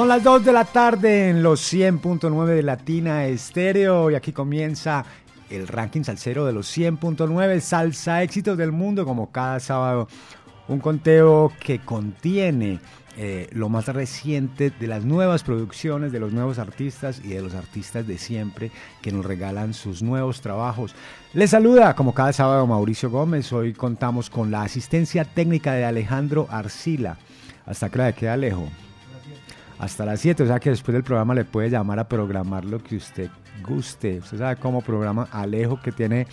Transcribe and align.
Son 0.00 0.08
las 0.08 0.24
2 0.24 0.46
de 0.46 0.52
la 0.52 0.64
tarde 0.64 1.28
en 1.28 1.42
los 1.42 1.60
100.9 1.70 2.46
de 2.46 2.62
Latina 2.62 3.26
Estéreo 3.26 4.10
y 4.10 4.14
aquí 4.14 4.32
comienza 4.32 5.04
el 5.50 5.68
ranking 5.68 6.04
salsero 6.04 6.46
de 6.46 6.54
los 6.54 6.74
100.9 6.74 7.60
Salsa 7.60 8.22
Éxitos 8.22 8.56
del 8.56 8.72
Mundo 8.72 9.04
como 9.04 9.30
cada 9.30 9.60
sábado. 9.60 10.08
Un 10.68 10.78
conteo 10.78 11.52
que 11.62 11.80
contiene 11.80 12.80
eh, 13.18 13.50
lo 13.52 13.68
más 13.68 13.88
reciente 13.88 14.70
de 14.70 14.86
las 14.86 15.04
nuevas 15.04 15.42
producciones 15.42 16.12
de 16.12 16.20
los 16.20 16.32
nuevos 16.32 16.58
artistas 16.58 17.20
y 17.22 17.28
de 17.34 17.42
los 17.42 17.52
artistas 17.52 18.06
de 18.06 18.16
siempre 18.16 18.70
que 19.02 19.12
nos 19.12 19.26
regalan 19.26 19.74
sus 19.74 20.02
nuevos 20.02 20.40
trabajos. 20.40 20.94
Les 21.34 21.50
saluda 21.50 21.94
como 21.94 22.14
cada 22.14 22.32
sábado 22.32 22.66
Mauricio 22.66 23.10
Gómez. 23.10 23.52
Hoy 23.52 23.74
contamos 23.74 24.30
con 24.30 24.50
la 24.50 24.62
asistencia 24.62 25.26
técnica 25.26 25.74
de 25.74 25.84
Alejandro 25.84 26.46
Arcila. 26.50 27.18
Hasta 27.66 27.90
que 27.90 27.98
la 27.98 28.12
queda 28.14 28.38
lejos 28.38 28.70
hasta 29.80 30.04
las 30.04 30.20
7. 30.20 30.44
O 30.44 30.46
sea 30.46 30.60
que 30.60 30.70
después 30.70 30.92
del 30.92 31.02
programa 31.02 31.34
le 31.34 31.44
puede 31.44 31.70
llamar 31.70 31.98
a 31.98 32.08
programar 32.08 32.64
lo 32.64 32.82
que 32.82 32.96
usted 32.96 33.30
guste. 33.66 34.18
Usted 34.18 34.38
sabe 34.38 34.56
cómo 34.56 34.82
programa 34.82 35.28
Alejo 35.32 35.80
que 35.82 35.90
tiene, 35.90 36.26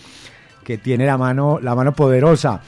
que 0.62 0.78
tiene 0.78 1.06
la, 1.06 1.18
mano, 1.18 1.58
la 1.60 1.74
mano 1.74 1.92
poderosa. 1.92 2.60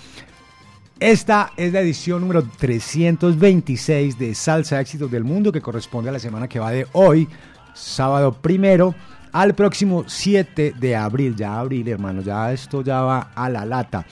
Esta 0.99 1.53
es 1.57 1.73
la 1.73 1.81
edición 1.81 2.21
número 2.21 2.43
326 2.43 4.19
de 4.19 4.35
Salsa 4.35 4.81
Éxitos 4.81 5.11
del 5.11 5.25
Mundo 5.25 5.53
que 5.53 5.61
corresponde 5.61 6.11
a 6.11 6.13
la 6.13 6.19
semana 6.19 6.49
que 6.49 6.59
va 6.59 6.71
de 6.73 6.87
hoy, 6.93 7.27
sábado 7.75 8.33
primero, 8.33 8.95
al 9.33 9.55
próximo 9.55 10.05
7 10.07 10.75
de 10.79 10.97
abril. 10.97 11.37
Ya 11.37 11.59
abril, 11.59 11.89
hermano, 11.89 12.21
ya 12.21 12.53
esto 12.53 12.83
ya 12.83 13.01
va 13.01 13.31
a 13.35 13.49
la 13.49 13.65
lata. 13.65 14.05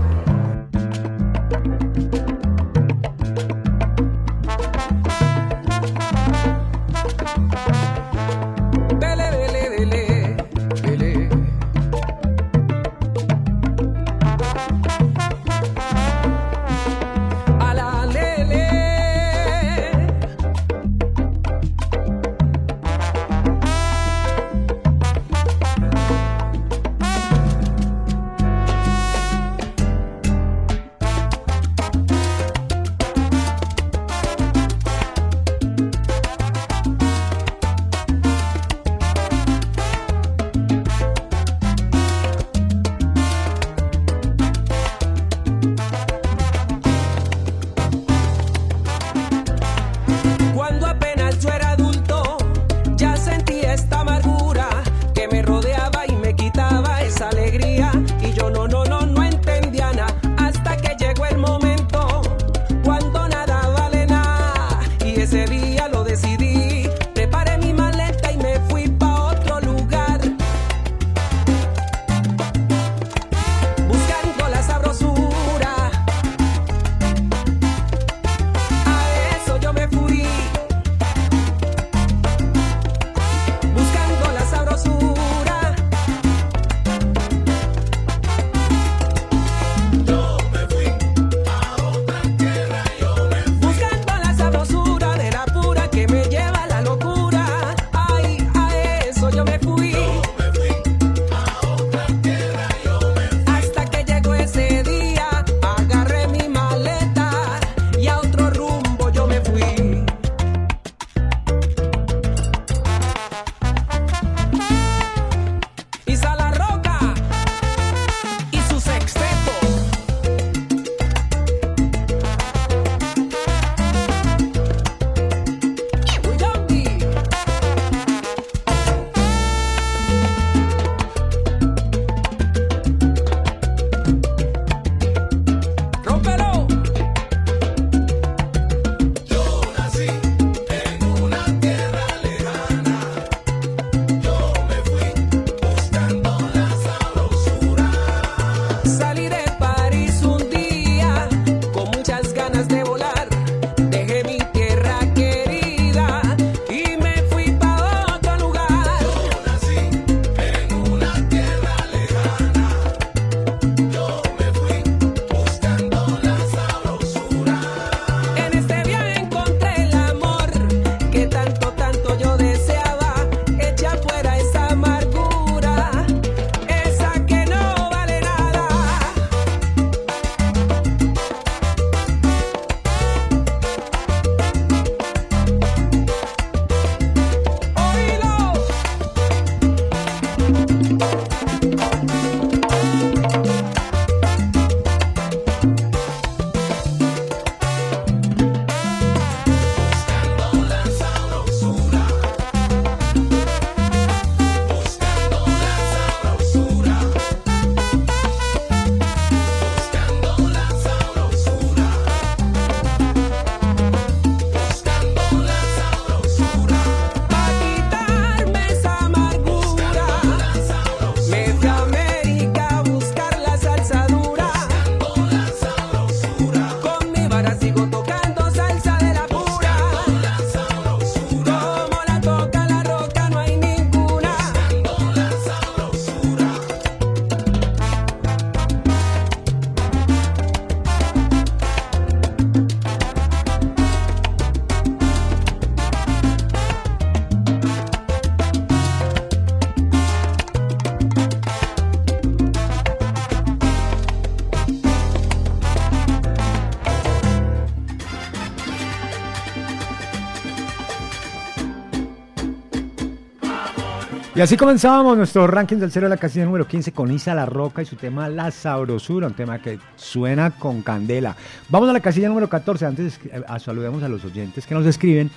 Y 264.36 264.40
así 264.40 264.56
comenzábamos 264.56 265.16
nuestro 265.16 265.46
ranking 265.46 265.76
del 265.76 265.92
cero 265.92 266.06
de 266.06 266.10
la 266.10 266.16
casilla 266.16 266.44
número 266.44 266.66
15 266.66 266.90
con 266.90 267.12
Isa 267.12 267.36
La 267.36 267.46
Roca 267.46 267.82
y 267.82 267.86
su 267.86 267.94
tema 267.94 268.28
La 268.28 268.50
Sabrosura, 268.50 269.28
un 269.28 269.34
tema 269.34 269.62
que 269.62 269.78
suena 269.94 270.50
con 270.50 270.82
candela. 270.82 271.36
Vamos 271.68 271.88
a 271.88 271.92
la 271.92 272.00
casilla 272.00 272.26
número 272.26 272.48
14. 272.48 272.84
Antes 272.84 273.20
eh, 273.26 273.44
saludemos 273.60 274.02
a 274.02 274.08
los 274.08 274.24
oyentes 274.24 274.66
que 274.66 274.74
nos 274.74 274.86
escriben 274.86 275.30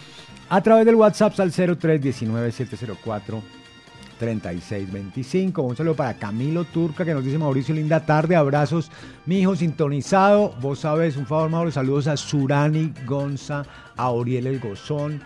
a 0.49 0.61
través 0.61 0.83
del 0.87 0.95
WhatsApp 0.95 1.39
al 1.39 1.51
0319 1.51 2.51
3625. 4.17 5.61
Un 5.61 5.75
saludo 5.75 5.95
para 5.95 6.15
Camilo 6.15 6.63
Turca 6.63 7.05
que 7.05 7.13
nos 7.13 7.23
dice 7.23 7.37
Mauricio, 7.37 7.75
linda 7.75 8.03
tarde, 8.03 8.35
abrazos. 8.35 8.91
Mi 9.27 9.41
hijo 9.41 9.55
sintonizado, 9.55 10.55
vos 10.59 10.79
sabes, 10.79 11.17
un 11.17 11.27
favor, 11.27 11.51
Mauro, 11.51 11.69
saludos 11.69 12.07
a 12.07 12.17
Surani 12.17 12.91
Gonza, 13.05 13.63
a 13.95 14.03
Auriel 14.05 14.47
El 14.47 14.59
Gozón, 14.59 15.21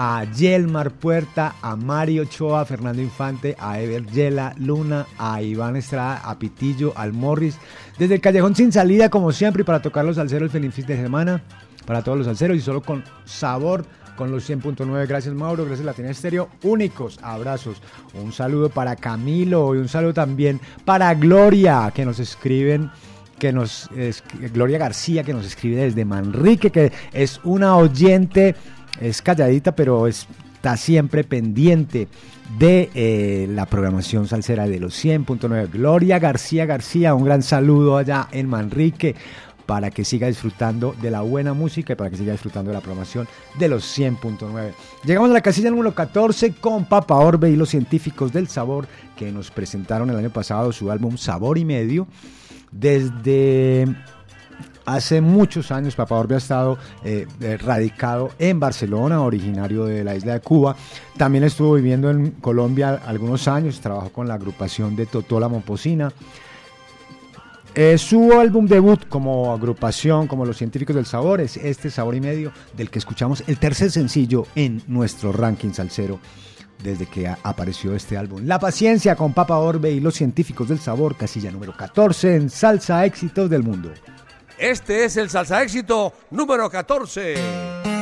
a 0.00 0.22
Yelmar 0.30 0.92
Puerta, 0.92 1.56
a 1.60 1.74
Mario 1.74 2.22
Ochoa, 2.22 2.60
a 2.60 2.64
Fernando 2.64 3.02
Infante, 3.02 3.56
a 3.58 3.80
Ever 3.80 4.06
Yela, 4.06 4.54
Luna, 4.56 5.08
a 5.18 5.42
Iván 5.42 5.74
Estrada, 5.74 6.20
a 6.22 6.38
Pitillo, 6.38 6.92
al 6.94 7.12
Morris. 7.12 7.58
Desde 7.98 8.14
el 8.14 8.20
Callejón 8.20 8.54
sin 8.54 8.70
salida, 8.70 9.08
como 9.08 9.32
siempre, 9.32 9.62
y 9.62 9.64
para 9.64 9.82
tocar 9.82 10.04
los 10.04 10.14
salseros 10.14 10.46
el 10.46 10.50
feliz 10.50 10.72
fin 10.72 10.86
de 10.86 11.02
semana, 11.02 11.42
para 11.84 12.04
todos 12.04 12.16
los 12.16 12.28
salseros 12.28 12.56
y 12.56 12.60
solo 12.60 12.80
con 12.80 13.02
sabor 13.24 13.84
con 14.14 14.30
los 14.30 14.48
100.9. 14.48 15.08
Gracias 15.08 15.34
Mauro, 15.34 15.64
gracias 15.64 15.84
Latina 15.84 16.10
Estéreo. 16.10 16.48
Únicos 16.62 17.18
abrazos. 17.20 17.82
Un 18.14 18.32
saludo 18.32 18.70
para 18.70 18.94
Camilo 18.94 19.74
y 19.74 19.78
un 19.78 19.88
saludo 19.88 20.14
también 20.14 20.60
para 20.84 21.12
Gloria, 21.14 21.90
que 21.92 22.04
nos 22.04 22.20
escriben 22.20 22.88
que 23.36 23.52
nos 23.52 23.88
Gloria 24.52 24.78
García 24.78 25.22
que 25.22 25.32
nos 25.32 25.46
escribe 25.46 25.82
desde 25.82 26.04
Manrique, 26.04 26.70
que 26.70 26.92
es 27.12 27.40
una 27.44 27.76
oyente 27.76 28.56
es 29.00 29.22
calladita, 29.22 29.74
pero 29.74 30.06
está 30.06 30.76
siempre 30.76 31.24
pendiente 31.24 32.08
de 32.58 32.90
eh, 32.94 33.46
la 33.50 33.66
programación 33.66 34.26
salsera 34.26 34.66
de 34.66 34.80
los 34.80 35.04
100.9. 35.04 35.70
Gloria 35.70 36.18
García 36.18 36.66
García, 36.66 37.14
un 37.14 37.24
gran 37.24 37.42
saludo 37.42 37.96
allá 37.96 38.28
en 38.32 38.48
Manrique 38.48 39.14
para 39.66 39.90
que 39.90 40.02
siga 40.02 40.28
disfrutando 40.28 40.94
de 41.02 41.10
la 41.10 41.20
buena 41.20 41.52
música 41.52 41.92
y 41.92 41.96
para 41.96 42.08
que 42.08 42.16
siga 42.16 42.32
disfrutando 42.32 42.70
de 42.70 42.74
la 42.74 42.80
programación 42.80 43.28
de 43.58 43.68
los 43.68 43.84
100.9. 43.98 44.72
Llegamos 45.04 45.28
a 45.28 45.34
la 45.34 45.42
casilla 45.42 45.68
número 45.68 45.94
14 45.94 46.54
con 46.54 46.86
Papa 46.86 47.16
Orbe 47.16 47.50
y 47.50 47.56
los 47.56 47.68
científicos 47.68 48.32
del 48.32 48.48
sabor 48.48 48.88
que 49.14 49.30
nos 49.30 49.50
presentaron 49.50 50.08
el 50.08 50.16
año 50.16 50.30
pasado 50.30 50.72
su 50.72 50.90
álbum 50.90 51.18
Sabor 51.18 51.58
y 51.58 51.66
Medio. 51.66 52.06
Desde 52.72 53.86
Hace 54.88 55.20
muchos 55.20 55.70
años 55.70 55.94
Papá 55.94 56.14
Orbe 56.14 56.36
ha 56.36 56.38
estado 56.38 56.78
eh, 57.04 57.26
eh, 57.42 57.58
radicado 57.58 58.30
en 58.38 58.58
Barcelona, 58.58 59.20
originario 59.20 59.84
de 59.84 60.02
la 60.02 60.16
isla 60.16 60.32
de 60.32 60.40
Cuba. 60.40 60.76
También 61.18 61.44
estuvo 61.44 61.74
viviendo 61.74 62.08
en 62.08 62.30
Colombia 62.30 63.02
algunos 63.04 63.48
años, 63.48 63.82
trabajó 63.82 64.08
con 64.08 64.26
la 64.26 64.32
agrupación 64.32 64.96
de 64.96 65.04
Totola 65.04 65.46
Momposina. 65.46 66.10
Eh, 67.74 67.98
su 67.98 68.32
álbum 68.32 68.64
debut 68.64 69.06
como 69.10 69.52
agrupación, 69.52 70.26
como 70.26 70.46
Los 70.46 70.56
Científicos 70.56 70.96
del 70.96 71.04
Sabor, 71.04 71.42
es 71.42 71.58
este 71.58 71.90
Sabor 71.90 72.14
y 72.14 72.22
Medio, 72.22 72.50
del 72.74 72.88
que 72.88 72.98
escuchamos 72.98 73.44
el 73.46 73.58
tercer 73.58 73.90
sencillo 73.90 74.46
en 74.54 74.82
nuestro 74.86 75.32
ranking 75.32 75.74
salsero 75.74 76.18
desde 76.82 77.04
que 77.04 77.28
apareció 77.28 77.94
este 77.94 78.16
álbum. 78.16 78.40
La 78.46 78.58
paciencia 78.58 79.16
con 79.16 79.34
Papa 79.34 79.58
Orbe 79.58 79.90
y 79.90 80.00
Los 80.00 80.14
Científicos 80.14 80.70
del 80.70 80.78
Sabor, 80.78 81.14
casilla 81.14 81.50
número 81.50 81.76
14 81.76 82.36
en 82.36 82.48
Salsa 82.48 83.04
Éxitos 83.04 83.50
del 83.50 83.62
Mundo. 83.64 83.92
Este 84.58 85.04
es 85.04 85.16
el 85.16 85.30
salsa 85.30 85.62
éxito 85.62 86.12
número 86.30 86.68
14. 86.68 87.97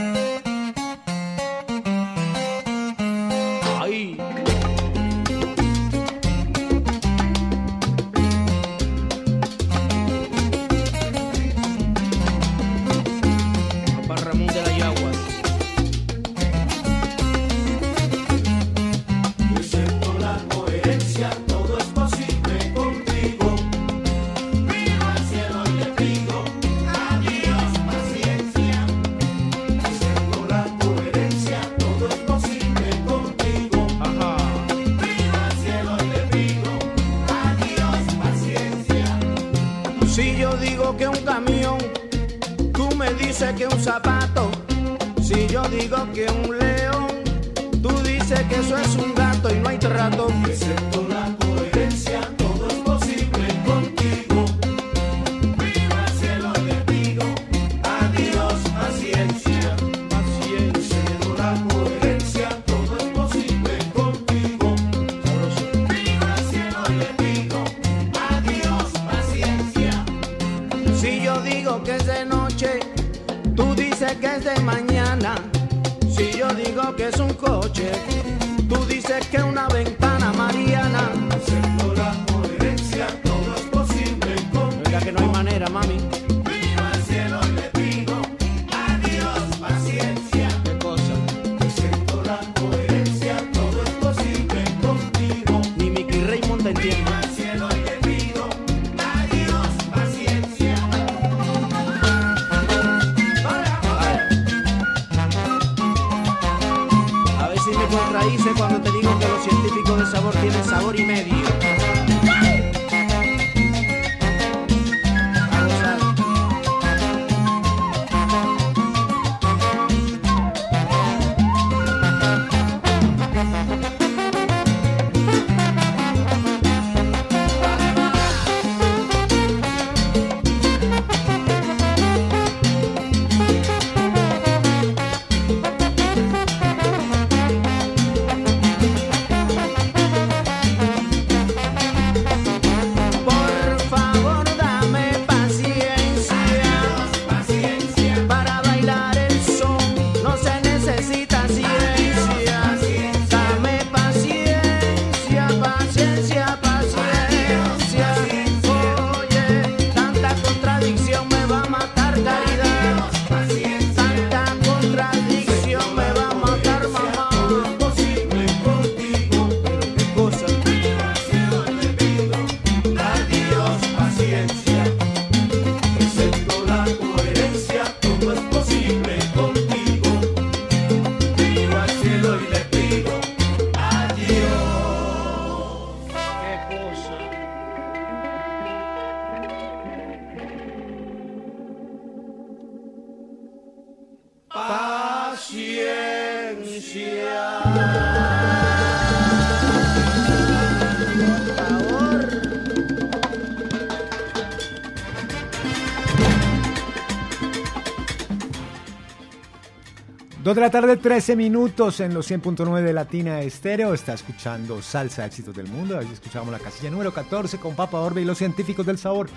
2 210.46 210.54
de 210.54 210.60
la 210.60 210.70
tarde, 210.70 210.96
13 210.96 211.34
minutos 211.34 211.98
en 211.98 212.14
los 212.14 212.30
100.9 212.30 212.80
de 212.80 212.92
Latina 212.92 213.40
Estéreo. 213.40 213.92
Está 213.92 214.14
escuchando 214.14 214.80
Salsa 214.80 215.26
Éxitos 215.26 215.56
del 215.56 215.66
Mundo. 215.66 215.98
Ahí 215.98 216.06
escuchamos 216.12 216.52
la 216.52 216.60
casilla 216.60 216.88
número 216.88 217.12
14 217.12 217.58
con 217.58 217.74
Papa 217.74 217.98
Orbe 217.98 218.22
y 218.22 218.24
los 218.24 218.38
científicos 218.38 218.86
del 218.86 218.96
sabor. 218.96 219.28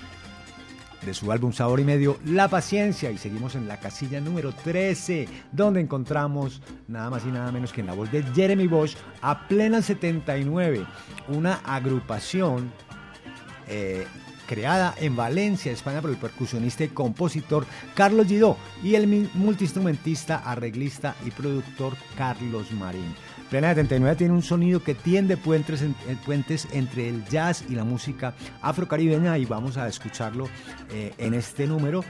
De 1.03 1.11
su 1.15 1.31
álbum 1.31 1.51
Sabor 1.51 1.79
y 1.79 1.83
Medio, 1.83 2.19
La 2.25 2.47
Paciencia. 2.47 3.09
Y 3.09 3.17
seguimos 3.17 3.55
en 3.55 3.67
la 3.67 3.79
casilla 3.79 4.21
número 4.21 4.51
13, 4.51 5.27
donde 5.51 5.81
encontramos 5.81 6.61
nada 6.87 7.09
más 7.09 7.25
y 7.25 7.29
nada 7.29 7.51
menos 7.51 7.73
que 7.73 7.81
en 7.81 7.87
la 7.87 7.93
voz 7.93 8.11
de 8.11 8.21
Jeremy 8.21 8.67
Bosch 8.67 8.95
a 9.23 9.47
plena 9.47 9.81
79, 9.81 10.85
una 11.29 11.55
agrupación 11.65 12.71
eh, 13.67 14.05
creada 14.49 14.95
en 14.97 15.15
Valencia, 15.15 15.71
España, 15.71 16.01
por 16.01 16.09
el 16.09 16.17
percusionista 16.17 16.83
y 16.83 16.87
compositor 16.87 17.67
Carlos 17.93 18.25
Gidó 18.25 18.57
y 18.81 18.95
el 18.95 19.29
multiinstrumentista, 19.35 20.37
arreglista 20.37 21.15
y 21.23 21.29
productor 21.29 21.95
Carlos 22.17 22.71
Marín. 22.71 23.13
Plena 23.51 23.69
79 23.69 24.15
tiene 24.15 24.33
un 24.33 24.41
sonido 24.41 24.83
que 24.83 24.95
tiende 24.95 25.37
puentes, 25.37 25.85
puentes 26.25 26.67
entre 26.71 27.09
el 27.09 27.23
jazz 27.25 27.63
y 27.69 27.75
la 27.75 27.83
música 27.83 28.33
afrocaribeña 28.63 29.37
y 29.37 29.45
vamos 29.45 29.77
a 29.77 29.87
escucharlo 29.87 30.49
eh, 30.91 31.13
en 31.19 31.35
este 31.35 31.67
número 31.67 32.03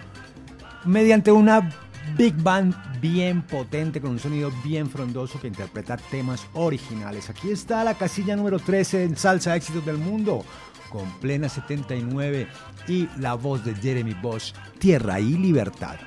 mediante 0.86 1.34
una 1.34 1.70
big 2.18 2.36
band 2.42 2.74
bien 3.02 3.42
potente 3.42 4.00
con 4.00 4.12
un 4.12 4.20
sonido 4.20 4.52
bien 4.64 4.90
frondoso 4.90 5.40
que 5.40 5.48
interpreta 5.48 5.98
temas 5.98 6.48
originales. 6.54 7.30
Aquí 7.30 7.52
está 7.52 7.84
la 7.84 7.96
casilla 7.96 8.36
número 8.36 8.60
13 8.60 9.04
en 9.04 9.18
Salsa 9.18 9.56
Éxitos 9.56 9.86
del 9.86 9.98
Mundo 9.98 10.46
con 10.90 11.10
plena 11.20 11.50
79 11.50 12.48
y 12.88 13.08
la 13.18 13.36
voz 13.36 13.64
de 13.64 13.76
Jeremy 13.76 14.16
Bosch, 14.22 14.54
Tierra 14.80 15.20
y 15.20 15.38
Libertad. 15.38 15.98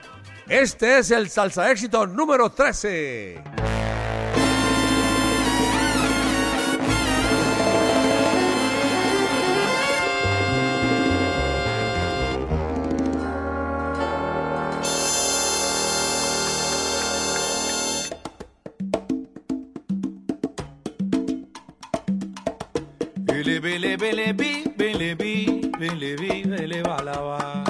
Este 0.49 0.99
es 0.99 1.11
el 1.11 1.31
salsa 1.31 1.71
éxito 1.71 2.07
número 2.07 2.51
13. 2.51 3.43
Bele 23.63 23.97
bele 23.97 24.33
bi 24.39 24.65
bele 24.77 25.15
bi 25.15 25.71
bele 25.79 26.17
bi 26.17 26.43
bele 26.51 26.83
balaba. 26.83 27.63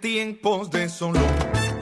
Tiempos 0.00 0.70
de 0.70 0.88
solo 0.88 1.55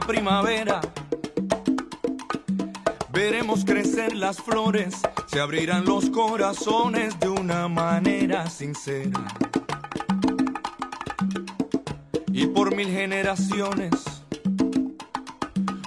primavera. 0.00 0.80
Veremos 3.12 3.64
crecer 3.64 4.14
las 4.16 4.38
flores, 4.38 4.94
se 5.26 5.40
abrirán 5.40 5.84
los 5.84 6.10
corazones 6.10 7.18
de 7.20 7.28
una 7.28 7.68
manera 7.68 8.48
sincera. 8.50 9.24
Y 12.32 12.46
por 12.46 12.74
mil 12.74 12.88
generaciones, 12.88 13.92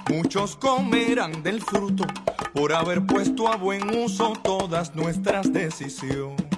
muchos 0.08 0.56
comerán 0.56 1.42
del 1.42 1.62
fruto 1.62 2.04
por 2.54 2.72
haber 2.72 3.04
puesto 3.04 3.48
a 3.48 3.56
buen 3.56 3.96
uso 3.96 4.32
todas 4.42 4.94
nuestras 4.94 5.52
decisiones. 5.52 6.48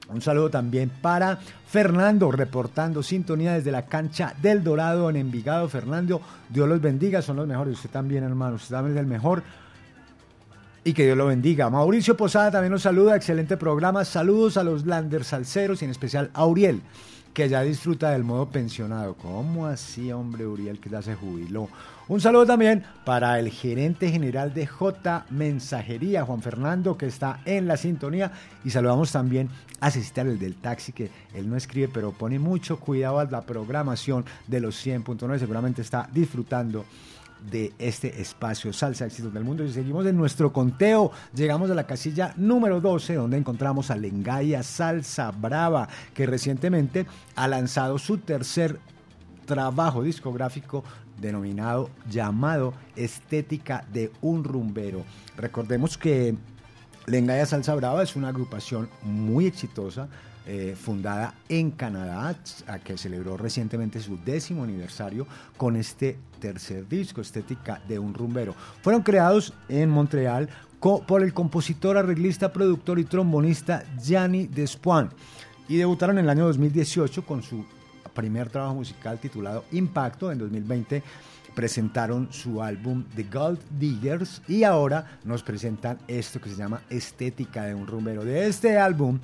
Un 0.08 0.20
saludo 0.20 0.50
también 0.50 0.90
para 1.00 1.38
Fernando, 1.66 2.30
reportando 2.30 3.02
sintonía 3.02 3.54
desde 3.54 3.72
la 3.72 3.86
cancha 3.86 4.34
del 4.42 4.62
Dorado 4.62 5.08
en 5.08 5.16
Envigado. 5.16 5.68
Fernando, 5.68 6.20
Dios 6.50 6.68
los 6.68 6.82
bendiga, 6.82 7.22
son 7.22 7.36
los 7.36 7.46
mejores. 7.46 7.76
Usted 7.76 7.88
también, 7.88 8.24
hermano, 8.24 8.56
usted 8.56 8.74
también 8.74 8.96
es 8.96 9.00
el 9.00 9.06
mejor. 9.06 9.42
Y 10.84 10.92
que 10.92 11.04
Dios 11.04 11.16
lo 11.16 11.26
bendiga. 11.26 11.70
Mauricio 11.70 12.16
Posada 12.16 12.50
también 12.50 12.72
nos 12.72 12.82
saluda, 12.82 13.16
excelente 13.16 13.56
programa. 13.56 14.04
Saludos 14.04 14.58
a 14.58 14.64
los 14.64 14.84
Landers 14.84 15.28
Salceros 15.28 15.80
y 15.80 15.86
en 15.86 15.92
especial 15.92 16.30
a 16.34 16.44
Uriel, 16.44 16.82
que 17.32 17.48
ya 17.48 17.62
disfruta 17.62 18.10
del 18.10 18.24
modo 18.24 18.46
pensionado. 18.46 19.14
¿Cómo 19.14 19.66
así, 19.66 20.12
hombre, 20.12 20.46
Uriel, 20.46 20.78
que 20.78 20.90
ya 20.90 21.02
se 21.02 21.14
jubiló? 21.14 21.68
Un 22.08 22.20
saludo 22.20 22.44
también 22.44 22.84
para 23.04 23.38
el 23.38 23.48
gerente 23.50 24.10
general 24.10 24.52
de 24.52 24.66
J 24.66 25.24
Mensajería, 25.30 26.24
Juan 26.24 26.42
Fernando, 26.42 26.98
que 26.98 27.06
está 27.06 27.40
en 27.44 27.66
la 27.66 27.76
sintonía. 27.76 28.32
Y 28.64 28.70
saludamos 28.70 29.12
también 29.12 29.48
a 29.80 29.90
Cecitar, 29.90 30.26
el 30.26 30.38
del 30.38 30.56
taxi, 30.56 30.92
que 30.92 31.10
él 31.34 31.48
no 31.48 31.56
escribe, 31.56 31.88
pero 31.88 32.12
pone 32.12 32.38
mucho 32.38 32.78
cuidado 32.78 33.18
a 33.18 33.24
la 33.24 33.42
programación 33.42 34.24
de 34.46 34.60
los 34.60 34.84
100.9. 34.84 35.38
Seguramente 35.38 35.82
está 35.82 36.08
disfrutando 36.12 36.84
de 37.50 37.72
este 37.78 38.20
espacio 38.20 38.72
Salsa 38.72 39.06
Éxitos 39.06 39.32
del 39.32 39.44
Mundo. 39.44 39.64
Y 39.64 39.72
seguimos 39.72 40.06
en 40.06 40.16
nuestro 40.16 40.52
conteo. 40.52 41.12
Llegamos 41.34 41.70
a 41.70 41.74
la 41.74 41.86
casilla 41.86 42.34
número 42.36 42.80
12, 42.80 43.14
donde 43.14 43.38
encontramos 43.38 43.90
a 43.90 43.96
Lengaya 43.96 44.62
Salsa 44.62 45.30
Brava, 45.30 45.88
que 46.14 46.26
recientemente 46.26 47.06
ha 47.36 47.48
lanzado 47.48 47.98
su 47.98 48.18
tercer 48.18 48.78
trabajo 49.46 50.02
discográfico 50.02 50.84
denominado 51.20 51.90
llamado 52.08 52.74
Estética 52.96 53.84
de 53.92 54.10
un 54.20 54.44
Rumbero. 54.44 55.04
Recordemos 55.36 55.98
que 55.98 56.36
Lengaya 57.06 57.46
Salsa 57.46 57.74
Brava 57.74 58.02
es 58.02 58.16
una 58.16 58.28
agrupación 58.28 58.88
muy 59.02 59.46
exitosa, 59.46 60.08
eh, 60.46 60.74
fundada 60.76 61.34
en 61.48 61.70
Canadá, 61.70 62.36
a 62.66 62.78
que 62.78 62.98
celebró 62.98 63.36
recientemente 63.36 64.00
su 64.00 64.18
décimo 64.24 64.64
aniversario 64.64 65.26
con 65.56 65.76
este 65.76 66.18
tercer 66.40 66.88
disco, 66.88 67.20
Estética 67.20 67.80
de 67.88 67.98
un 67.98 68.14
Rumbero. 68.14 68.54
Fueron 68.82 69.02
creados 69.02 69.54
en 69.68 69.88
Montreal 69.88 70.48
por 70.80 71.22
el 71.22 71.32
compositor, 71.32 71.96
arreglista, 71.96 72.52
productor 72.52 72.98
y 72.98 73.04
trombonista 73.04 73.84
Gianni 74.02 74.48
Despoin 74.48 75.10
y 75.68 75.76
debutaron 75.76 76.18
en 76.18 76.24
el 76.24 76.30
año 76.30 76.46
2018 76.46 77.24
con 77.24 77.42
su 77.42 77.64
primer 78.12 78.48
trabajo 78.48 78.74
musical 78.74 79.18
titulado 79.20 79.64
Impacto. 79.70 80.32
En 80.32 80.38
2020 80.38 81.02
presentaron 81.54 82.32
su 82.32 82.62
álbum 82.62 83.04
The 83.14 83.24
Gold 83.24 83.60
Diggers 83.78 84.42
y 84.48 84.64
ahora 84.64 85.18
nos 85.24 85.42
presentan 85.42 85.98
esto 86.08 86.40
que 86.40 86.50
se 86.50 86.56
llama 86.56 86.82
Estética 86.90 87.64
de 87.64 87.74
un 87.74 87.86
Rumbero. 87.86 88.24
De 88.24 88.46
este 88.46 88.78
álbum, 88.78 89.20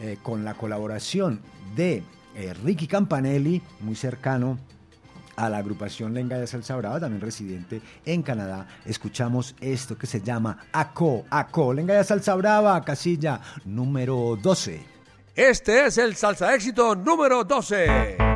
eh, 0.00 0.18
con 0.22 0.44
la 0.44 0.54
colaboración 0.54 1.40
de 1.76 2.02
eh, 2.34 2.54
Ricky 2.64 2.86
Campanelli, 2.86 3.60
muy 3.80 3.94
cercano 3.94 4.58
a 5.36 5.48
la 5.48 5.58
agrupación 5.58 6.14
Lenga 6.14 6.38
de 6.38 6.46
Salsa 6.46 6.76
Brava, 6.76 7.00
también 7.00 7.20
residente 7.20 7.80
en 8.04 8.22
Canadá, 8.22 8.66
escuchamos 8.84 9.54
esto 9.60 9.96
que 9.96 10.06
se 10.06 10.20
llama 10.20 10.58
ACO, 10.72 11.24
ACO, 11.30 11.72
Lenga 11.72 11.94
de 11.94 12.04
Salsa 12.04 12.34
Brava, 12.34 12.80
casilla 12.82 13.40
número 13.64 14.38
12. 14.40 14.80
Este 15.34 15.86
es 15.86 15.96
el 15.98 16.16
salsa 16.16 16.54
éxito 16.54 16.94
número 16.94 17.44
12. 17.44 18.29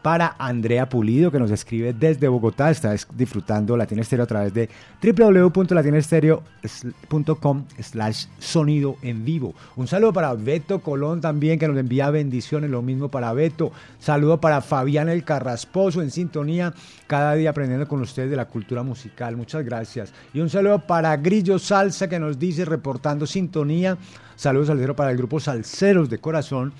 para 0.02 0.34
Andrea 0.38 0.88
Pulido, 0.88 1.30
que 1.30 1.38
nos 1.38 1.50
escribe 1.50 1.92
desde 1.92 2.28
Bogotá. 2.28 2.70
Está 2.70 2.94
es- 2.94 3.06
disfrutando 3.14 3.76
Latina 3.76 4.02
Estéreo 4.02 4.24
a 4.24 4.26
través 4.26 4.52
de 4.52 4.68
www.latinaestereo.com 5.02 7.64
slash 7.80 8.26
sonido 8.38 8.96
en 9.02 9.24
vivo. 9.24 9.54
Un 9.76 9.86
saludo 9.86 10.12
para 10.12 10.34
Beto 10.34 10.80
Colón 10.80 11.20
también, 11.20 11.58
que 11.58 11.68
nos 11.68 11.76
envía 11.76 12.10
bendiciones. 12.10 12.70
Lo 12.70 12.82
mismo 12.82 13.08
para 13.08 13.32
Beto. 13.32 13.72
Saludo 13.98 14.40
para 14.40 14.60
Fabián 14.60 15.08
el 15.08 15.24
Carrasposo 15.24 16.02
en 16.02 16.10
sintonía. 16.10 16.74
Cada 17.06 17.34
día 17.34 17.50
aprendiendo 17.50 17.86
con 17.86 18.00
ustedes 18.00 18.30
de 18.30 18.36
la 18.36 18.46
cultura 18.46 18.82
musical. 18.82 19.36
Muchas 19.36 19.64
gracias. 19.64 20.12
Y 20.34 20.40
un 20.40 20.50
saludo 20.50 20.80
para 20.80 21.16
Grillo 21.16 21.58
Salsa, 21.58 22.08
que 22.08 22.18
nos 22.18 22.38
dice 22.38 22.64
reportando 22.64 23.26
sintonía. 23.26 23.96
Saludos 24.36 24.68
salsero 24.68 24.96
para 24.96 25.10
el 25.10 25.18
grupo 25.18 25.38
Salseros 25.38 26.10
de 26.10 26.18
Corazón 26.18 26.72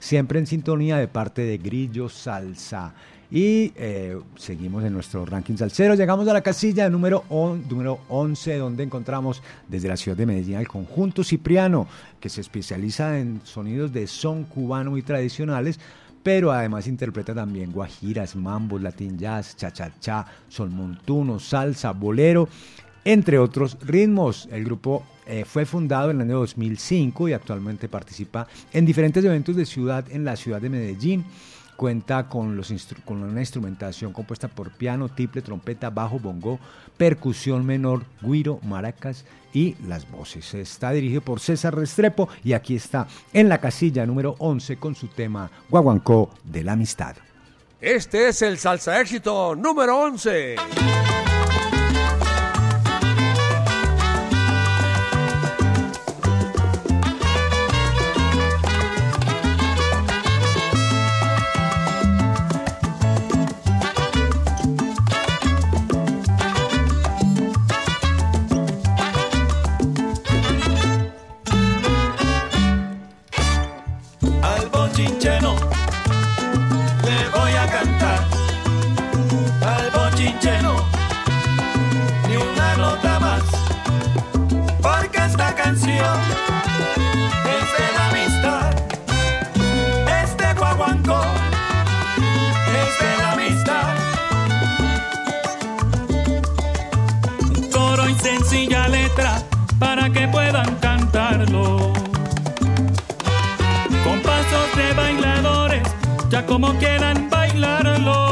siempre 0.00 0.40
en 0.40 0.46
sintonía 0.48 0.96
de 0.96 1.06
parte 1.06 1.42
de 1.42 1.58
Grillo 1.58 2.08
Salsa. 2.08 2.92
Y 3.32 3.72
eh, 3.76 4.18
seguimos 4.34 4.82
en 4.82 4.92
nuestro 4.92 5.24
ranking 5.24 5.54
salsero. 5.56 5.94
Llegamos 5.94 6.26
a 6.26 6.32
la 6.32 6.40
casilla 6.40 6.90
número, 6.90 7.22
on- 7.28 7.62
número 7.68 8.00
11, 8.08 8.56
donde 8.58 8.82
encontramos 8.82 9.40
desde 9.68 9.86
la 9.86 9.96
ciudad 9.96 10.16
de 10.16 10.26
Medellín 10.26 10.56
al 10.56 10.66
conjunto 10.66 11.22
Cipriano, 11.22 11.86
que 12.18 12.28
se 12.28 12.40
especializa 12.40 13.20
en 13.20 13.40
sonidos 13.44 13.92
de 13.92 14.08
son 14.08 14.42
cubano 14.42 14.96
y 14.96 15.02
tradicionales, 15.02 15.78
pero 16.24 16.50
además 16.50 16.88
interpreta 16.88 17.32
también 17.32 17.70
guajiras, 17.70 18.34
mambos, 18.34 18.82
latin 18.82 19.16
jazz, 19.16 19.56
cha-cha-cha, 19.56 20.26
son 20.48 20.72
montuno, 20.74 21.38
salsa, 21.38 21.92
bolero, 21.92 22.48
entre 23.04 23.38
otros 23.38 23.78
ritmos. 23.80 24.48
El 24.50 24.64
grupo 24.64 25.04
eh, 25.30 25.44
fue 25.44 25.64
fundado 25.64 26.10
en 26.10 26.16
el 26.16 26.22
año 26.22 26.40
2005 26.40 27.28
y 27.28 27.32
actualmente 27.34 27.88
participa 27.88 28.48
en 28.72 28.84
diferentes 28.84 29.24
eventos 29.24 29.54
de 29.54 29.64
ciudad 29.64 30.04
en 30.10 30.24
la 30.24 30.34
ciudad 30.34 30.60
de 30.60 30.68
Medellín. 30.68 31.24
Cuenta 31.76 32.28
con, 32.28 32.56
los 32.56 32.74
con 33.04 33.22
una 33.22 33.40
instrumentación 33.40 34.12
compuesta 34.12 34.48
por 34.48 34.72
piano, 34.72 35.08
tiple, 35.08 35.40
trompeta, 35.40 35.88
bajo, 35.88 36.18
bongo, 36.18 36.58
percusión 36.96 37.64
menor, 37.64 38.02
guiro, 38.20 38.58
maracas 38.64 39.24
y 39.54 39.76
las 39.86 40.10
voces. 40.10 40.52
Está 40.52 40.90
dirigido 40.90 41.20
por 41.20 41.38
César 41.38 41.76
Restrepo 41.76 42.28
y 42.42 42.52
aquí 42.52 42.74
está 42.74 43.06
en 43.32 43.48
la 43.48 43.60
casilla 43.60 44.04
número 44.04 44.34
11 44.40 44.78
con 44.78 44.96
su 44.96 45.06
tema 45.06 45.48
Guaguancó 45.70 46.30
de 46.42 46.64
la 46.64 46.72
Amistad. 46.72 47.14
Este 47.80 48.28
es 48.28 48.42
el 48.42 48.58
salsa 48.58 49.00
éxito 49.00 49.54
número 49.54 49.96
11. 49.96 50.56
Canción 85.80 86.20
es 87.56 87.66
de 87.78 87.86
la 87.96 88.04
amistad. 88.08 88.70
Este 90.22 90.54
guaguancó 90.54 91.22
es 92.80 92.92
de 93.00 93.12
la 93.18 93.32
amistad. 93.32 93.94
Coro 97.72 98.08
y 98.08 98.14
sencilla 98.14 98.88
letra 98.88 99.42
para 99.78 100.10
que 100.10 100.28
puedan 100.28 100.74
cantarlo 100.76 101.92
con 104.04 104.20
pasos 104.20 104.76
de 104.76 104.92
bailadores, 104.94 105.82
ya 106.30 106.44
como 106.44 106.74
quieran 106.74 107.28
bailarlo. 107.30 108.29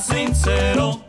Sincero, 0.00 1.00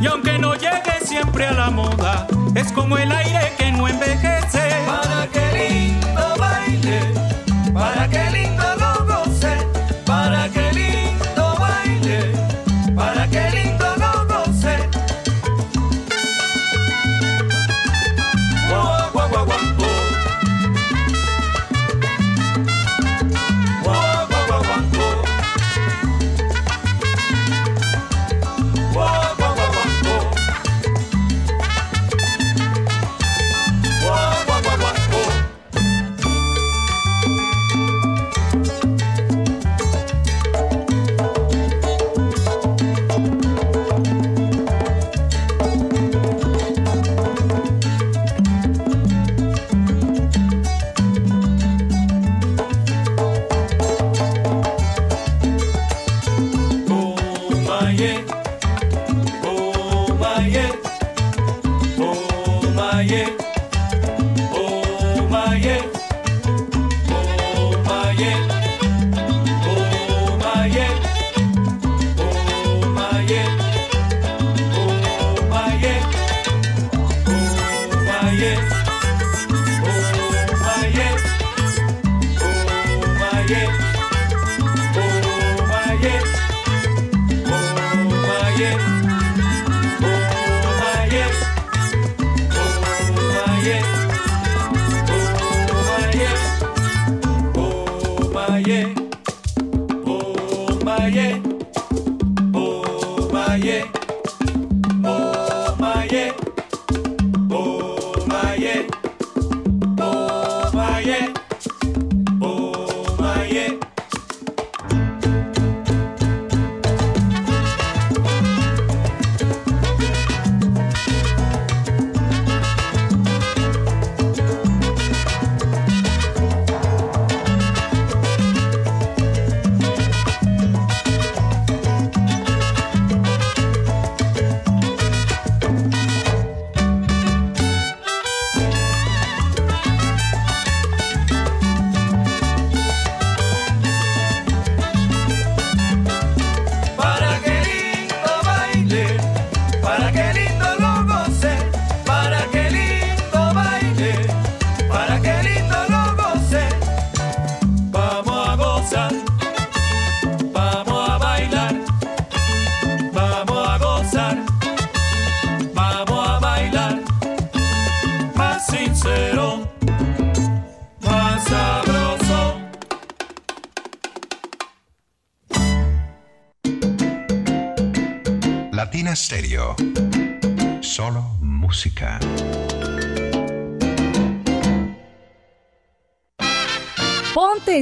Y 0.00 0.06
aunque 0.06 0.38
no 0.38 0.54
llegue 0.54 1.04
siempre 1.04 1.44
a 1.44 1.52
la 1.52 1.68
moda, 1.68 2.26
es 2.54 2.72
como 2.72 2.96
el 2.96 3.12
aire 3.12 3.52
que 3.58 3.70
no 3.70 3.86
envejece. 3.86 4.70
Para 4.86 5.26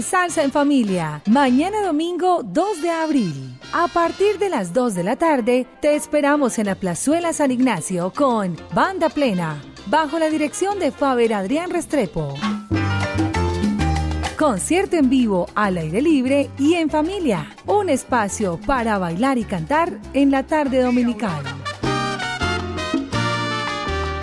Salsa 0.02 0.42
en 0.42 0.52
familia. 0.52 1.22
Mañana 1.26 1.82
domingo 1.82 2.42
2 2.42 2.82
de 2.82 2.90
abril. 2.90 3.58
A 3.72 3.88
partir 3.88 4.38
de 4.38 4.48
las 4.48 4.72
2 4.72 4.94
de 4.94 5.04
la 5.04 5.16
tarde, 5.16 5.66
te 5.80 5.94
esperamos 5.94 6.58
en 6.58 6.66
la 6.66 6.74
Plazuela 6.74 7.32
San 7.32 7.50
Ignacio 7.50 8.12
con 8.14 8.56
Banda 8.74 9.08
Plena, 9.08 9.62
bajo 9.86 10.18
la 10.18 10.30
dirección 10.30 10.78
de 10.78 10.90
Faber 10.90 11.34
Adrián 11.34 11.70
Restrepo. 11.70 12.34
Concierto 14.38 14.96
en 14.96 15.10
vivo, 15.10 15.46
al 15.54 15.76
aire 15.76 16.00
libre 16.00 16.50
y 16.58 16.74
en 16.74 16.88
familia. 16.88 17.54
Un 17.66 17.90
espacio 17.90 18.58
para 18.66 18.98
bailar 18.98 19.36
y 19.38 19.44
cantar 19.44 19.98
en 20.14 20.30
la 20.30 20.46
tarde 20.46 20.80
dominical. 20.80 21.42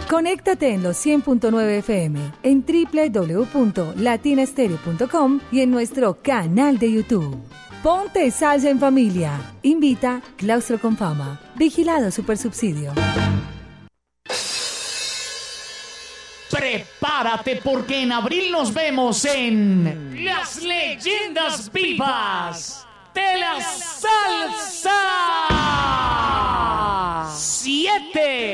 Conéctate 0.10 0.74
en 0.74 0.84
los 0.84 1.06
100.9 1.06 1.80
FM, 1.80 2.32
en 2.44 2.64
www.latinastereo.com 2.66 5.42
y 5.52 5.60
en 5.60 5.72
nuestro 5.72 6.22
canal 6.22 6.80
de 6.80 6.94
YouTube. 6.94 7.38
Ponte 7.84 8.32
salsa 8.32 8.70
en 8.70 8.80
familia. 8.80 9.38
Invita 9.64 10.22
Claustro 10.38 10.80
con 10.80 10.96
Fama. 10.96 11.42
Vigilado 11.56 12.10
Supersubsidio. 12.10 12.94
Prepárate 16.50 17.60
porque 17.62 18.04
en 18.04 18.14
abril 18.14 18.50
nos 18.52 18.74
vemos 18.74 19.26
en 19.26 20.24
Las 20.24 20.64
Leyendas 20.64 21.70
Vivas 21.74 22.88
de 23.14 23.40
la 23.40 23.60
Salsa 23.62 24.94
7. 27.36 28.54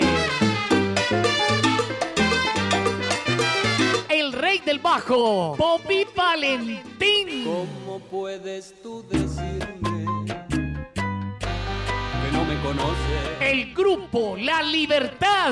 Del 4.73 4.79
bajo, 4.79 5.55
Bobby 5.55 6.07
Valentín. 6.15 7.45
¿Cómo 7.45 7.99
puedes 8.09 8.73
tú 8.81 9.05
decirme 9.07 10.05
que 10.93 12.31
no 12.31 12.43
me 12.45 12.59
conoces? 12.63 13.39
El 13.39 13.73
grupo 13.73 14.35
La 14.35 14.63
Libertad. 14.63 15.51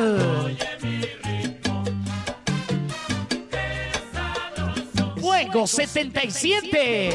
Fuego 5.19 5.67
77. 5.67 7.11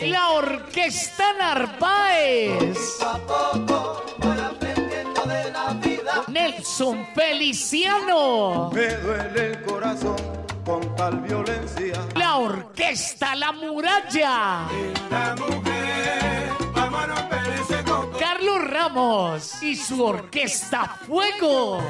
La 0.00 0.30
Orquesta 0.30 1.32
Narváez. 1.38 2.78
Nelson 6.28 7.06
Feliciano. 7.14 8.70
Me 8.72 8.86
duele 8.96 9.52
el 9.52 9.62
corazón 9.62 10.16
con 10.64 10.96
tal 10.96 11.20
violencia. 11.20 11.94
La 12.16 12.36
Orquesta 12.36 13.34
La 13.34 13.52
Muralla. 13.52 14.66
La 15.10 15.36
mujer, 15.36 16.50
vamos 16.74 17.70
a 17.70 17.84
coco. 17.84 18.18
Carlos 18.18 18.64
Ramos 18.68 19.62
y 19.62 19.76
su 19.76 20.02
Orquesta 20.02 20.96
Fuego. 21.06 21.82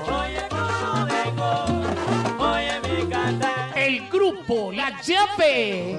El 3.74 4.08
grupo 4.08 4.72
La 4.72 5.00
Llave. 5.02 5.98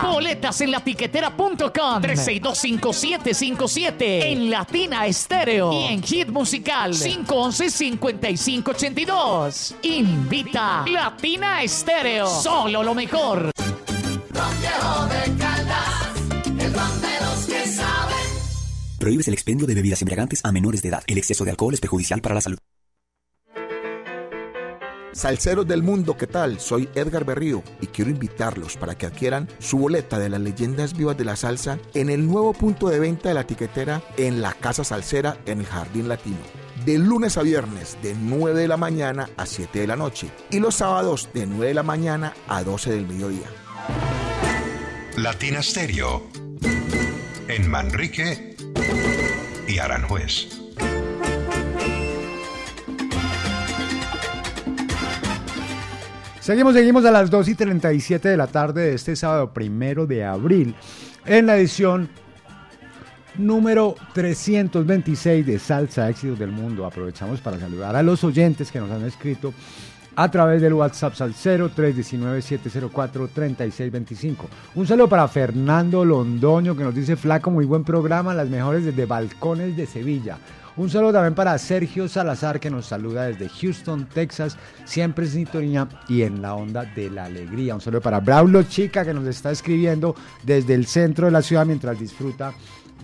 Boletas 0.00 0.60
en 0.60 0.70
latiquetera.com 0.70 2.02
3625757 2.02 3.94
en 4.00 4.50
Latina 4.50 5.06
Estéreo 5.06 5.72
y 5.72 5.86
en 5.92 6.02
Hit 6.02 6.28
Musical 6.28 6.94
511-5582. 6.94 9.74
Invita 9.82 10.84
Latina 10.86 11.62
Estéreo. 11.62 12.26
Solo 12.26 12.82
lo 12.82 12.94
mejor. 12.94 13.50
Prohíbes 18.98 19.28
el 19.28 19.34
expendio 19.34 19.66
de 19.66 19.74
bebidas 19.74 20.02
embriagantes 20.02 20.40
a 20.44 20.52
menores 20.52 20.82
de 20.82 20.88
edad. 20.88 21.02
El 21.06 21.18
exceso 21.18 21.44
de 21.44 21.52
alcohol 21.52 21.74
es 21.74 21.80
perjudicial 21.80 22.20
para 22.20 22.34
la 22.34 22.40
salud. 22.40 22.58
Salceros 25.12 25.66
del 25.66 25.82
mundo, 25.82 26.16
¿qué 26.16 26.26
tal? 26.26 26.60
Soy 26.60 26.88
Edgar 26.94 27.24
Berrío 27.24 27.62
y 27.80 27.86
quiero 27.86 28.10
invitarlos 28.10 28.76
para 28.76 28.96
que 28.96 29.06
adquieran 29.06 29.48
su 29.58 29.78
boleta 29.78 30.18
de 30.18 30.28
las 30.28 30.40
leyendas 30.40 30.96
vivas 30.96 31.16
de 31.16 31.24
la 31.24 31.36
salsa 31.36 31.78
en 31.94 32.10
el 32.10 32.26
nuevo 32.26 32.52
punto 32.52 32.88
de 32.88 33.00
venta 33.00 33.28
de 33.28 33.34
la 33.34 33.46
tiquetera 33.46 34.02
en 34.16 34.42
la 34.42 34.52
Casa 34.52 34.84
Salsera 34.84 35.38
en 35.46 35.60
el 35.60 35.66
Jardín 35.66 36.08
Latino. 36.08 36.38
De 36.84 36.98
lunes 36.98 37.36
a 37.36 37.42
viernes 37.42 37.98
de 38.02 38.14
9 38.14 38.60
de 38.60 38.68
la 38.68 38.76
mañana 38.76 39.28
a 39.36 39.46
7 39.46 39.80
de 39.80 39.86
la 39.86 39.96
noche 39.96 40.30
y 40.50 40.60
los 40.60 40.76
sábados 40.76 41.28
de 41.34 41.46
9 41.46 41.68
de 41.68 41.74
la 41.74 41.82
mañana 41.82 42.34
a 42.46 42.62
12 42.62 42.90
del 42.92 43.06
mediodía. 43.06 43.46
Latina 45.16 45.62
Stereo. 45.62 46.28
En 47.48 47.68
Manrique 47.68 48.56
y 49.66 49.78
Aranjuez. 49.78 50.67
Seguimos, 56.48 56.72
seguimos 56.72 57.04
a 57.04 57.10
las 57.10 57.28
2 57.28 57.48
y 57.48 57.54
37 57.54 58.26
de 58.26 58.36
la 58.38 58.46
tarde 58.46 58.80
de 58.80 58.94
este 58.94 59.14
sábado 59.14 59.52
primero 59.52 60.06
de 60.06 60.24
abril 60.24 60.74
en 61.26 61.44
la 61.44 61.58
edición 61.58 62.08
número 63.36 63.94
326 64.14 65.44
de 65.44 65.58
Salsa 65.58 66.08
Éxitos 66.08 66.38
del 66.38 66.50
Mundo. 66.50 66.86
Aprovechamos 66.86 67.42
para 67.42 67.60
saludar 67.60 67.94
a 67.96 68.02
los 68.02 68.24
oyentes 68.24 68.72
que 68.72 68.80
nos 68.80 68.90
han 68.90 69.04
escrito 69.04 69.52
a 70.16 70.30
través 70.30 70.62
del 70.62 70.72
WhatsApp 70.72 71.12
Salcero 71.12 71.70
319-704-3625. 71.70 74.36
Un 74.74 74.86
saludo 74.86 75.06
para 75.06 75.28
Fernando 75.28 76.02
Londoño 76.02 76.74
que 76.74 76.82
nos 76.82 76.94
dice 76.94 77.16
flaco, 77.16 77.50
muy 77.50 77.66
buen 77.66 77.84
programa, 77.84 78.32
las 78.32 78.48
mejores 78.48 78.86
desde 78.86 79.04
Balcones 79.04 79.76
de 79.76 79.84
Sevilla. 79.84 80.38
Un 80.78 80.88
saludo 80.88 81.14
también 81.14 81.34
para 81.34 81.58
Sergio 81.58 82.06
Salazar 82.06 82.60
que 82.60 82.70
nos 82.70 82.86
saluda 82.86 83.24
desde 83.24 83.48
Houston, 83.48 84.06
Texas, 84.14 84.56
siempre 84.84 85.24
en 85.24 85.32
sintonía 85.32 85.88
y 86.08 86.22
en 86.22 86.40
la 86.40 86.54
onda 86.54 86.84
de 86.84 87.10
la 87.10 87.24
alegría. 87.24 87.74
Un 87.74 87.80
saludo 87.80 88.00
para 88.00 88.20
Braulo 88.20 88.62
Chica 88.62 89.04
que 89.04 89.12
nos 89.12 89.26
está 89.26 89.50
escribiendo 89.50 90.14
desde 90.44 90.74
el 90.74 90.86
centro 90.86 91.26
de 91.26 91.32
la 91.32 91.42
ciudad 91.42 91.66
mientras 91.66 91.98
disfruta 91.98 92.54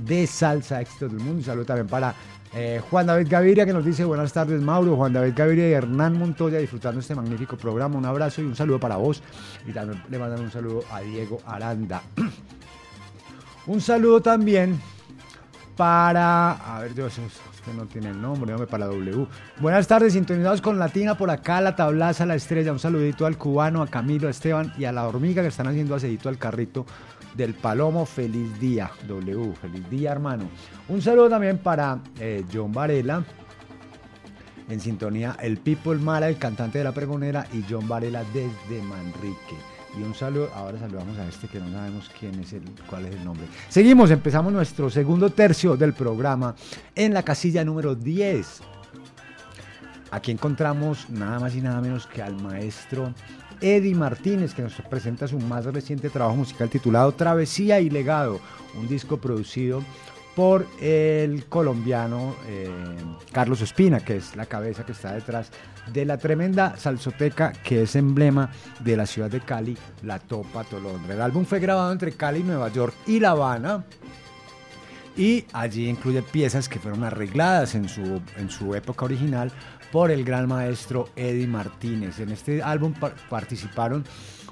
de 0.06 0.24
salsa 0.28 0.80
éxitos 0.80 1.10
del 1.10 1.18
mundo. 1.18 1.38
Un 1.38 1.42
saludo 1.42 1.64
también 1.64 1.88
para 1.88 2.14
eh, 2.54 2.80
Juan 2.88 3.08
David 3.08 3.26
Gaviria 3.28 3.66
que 3.66 3.72
nos 3.72 3.84
dice 3.84 4.04
buenas 4.04 4.32
tardes 4.32 4.62
Mauro, 4.62 4.94
Juan 4.94 5.12
David 5.12 5.32
Gaviria 5.34 5.68
y 5.68 5.72
Hernán 5.72 6.16
Montoya 6.16 6.58
disfrutando 6.60 7.00
este 7.00 7.16
magnífico 7.16 7.56
programa. 7.56 7.98
Un 7.98 8.06
abrazo 8.06 8.40
y 8.40 8.44
un 8.44 8.54
saludo 8.54 8.78
para 8.78 8.98
vos. 8.98 9.20
Y 9.66 9.72
también 9.72 10.00
le 10.08 10.18
mandan 10.20 10.42
un 10.42 10.52
saludo 10.52 10.84
a 10.92 11.00
Diego 11.00 11.40
Aranda. 11.44 12.02
un 13.66 13.80
saludo 13.80 14.20
también 14.20 14.80
para... 15.76 16.52
A 16.52 16.80
ver, 16.80 16.94
Dios, 16.94 17.18
no 17.72 17.86
tiene 17.86 18.10
el 18.10 18.20
nombre, 18.20 18.52
hombre, 18.52 18.66
para 18.66 18.86
W. 18.86 19.26
Buenas 19.60 19.86
tardes, 19.86 20.12
sintonizados 20.12 20.60
con 20.60 20.78
Latina 20.78 21.16
por 21.16 21.30
acá, 21.30 21.60
la 21.60 21.74
tablaza, 21.74 22.26
la 22.26 22.34
estrella. 22.34 22.72
Un 22.72 22.78
saludito 22.78 23.26
al 23.26 23.38
cubano, 23.38 23.82
a 23.82 23.86
Camilo, 23.86 24.28
a 24.28 24.30
Esteban 24.30 24.72
y 24.76 24.84
a 24.84 24.92
la 24.92 25.06
hormiga 25.06 25.42
que 25.42 25.48
están 25.48 25.66
haciendo 25.68 25.94
asedito 25.94 26.28
al 26.28 26.38
carrito 26.38 26.84
del 27.34 27.54
Palomo. 27.54 28.04
Feliz 28.06 28.58
día, 28.60 28.90
W. 29.06 29.54
Feliz 29.60 29.88
día, 29.88 30.12
hermano. 30.12 30.44
Un 30.88 31.00
saludo 31.00 31.30
también 31.30 31.58
para 31.58 31.98
eh, 32.18 32.44
John 32.52 32.72
Varela. 32.72 33.24
En 34.68 34.80
sintonía, 34.80 35.36
el 35.42 35.58
People 35.58 35.96
Mara, 35.96 36.28
el 36.28 36.38
cantante 36.38 36.78
de 36.78 36.84
la 36.84 36.92
pregonera, 36.92 37.46
y 37.52 37.64
John 37.68 37.86
Varela 37.86 38.24
desde 38.32 38.82
Manrique. 38.82 39.73
Y 39.98 40.02
un 40.02 40.14
saludo, 40.14 40.50
ahora 40.54 40.78
saludamos 40.78 41.16
a 41.18 41.28
este 41.28 41.46
que 41.46 41.60
no 41.60 41.70
sabemos 41.70 42.10
quién 42.18 42.38
es 42.40 42.52
el, 42.52 42.62
cuál 42.88 43.06
es 43.06 43.14
el 43.14 43.24
nombre. 43.24 43.46
Seguimos, 43.68 44.10
empezamos 44.10 44.52
nuestro 44.52 44.90
segundo 44.90 45.30
tercio 45.30 45.76
del 45.76 45.92
programa 45.92 46.56
en 46.94 47.14
la 47.14 47.22
casilla 47.22 47.64
número 47.64 47.94
10. 47.94 48.60
Aquí 50.10 50.32
encontramos 50.32 51.08
nada 51.10 51.38
más 51.38 51.54
y 51.54 51.60
nada 51.60 51.80
menos 51.80 52.06
que 52.06 52.22
al 52.22 52.34
maestro 52.40 53.12
Eddie 53.60 53.94
Martínez, 53.94 54.52
que 54.52 54.62
nos 54.62 54.74
presenta 54.90 55.28
su 55.28 55.38
más 55.38 55.64
reciente 55.64 56.10
trabajo 56.10 56.36
musical 56.36 56.68
titulado 56.68 57.12
Travesía 57.12 57.80
y 57.80 57.88
Legado, 57.88 58.40
un 58.76 58.88
disco 58.88 59.18
producido 59.18 59.82
por 60.34 60.66
el 60.80 61.46
colombiano 61.46 62.34
eh, 62.48 62.68
Carlos 63.32 63.60
Espina, 63.60 64.00
que 64.00 64.16
es 64.16 64.34
la 64.34 64.46
cabeza 64.46 64.84
que 64.84 64.92
está 64.92 65.12
detrás 65.12 65.50
de 65.92 66.04
la 66.04 66.18
tremenda 66.18 66.76
salsoteca 66.76 67.52
que 67.52 67.82
es 67.82 67.94
emblema 67.94 68.50
de 68.80 68.96
la 68.96 69.06
ciudad 69.06 69.30
de 69.30 69.40
Cali, 69.40 69.76
la 70.02 70.18
Topa 70.18 70.64
Tolondra. 70.64 71.14
El 71.14 71.20
álbum 71.20 71.44
fue 71.44 71.60
grabado 71.60 71.92
entre 71.92 72.12
Cali, 72.12 72.42
Nueva 72.42 72.68
York 72.70 72.94
y 73.06 73.20
La 73.20 73.30
Habana 73.30 73.84
y 75.16 75.44
allí 75.52 75.88
incluye 75.88 76.22
piezas 76.22 76.68
que 76.68 76.80
fueron 76.80 77.04
arregladas 77.04 77.74
en 77.76 77.88
su, 77.88 78.20
en 78.36 78.50
su 78.50 78.74
época 78.74 79.04
original 79.04 79.52
por 79.92 80.10
el 80.10 80.24
gran 80.24 80.48
maestro 80.48 81.10
Eddie 81.14 81.46
Martínez. 81.46 82.18
En 82.18 82.30
este 82.30 82.60
álbum 82.62 82.92
par- 82.94 83.14
participaron 83.30 84.04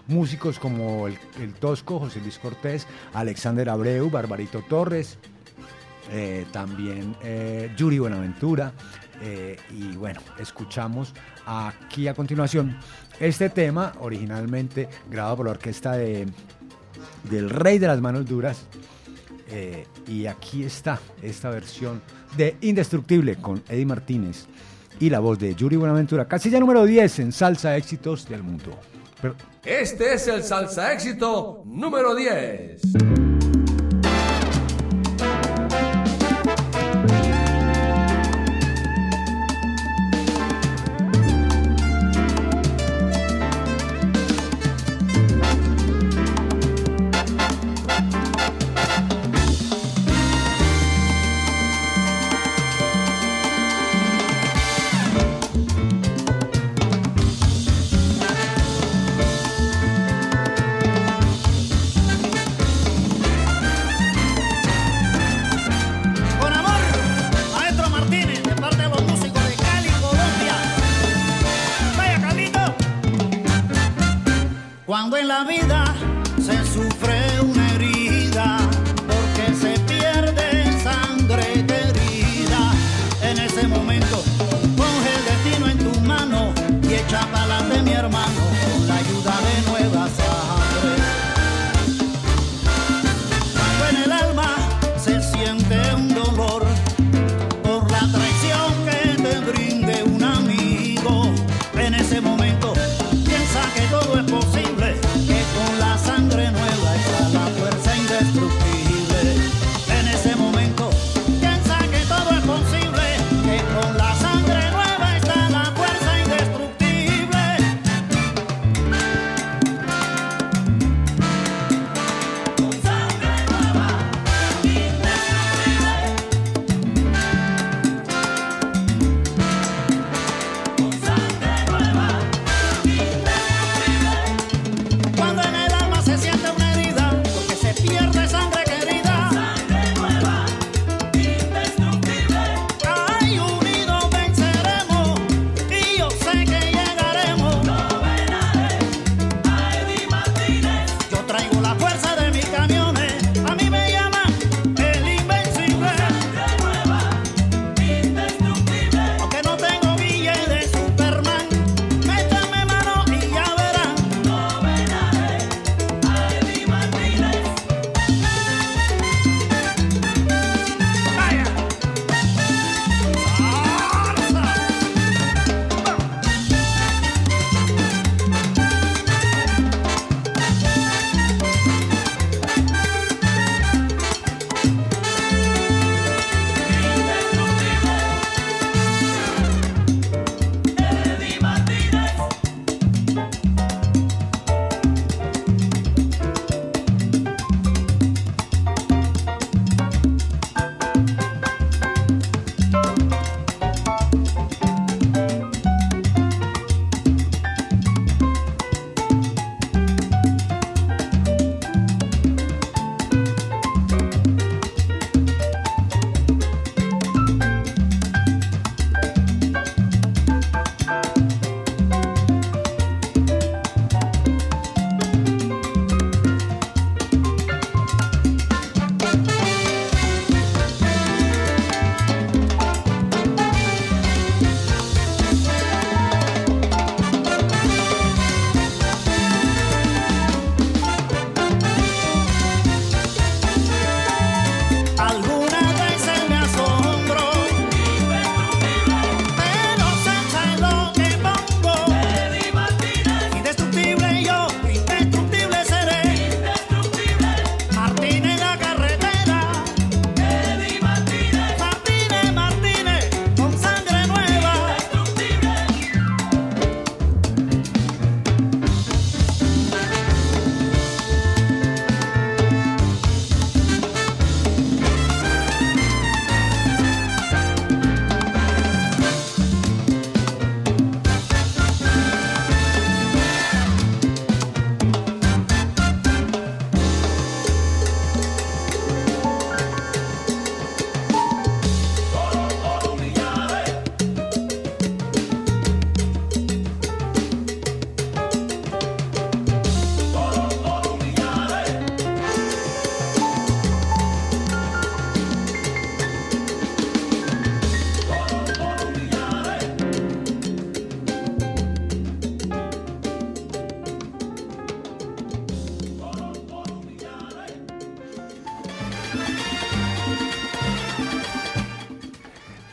músicos 0.06 0.60
como 0.60 1.08
el, 1.08 1.18
el 1.40 1.54
Tosco, 1.54 1.98
José 1.98 2.20
Luis 2.20 2.38
Cortés, 2.38 2.86
Alexander 3.14 3.68
Abreu, 3.70 4.08
Barbarito 4.10 4.62
Torres, 4.68 5.18
eh, 6.10 6.46
también 6.50 7.16
eh, 7.22 7.70
Yuri 7.76 7.98
Buenaventura. 7.98 8.72
eh, 9.22 9.56
y 9.70 9.96
bueno, 9.96 10.20
escuchamos 10.38 11.14
aquí 11.46 12.08
a 12.08 12.14
continuación 12.14 12.76
este 13.20 13.50
tema, 13.50 13.92
originalmente 14.00 14.88
grabado 15.08 15.36
por 15.36 15.46
la 15.46 15.52
orquesta 15.52 15.92
de, 15.92 16.26
del 17.30 17.50
Rey 17.50 17.78
de 17.78 17.86
las 17.86 18.00
Manos 18.00 18.26
Duras. 18.26 18.66
y 20.08 20.26
aquí 20.26 20.64
está 20.64 20.98
esta 21.20 21.50
versión 21.50 22.00
de 22.38 22.56
Indestructible 22.62 23.36
con 23.36 23.62
Eddie 23.68 23.84
Martínez 23.84 24.46
y 24.98 25.10
la 25.10 25.20
voz 25.20 25.38
de 25.38 25.54
Yuri 25.54 25.76
Buenaventura, 25.76 26.26
casilla 26.26 26.58
número 26.58 26.84
10 26.84 27.18
en 27.18 27.32
Salsa 27.32 27.76
Éxitos 27.76 28.26
del 28.28 28.42
Mundo. 28.42 28.78
Este 29.64 30.14
es 30.14 30.26
el 30.26 30.42
salsa 30.42 30.92
éxito 30.92 31.62
número 31.64 32.14
10. 32.16 33.21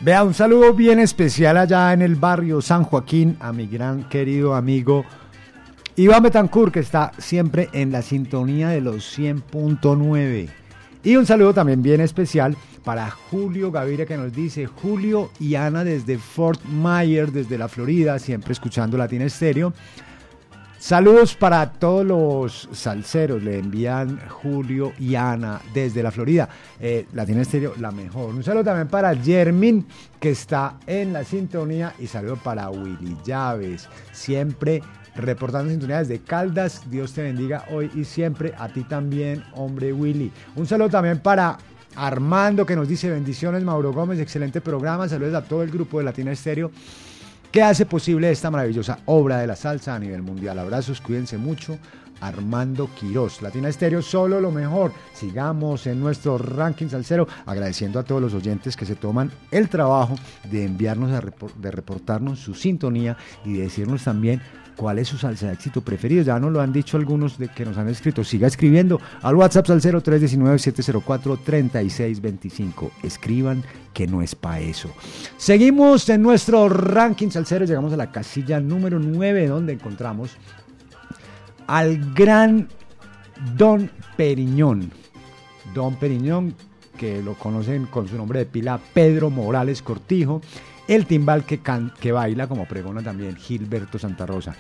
Un 0.10 0.34
saludo 0.34 0.74
bien 0.74 1.00
especial 1.00 1.56
allá 1.56 1.94
en 1.94 2.02
el 2.02 2.16
barrio 2.16 2.64
San 2.64 2.84
Joaquín 2.84 3.38
a 3.40 3.54
mi 3.54 3.68
gran 3.68 4.10
querido 4.10 4.56
amigo 4.56 5.06
Iván 5.98 6.24
Betancourt, 6.24 6.74
que 6.74 6.80
está 6.80 7.12
siempre 7.20 7.70
en 7.74 7.92
la 7.92 8.02
sintonía 8.02 8.70
de 8.70 8.82
los 8.82 9.16
100.9. 9.18 10.50
Y 11.04 11.16
un 11.16 11.28
saludo 11.28 11.54
también 11.54 11.84
bien 11.84 12.02
especial 12.02 12.58
para 12.84 13.12
Julio 13.12 13.72
Gaviria 13.72 14.08
que 14.08 14.18
nos 14.18 14.34
dice, 14.34 14.66
Julio 14.66 15.30
y 15.40 15.54
Ana 15.54 15.84
desde 15.84 16.18
Fort 16.18 16.60
Myers, 16.66 17.32
desde 17.32 17.60
la 17.60 17.68
Florida, 17.68 18.18
siempre 18.18 18.54
escuchando 18.54 18.98
Latina 18.98 19.26
Estéreo. 19.26 19.74
Saludos 20.80 21.36
para 21.36 21.74
todos 21.74 22.06
los 22.06 22.70
salseros, 22.72 23.44
le 23.44 23.60
envían 23.60 24.18
Julio 24.30 24.94
y 24.98 25.16
Ana 25.16 25.60
desde 25.74 26.02
la 26.02 26.10
Florida. 26.10 26.48
Eh, 26.80 27.06
Latina 27.12 27.42
Estéreo, 27.42 27.74
la 27.80 27.92
mejor. 27.92 28.34
Un 28.34 28.46
saludo 28.46 28.64
también 28.64 28.88
para 28.88 29.14
Jermin, 29.14 29.86
que 30.22 30.30
está 30.32 30.78
en 30.88 31.12
la 31.12 31.26
sintonía, 31.26 31.94
y 32.00 32.08
saludo 32.08 32.38
para 32.38 32.70
Willy 32.70 33.18
Llaves, 33.26 33.90
siempre 34.14 34.82
reportando 35.16 35.70
sintonía 35.70 36.00
desde 36.00 36.20
Caldas. 36.20 36.90
Dios 36.90 37.12
te 37.12 37.24
bendiga 37.24 37.66
hoy 37.72 37.92
y 37.94 38.06
siempre. 38.06 38.54
A 38.58 38.70
ti 38.70 38.84
también, 38.84 39.44
hombre 39.56 39.92
Willy. 39.92 40.32
Un 40.56 40.66
saludo 40.66 40.90
también 40.90 41.20
para 41.20 41.58
Armando, 41.98 42.66
que 42.66 42.78
nos 42.78 42.88
dice 42.88 43.10
bendiciones, 43.10 43.66
Mauro 43.66 43.92
Gómez, 43.92 44.18
excelente 44.20 44.62
programa. 44.62 45.10
Saludos 45.10 45.34
a 45.34 45.44
todo 45.44 45.62
el 45.62 45.72
grupo 45.72 45.98
de 45.98 46.06
Latina 46.06 46.32
Estéreo 46.32 46.72
que 47.52 47.64
hace 47.64 47.86
posible 47.86 48.32
esta 48.32 48.52
maravillosa 48.52 49.00
obra 49.06 49.40
de 49.40 49.48
la 49.48 49.56
salsa 49.56 49.96
a 49.96 50.00
nivel 50.00 50.22
mundial. 50.22 50.60
Abrazos, 50.60 51.02
cuídense 51.02 51.38
mucho. 51.38 51.78
Armando 52.22 52.90
Quirós, 52.96 53.42
Latina 53.42 53.70
Estéreo, 53.70 54.02
solo 54.02 54.42
lo 54.42 54.52
mejor. 54.52 54.92
Sigamos 55.14 55.88
en 55.88 56.02
nuestro 56.02 56.38
ranking 56.38 56.90
salsero, 56.90 57.28
agradeciendo 57.46 57.98
a 57.98 58.04
todos 58.04 58.22
los 58.22 58.34
oyentes 58.34 58.76
que 58.76 58.86
se 58.86 58.96
toman 58.96 59.32
el 59.52 59.70
trabajo 59.70 60.16
de 60.52 60.66
enviarnos, 60.66 61.12
a 61.12 61.22
de 61.56 61.72
reportarnos 61.72 62.40
su 62.40 62.54
sintonía 62.54 63.16
y 63.46 63.54
de 63.54 63.64
decirnos 63.64 64.04
también 64.04 64.42
cuál 64.80 64.98
es 64.98 65.10
su 65.10 65.18
salsa 65.18 65.48
de 65.48 65.54
éxito 65.54 65.82
preferido. 65.82 66.24
Ya 66.24 66.40
nos 66.40 66.54
lo 66.54 66.62
han 66.62 66.72
dicho 66.72 66.96
algunos 66.96 67.38
de 67.38 67.50
que 67.50 67.66
nos 67.66 67.78
han 67.78 67.90
escrito. 67.90 68.24
Siga 68.24 68.48
escribiendo 68.48 69.02
al 69.22 69.36
WhatsApp 69.36 69.68
salsero 69.68 70.02
319-704-3625. 70.02 72.90
Escriban 73.04 73.62
que 73.94 74.08
no 74.08 74.22
es 74.22 74.36
para 74.36 74.62
eso. 74.62 74.90
Seguimos 75.36 76.08
en 76.08 76.22
nuestro 76.22 76.70
ranking 76.70 77.30
salsero. 77.30 77.66
Llegamos 77.66 77.92
a 77.92 77.98
la 77.98 78.10
casilla 78.10 78.62
número 78.62 79.00
9 79.00 79.48
donde 79.48 79.74
encontramos 79.74 80.38
al 81.68 82.14
gran 82.14 82.70
Don 83.58 83.92
Periñón. 84.16 84.94
Don 85.74 85.98
Periñón, 85.98 86.56
que 86.98 87.22
lo 87.22 87.34
conocen 87.34 87.86
con 87.88 88.08
su 88.08 88.16
nombre 88.16 88.40
de 88.40 88.46
pila 88.46 88.80
Pedro 88.94 89.30
Morales 89.30 89.82
Cortijo. 89.82 90.40
El 90.90 91.06
timbal 91.06 91.46
que, 91.46 91.60
can- 91.60 91.94
que 92.02 92.12
baila, 92.12 92.48
como 92.48 92.66
pregona 92.66 93.02
también 93.02 93.36
Gilberto 93.36 94.00
Santa 94.00 94.26
Rosa. 94.26 94.56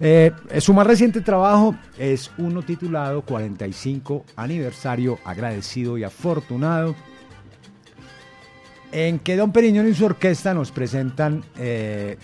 Eh, 0.00 0.32
su 0.58 0.72
más 0.74 0.86
reciente 0.86 1.20
trabajo 1.20 1.76
es 1.98 2.30
uno 2.38 2.62
titulado 2.62 3.22
45 3.22 4.24
aniversario 4.36 5.18
agradecido 5.24 5.98
y 5.98 6.04
afortunado 6.04 6.94
en 8.92 9.18
que 9.18 9.36
Don 9.36 9.52
Periñón 9.52 9.88
y 9.88 9.94
su 9.94 10.04
orquesta 10.06 10.54
nos 10.54 10.70
presentan 10.70 11.44
eh, 11.58 12.16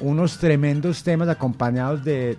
unos 0.00 0.38
tremendos 0.38 1.02
temas 1.02 1.28
acompañados 1.28 2.04
de 2.04 2.36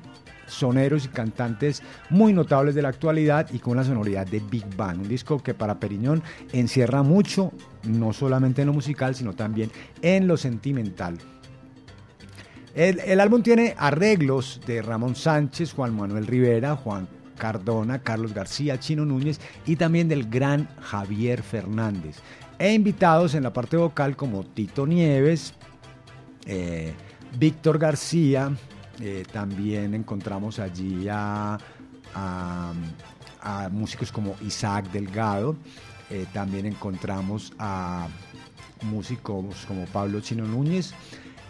soneros 0.47 1.05
y 1.05 1.09
cantantes 1.09 1.83
muy 2.09 2.33
notables 2.33 2.75
de 2.75 2.81
la 2.81 2.89
actualidad 2.89 3.49
y 3.53 3.59
con 3.59 3.73
una 3.73 3.83
sonoridad 3.83 4.25
de 4.25 4.39
Big 4.39 4.65
Band, 4.75 5.01
un 5.01 5.07
disco 5.07 5.41
que 5.41 5.53
para 5.53 5.79
Periñón 5.79 6.23
encierra 6.53 7.03
mucho, 7.03 7.51
no 7.83 8.13
solamente 8.13 8.61
en 8.61 8.67
lo 8.67 8.73
musical, 8.73 9.15
sino 9.15 9.33
también 9.33 9.71
en 10.01 10.27
lo 10.27 10.37
sentimental. 10.37 11.17
El, 12.73 12.99
el 12.99 13.19
álbum 13.19 13.41
tiene 13.41 13.75
arreglos 13.77 14.61
de 14.65 14.81
Ramón 14.81 15.15
Sánchez, 15.15 15.73
Juan 15.73 15.95
Manuel 15.95 16.27
Rivera, 16.27 16.75
Juan 16.75 17.07
Cardona, 17.37 17.99
Carlos 17.99 18.33
García, 18.33 18.79
Chino 18.79 19.05
Núñez 19.05 19.39
y 19.65 19.75
también 19.75 20.07
del 20.07 20.29
gran 20.29 20.67
Javier 20.81 21.41
Fernández. 21.43 22.17
E 22.59 22.73
invitados 22.73 23.35
en 23.35 23.43
la 23.43 23.53
parte 23.53 23.77
vocal 23.77 24.15
como 24.15 24.43
Tito 24.43 24.87
Nieves, 24.87 25.53
eh, 26.45 26.93
Víctor 27.37 27.77
García, 27.77 28.51
eh, 28.99 29.23
también 29.31 29.93
encontramos 29.93 30.59
allí 30.59 31.07
a, 31.09 31.57
músicos 33.71 34.11
como 34.11 34.35
Isaac 34.41 34.91
Delgado, 34.91 35.55
eh, 36.09 36.25
también 36.33 36.65
encontramos 36.65 37.53
a 37.59 38.07
músicos 38.81 39.65
como 39.67 39.85
Pablo 39.85 40.19
Chino 40.21 40.45
Núñez, 40.45 40.93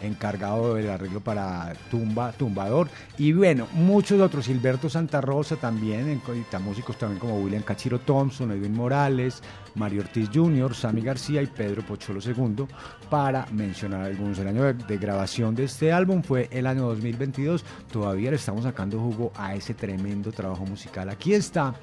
encargado 0.02 0.74
del 0.74 0.90
arreglo 0.90 1.20
para 1.20 1.72
Tumba, 1.90 2.32
Tumbador, 2.32 2.88
y 3.16 3.32
bueno, 3.32 3.66
muchos 3.72 4.20
otros, 4.20 4.46
Gilberto 4.46 4.88
Santa 4.88 5.20
Rosa 5.20 5.56
también, 5.56 6.08
en- 6.08 6.62
músicos 6.62 6.96
también 6.98 7.18
como 7.20 7.38
William 7.40 7.62
Cachiro 7.62 7.98
Thompson, 8.00 8.50
Edwin 8.52 8.74
Morales, 8.74 9.42
Mario 9.74 10.00
Ortiz 10.02 10.28
Jr., 10.32 10.74
Sammy 10.74 11.00
García 11.02 11.40
y 11.42 11.46
Pedro 11.46 11.82
Pocholo 11.82 12.20
II, 12.24 12.66
para 13.10 13.46
mencionar 13.52 14.02
algunos. 14.02 14.38
El 14.38 14.48
año 14.48 14.64
de, 14.64 14.74
de 14.74 14.98
grabación 14.98 15.54
de 15.54 15.64
este 15.64 15.92
álbum 15.92 16.22
fue 16.22 16.48
el 16.50 16.66
año 16.66 16.82
2022, 16.88 17.64
todavía 17.92 18.30
le 18.30 18.36
estamos 18.36 18.64
sacando 18.64 18.98
jugo 18.98 19.32
a 19.36 19.54
ese 19.54 19.74
tremendo 19.74 20.32
trabajo 20.32 20.64
musical. 20.66 21.08
Aquí 21.08 21.32
está, 21.34 21.74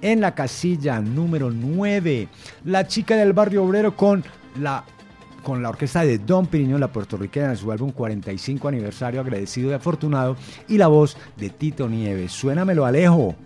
en 0.00 0.20
la 0.20 0.34
casilla 0.34 1.00
número 1.00 1.50
9, 1.50 2.28
La 2.64 2.86
chica 2.86 3.16
del 3.16 3.32
barrio 3.32 3.64
obrero 3.64 3.96
con 3.96 4.22
la 4.60 4.84
con 5.44 5.62
la 5.62 5.68
orquesta 5.68 6.04
de 6.04 6.18
Don 6.18 6.46
Piriñón, 6.46 6.80
la 6.80 6.88
puertorriqueña, 6.92 7.50
en 7.50 7.56
su 7.56 7.70
álbum 7.70 7.92
45 7.92 8.66
aniversario, 8.66 9.20
agradecido 9.20 9.70
y 9.70 9.74
afortunado, 9.74 10.36
y 10.66 10.78
la 10.78 10.88
voz 10.88 11.16
de 11.36 11.50
Tito 11.50 11.88
Nieves. 11.88 12.32
Suénamelo, 12.32 12.84
Alejo. 12.84 13.36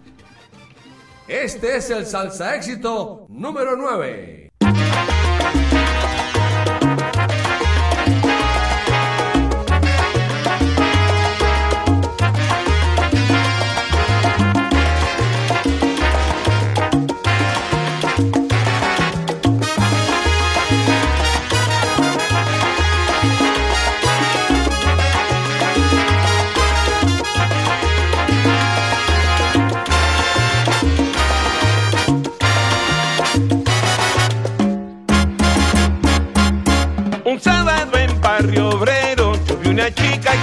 Este 1.27 1.77
es 1.77 1.91
el 1.91 2.07
salsa 2.07 2.57
éxito 2.57 3.27
número 3.29 3.77
9. 3.77 4.48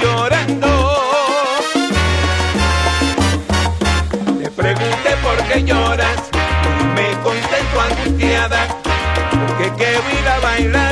Llorando. 0.01 0.67
Le 4.39 4.49
pregunté 4.51 5.11
por 5.23 5.37
qué 5.47 5.63
lloras 5.63 6.21
me 6.95 7.11
contestó 7.23 7.81
angustiada. 7.81 8.67
Porque 9.31 9.71
quiero 9.77 10.01
ir 10.19 10.27
a 10.27 10.39
bailar 10.39 10.84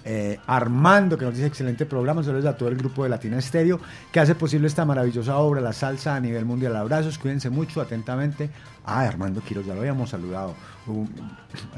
eh, 0.05 0.39
Armando, 0.47 1.17
que 1.17 1.25
nos 1.25 1.33
dice 1.33 1.47
excelente 1.47 1.85
programa, 1.85 2.23
saludos 2.23 2.45
a 2.45 2.57
todo 2.57 2.69
el 2.69 2.75
grupo 2.75 3.03
de 3.03 3.09
Latina 3.09 3.37
Estéreo, 3.37 3.79
que 4.11 4.19
hace 4.19 4.35
posible 4.35 4.67
esta 4.67 4.85
maravillosa 4.85 5.37
obra, 5.37 5.61
la 5.61 5.73
salsa 5.73 6.15
a 6.15 6.19
nivel 6.19 6.45
mundial. 6.45 6.75
Abrazos, 6.75 7.17
cuídense 7.17 7.49
mucho, 7.49 7.81
atentamente. 7.81 8.49
Ah, 8.85 9.01
Armando 9.01 9.41
Quiroz, 9.41 9.65
ya 9.65 9.73
lo 9.73 9.79
habíamos 9.79 10.09
saludado. 10.09 10.55
Uh, 10.87 11.05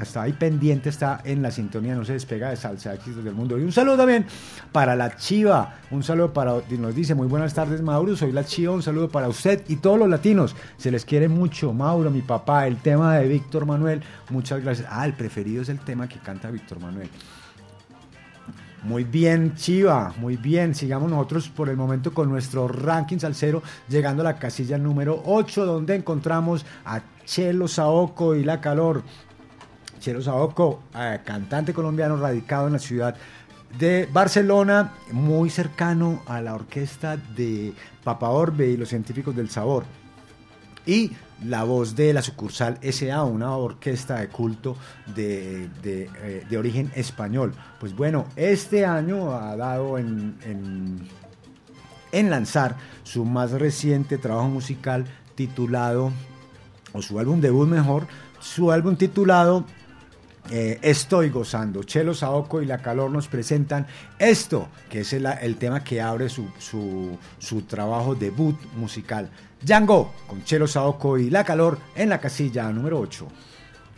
está 0.00 0.22
ahí 0.22 0.32
pendiente, 0.32 0.88
está 0.88 1.20
en 1.22 1.40
la 1.40 1.52
sintonía, 1.52 1.94
no 1.94 2.04
se 2.04 2.14
despega 2.14 2.50
de 2.50 2.56
salsa 2.56 2.94
éxitos 2.94 3.22
del 3.22 3.34
mundo. 3.34 3.56
Y 3.56 3.62
un 3.62 3.70
saludo 3.70 3.98
también 3.98 4.26
para 4.72 4.96
la 4.96 5.14
Chiva, 5.16 5.76
un 5.92 6.02
saludo 6.02 6.32
para, 6.32 6.54
nos 6.68 6.94
dice, 6.96 7.14
muy 7.14 7.28
buenas 7.28 7.54
tardes 7.54 7.80
Mauro, 7.80 8.16
soy 8.16 8.32
la 8.32 8.44
Chiva, 8.44 8.72
un 8.72 8.82
saludo 8.82 9.08
para 9.08 9.28
usted 9.28 9.62
y 9.68 9.76
todos 9.76 10.00
los 10.00 10.08
latinos. 10.08 10.56
Se 10.78 10.90
les 10.90 11.04
quiere 11.04 11.28
mucho, 11.28 11.72
Mauro, 11.72 12.10
mi 12.10 12.22
papá, 12.22 12.66
el 12.66 12.78
tema 12.78 13.18
de 13.18 13.28
Víctor 13.28 13.66
Manuel, 13.66 14.02
muchas 14.30 14.60
gracias. 14.60 14.88
Ah, 14.90 15.06
el 15.06 15.12
preferido 15.12 15.62
es 15.62 15.68
el 15.68 15.78
tema 15.78 16.08
que 16.08 16.18
canta 16.18 16.50
Víctor 16.50 16.80
Manuel. 16.80 17.08
Muy 18.82 19.04
bien, 19.04 19.54
Chiva, 19.54 20.14
muy 20.18 20.36
bien. 20.36 20.74
Sigamos 20.74 21.10
nosotros 21.10 21.48
por 21.48 21.68
el 21.68 21.76
momento 21.76 22.12
con 22.12 22.28
nuestro 22.28 22.68
ranking 22.68 23.18
salsero, 23.18 23.62
llegando 23.88 24.22
a 24.22 24.24
la 24.24 24.38
casilla 24.38 24.78
número 24.78 25.22
8, 25.24 25.64
donde 25.66 25.96
encontramos 25.96 26.64
a 26.84 27.00
Chelo 27.24 27.68
Saoco 27.68 28.36
y 28.36 28.44
La 28.44 28.60
Calor. 28.60 29.02
Chelo 29.98 30.22
Saoco, 30.22 30.82
eh, 30.94 31.20
cantante 31.24 31.74
colombiano 31.74 32.16
radicado 32.16 32.66
en 32.68 32.74
la 32.74 32.78
ciudad 32.78 33.16
de 33.78 34.08
Barcelona, 34.12 34.92
muy 35.10 35.50
cercano 35.50 36.22
a 36.26 36.40
la 36.40 36.54
orquesta 36.54 37.16
de 37.16 37.74
Papa 38.04 38.30
Orbe 38.30 38.68
y 38.68 38.76
los 38.76 38.88
científicos 38.88 39.34
del 39.34 39.50
sabor. 39.50 39.84
Y 40.86 41.12
la 41.44 41.64
voz 41.64 41.94
de 41.96 42.12
la 42.12 42.22
sucursal 42.22 42.78
SA, 42.82 43.24
una 43.24 43.56
orquesta 43.56 44.20
de 44.20 44.28
culto 44.28 44.76
de, 45.14 45.68
eh, 45.84 46.46
de 46.48 46.58
origen 46.58 46.90
español. 46.94 47.52
Pues 47.78 47.94
bueno, 47.94 48.26
este 48.36 48.86
año 48.86 49.32
ha 49.32 49.56
dado 49.56 49.98
en, 49.98 50.36
en, 50.44 51.08
en 52.12 52.30
lanzar 52.30 52.76
su 53.02 53.24
más 53.24 53.52
reciente 53.52 54.18
trabajo 54.18 54.48
musical 54.48 55.04
titulado, 55.34 56.12
o 56.92 57.02
su 57.02 57.18
álbum 57.18 57.40
debut 57.40 57.68
mejor, 57.68 58.06
su 58.40 58.72
álbum 58.72 58.96
titulado 58.96 59.64
eh, 60.50 60.78
Estoy 60.82 61.30
gozando. 61.30 61.82
Chelo 61.82 62.14
Saoco 62.14 62.62
y 62.62 62.66
La 62.66 62.78
Calor 62.78 63.10
nos 63.10 63.26
presentan 63.26 63.86
esto, 64.18 64.68
que 64.88 65.00
es 65.00 65.12
el, 65.12 65.26
el 65.26 65.56
tema 65.56 65.82
que 65.82 66.00
abre 66.00 66.28
su, 66.28 66.48
su, 66.58 67.18
su, 67.38 67.62
trabajo 67.62 68.14
debut 68.14 68.56
musical. 68.76 69.30
Django, 69.66 70.12
con 70.28 70.44
Chelo 70.44 70.68
Saoco 70.68 71.18
y 71.18 71.28
La 71.28 71.42
Calor 71.42 71.76
en 71.96 72.08
la 72.08 72.20
casilla 72.20 72.70
número 72.70 73.00
8. 73.00 73.26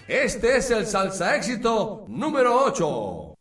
Este 0.09 0.57
es 0.57 0.71
el 0.71 0.87
salsa 0.87 1.37
éxito 1.37 2.07
número 2.09 2.64
8. 2.64 3.35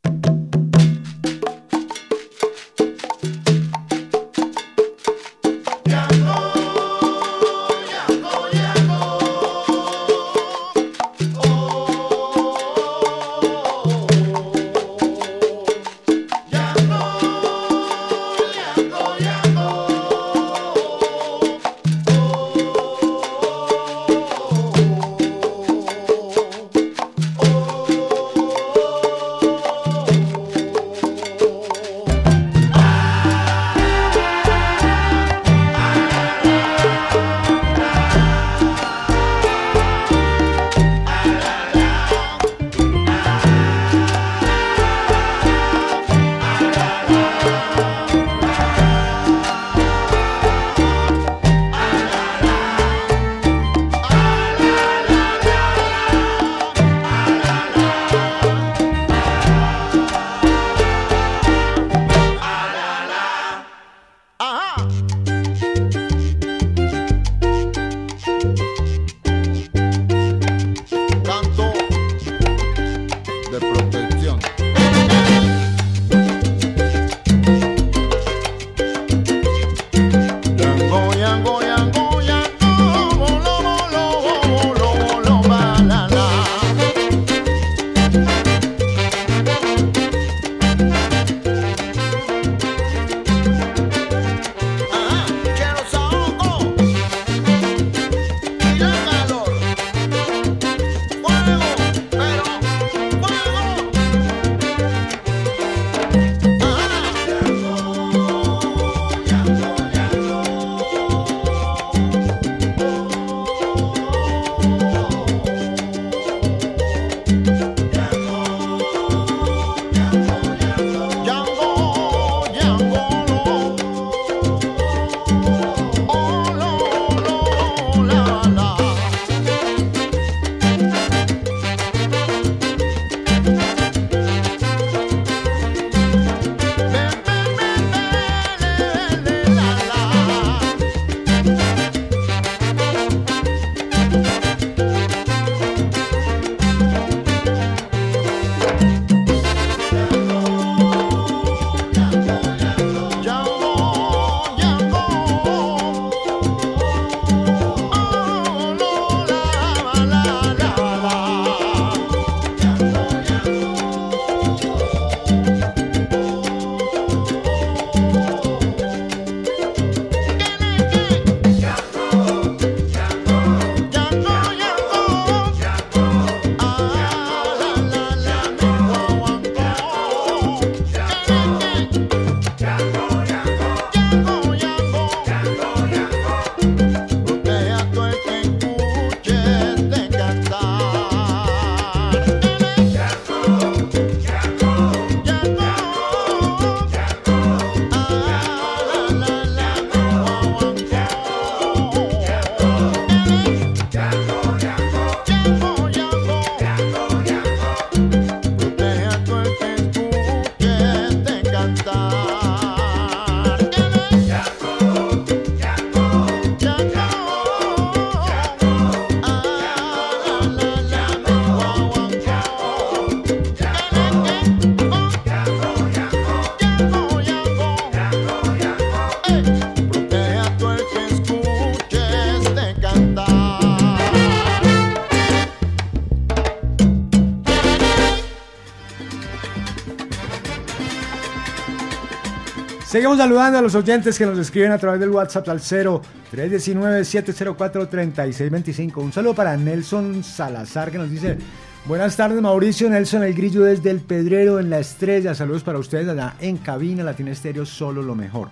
Seguimos 242.97 243.19
saludando 243.19 243.59
a 243.59 243.61
los 243.61 243.75
oyentes 243.75 244.17
que 244.17 244.25
nos 244.25 244.39
escriben 244.39 244.71
a 244.71 244.79
través 244.79 244.99
del 244.99 245.11
WhatsApp 245.11 245.47
al 245.49 245.61
0 245.61 246.01
319-704-3625. 246.33 248.97
Un 248.97 249.13
saludo 249.13 249.35
para 249.35 249.55
Nelson 249.55 250.23
Salazar 250.23 250.89
que 250.89 250.97
nos 250.97 251.11
dice, 251.11 251.37
buenas 251.85 252.17
tardes 252.17 252.41
Mauricio, 252.41 252.89
Nelson 252.89 253.21
El 253.21 253.35
Grillo 253.35 253.65
desde 253.65 253.91
el 253.91 253.99
Pedrero 253.99 254.59
en 254.59 254.71
la 254.71 254.79
Estrella. 254.79 255.35
Saludos 255.35 255.61
para 255.61 255.77
ustedes 255.77 256.09
allá 256.09 256.37
en 256.39 256.57
cabina, 256.57 257.03
Latina 257.03 257.29
Estéreo, 257.29 257.67
solo 257.67 258.01
lo 258.01 258.15
mejor. 258.15 258.49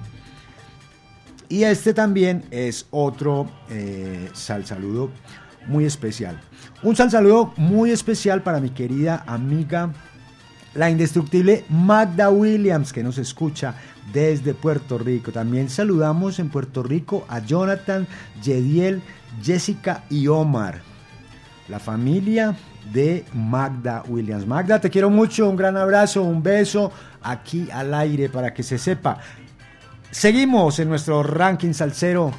Y 1.49 1.63
este 1.63 1.95
también 1.95 2.43
es 2.51 2.85
otro 2.91 3.49
eh, 3.71 4.29
sal 4.33 4.63
saludo 4.63 5.09
muy 5.65 5.85
especial. 5.85 6.39
Un 6.83 6.95
sal 6.95 7.09
saludo 7.09 7.51
muy 7.57 7.89
especial 7.89 8.43
para 8.43 8.59
mi 8.59 8.69
querida 8.69 9.23
amiga, 9.25 9.91
la 10.75 10.91
indestructible 10.91 11.65
Magda 11.69 12.29
Williams, 12.29 12.93
que 12.93 13.01
nos 13.01 13.17
escucha 13.17 13.73
desde 14.15 14.53
Puerto 14.53 14.97
Rico. 14.97 15.33
También 15.33 15.69
saludamos 15.69 16.39
en 16.39 16.49
Puerto 16.49 16.81
Rico 16.81 17.25
a 17.27 17.39
Jonathan, 17.39 18.07
Yediel, 18.41 19.01
Jessica 19.43 20.05
y 20.09 20.27
Omar. 20.27 20.81
La 21.67 21.79
familia 21.79 22.55
de 22.93 23.25
Magda 23.33 24.03
Williams. 24.07 24.47
Magda, 24.47 24.79
te 24.79 24.89
quiero 24.89 25.09
mucho, 25.09 25.49
un 25.49 25.57
gran 25.57 25.75
abrazo, 25.75 26.23
un 26.23 26.41
beso 26.41 26.93
aquí 27.21 27.67
al 27.73 27.93
aire 27.93 28.29
para 28.29 28.53
que 28.53 28.63
se 28.63 28.77
sepa. 28.77 29.17
Seguimos 30.11 30.79
en 30.79 30.87
nuestro 30.87 31.21
ranking 31.21 31.73
salsero 31.73 32.31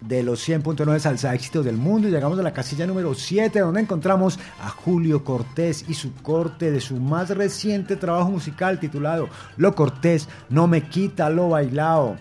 de 0.00 0.22
los 0.22 0.48
100.9 0.48 0.98
salsa 0.98 1.34
éxitos 1.34 1.64
del 1.64 1.76
mundo 1.76 2.08
y 2.08 2.10
llegamos 2.10 2.38
a 2.38 2.42
la 2.42 2.52
casilla 2.52 2.86
número 2.86 3.14
7 3.14 3.60
donde 3.60 3.80
encontramos 3.80 4.38
a 4.62 4.68
Julio 4.70 5.24
Cortés 5.24 5.84
y 5.88 5.94
su 5.94 6.14
corte 6.14 6.70
de 6.70 6.80
su 6.80 6.96
más 6.96 7.30
reciente 7.30 7.96
trabajo 7.96 8.30
musical 8.30 8.80
titulado 8.80 9.28
Lo 9.56 9.74
Cortés 9.74 10.28
no 10.48 10.66
me 10.66 10.88
quita 10.88 11.30
lo 11.30 11.50
bailado. 11.50 12.16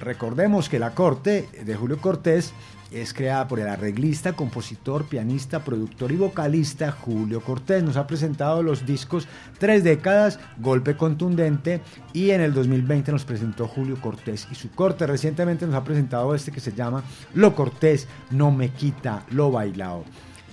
Recordemos 0.00 0.68
que 0.68 0.78
la 0.78 0.94
corte 0.94 1.48
de 1.64 1.74
Julio 1.74 2.00
Cortés 2.00 2.52
es 2.90 3.12
creada 3.12 3.46
por 3.48 3.60
el 3.60 3.68
arreglista, 3.68 4.32
compositor, 4.32 5.06
pianista, 5.06 5.64
productor 5.64 6.12
y 6.12 6.16
vocalista 6.16 6.90
Julio 6.92 7.40
Cortés. 7.40 7.82
Nos 7.82 7.96
ha 7.96 8.06
presentado 8.06 8.62
los 8.62 8.86
discos 8.86 9.28
Tres 9.58 9.84
décadas, 9.84 10.38
Golpe 10.58 10.96
contundente 10.96 11.80
y 12.12 12.30
en 12.30 12.40
el 12.40 12.54
2020 12.54 13.12
nos 13.12 13.24
presentó 13.24 13.68
Julio 13.68 14.00
Cortés 14.00 14.48
y 14.50 14.54
su 14.54 14.70
corte. 14.70 15.06
Recientemente 15.06 15.66
nos 15.66 15.74
ha 15.74 15.84
presentado 15.84 16.34
este 16.34 16.52
que 16.52 16.60
se 16.60 16.72
llama 16.72 17.02
Lo 17.34 17.54
Cortés 17.54 18.08
no 18.30 18.50
me 18.50 18.70
quita 18.70 19.24
lo 19.30 19.50
bailado. 19.50 20.04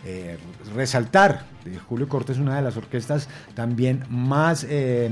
Eh, 0.03 0.37
resaltar, 0.75 1.45
Julio 1.87 2.07
Cortés 2.07 2.37
es 2.37 2.41
una 2.41 2.55
de 2.55 2.61
las 2.61 2.77
orquestas 2.77 3.29
también 3.53 4.03
más... 4.09 4.65
eh, 4.67 5.11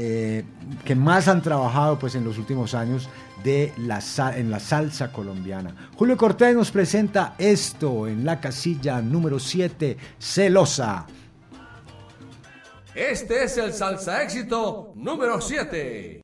eh, 0.00 0.44
que 0.84 0.94
más 0.94 1.26
han 1.26 1.42
trabajado 1.42 1.98
pues 1.98 2.14
en 2.14 2.22
los 2.22 2.38
últimos 2.38 2.72
años 2.74 3.08
de 3.42 3.72
la, 3.78 4.00
en 4.36 4.50
la 4.50 4.60
salsa 4.60 5.12
colombiana. 5.12 5.90
Julio 5.96 6.16
Cortés 6.16 6.54
nos 6.54 6.70
presenta 6.70 7.34
esto 7.38 8.06
en 8.06 8.24
la 8.24 8.40
casilla 8.40 9.00
número 9.00 9.38
7, 9.38 9.96
Celosa. 10.18 11.06
Este 12.94 13.44
es 13.44 13.56
el 13.58 13.72
salsa 13.72 14.22
éxito 14.22 14.92
número 14.96 15.40
7. 15.40 16.22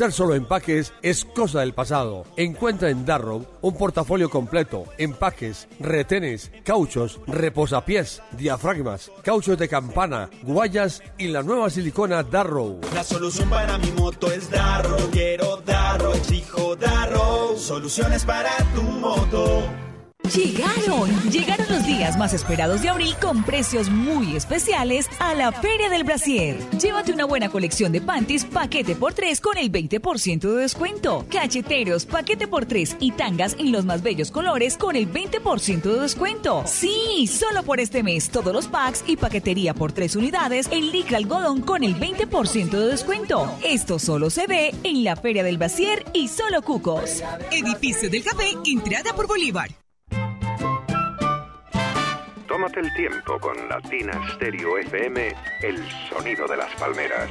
Ser 0.00 0.12
solo 0.12 0.34
empaques 0.34 0.94
es 1.02 1.26
cosa 1.26 1.60
del 1.60 1.74
pasado. 1.74 2.24
Encuentra 2.38 2.88
en 2.88 3.04
Darrow 3.04 3.44
un 3.60 3.76
portafolio 3.76 4.30
completo, 4.30 4.86
empaques, 4.96 5.68
retenes, 5.78 6.50
cauchos, 6.64 7.20
reposapiés, 7.26 8.22
diafragmas, 8.32 9.12
cauchos 9.22 9.58
de 9.58 9.68
campana, 9.68 10.30
guayas 10.42 11.02
y 11.18 11.28
la 11.28 11.42
nueva 11.42 11.68
silicona 11.68 12.22
Darrow. 12.22 12.80
La 12.94 13.04
solución 13.04 13.50
para 13.50 13.76
mi 13.76 13.90
moto 13.90 14.32
es 14.32 14.48
Darrow. 14.48 15.10
Quiero 15.10 15.58
Darrow, 15.66 16.14
exijo 16.14 16.76
Darrow. 16.76 17.58
Soluciones 17.58 18.24
para 18.24 18.56
tu 18.74 18.80
moto. 18.80 19.89
Llegaron, 20.34 21.10
llegaron 21.28 21.66
los 21.68 21.84
días 21.84 22.16
más 22.16 22.32
esperados 22.32 22.82
de 22.82 22.88
abril 22.88 23.16
con 23.20 23.42
precios 23.42 23.90
muy 23.90 24.36
especiales 24.36 25.08
a 25.18 25.34
la 25.34 25.50
Feria 25.50 25.90
del 25.90 26.04
Brasier. 26.04 26.56
Llévate 26.78 27.12
una 27.12 27.24
buena 27.24 27.48
colección 27.48 27.90
de 27.90 28.00
panties 28.00 28.44
paquete 28.44 28.94
por 28.94 29.12
3 29.12 29.40
con 29.40 29.58
el 29.58 29.72
20% 29.72 30.40
de 30.40 30.62
descuento. 30.62 31.26
Cacheteros 31.28 32.06
paquete 32.06 32.46
por 32.46 32.64
3 32.64 32.98
y 33.00 33.10
tangas 33.10 33.56
en 33.58 33.72
los 33.72 33.84
más 33.84 34.04
bellos 34.04 34.30
colores 34.30 34.76
con 34.76 34.94
el 34.94 35.12
20% 35.12 35.82
de 35.82 36.00
descuento. 36.00 36.62
Sí, 36.64 37.26
solo 37.26 37.64
por 37.64 37.80
este 37.80 38.04
mes 38.04 38.30
todos 38.30 38.52
los 38.52 38.68
packs 38.68 39.02
y 39.08 39.16
paquetería 39.16 39.74
por 39.74 39.90
3 39.90 40.14
unidades 40.14 40.68
en 40.70 40.92
licra 40.92 41.16
algodón 41.16 41.60
con 41.60 41.82
el 41.82 41.98
20% 41.98 42.70
de 42.70 42.86
descuento. 42.86 43.52
Esto 43.64 43.98
solo 43.98 44.30
se 44.30 44.46
ve 44.46 44.76
en 44.84 45.02
la 45.02 45.16
Feria 45.16 45.42
del 45.42 45.58
Brasier 45.58 46.04
y 46.12 46.28
solo 46.28 46.62
Cucos. 46.62 47.24
Edificio 47.50 48.08
del 48.08 48.22
Café, 48.22 48.52
entrada 48.64 49.12
por 49.12 49.26
Bolívar. 49.26 49.70
Tómate 52.50 52.80
el 52.80 52.92
tiempo 52.94 53.38
con 53.38 53.68
Latina 53.68 54.20
Stereo 54.34 54.76
FM, 54.78 55.28
el 55.62 55.88
sonido 56.08 56.48
de 56.48 56.56
las 56.56 56.74
palmeras. 56.74 57.30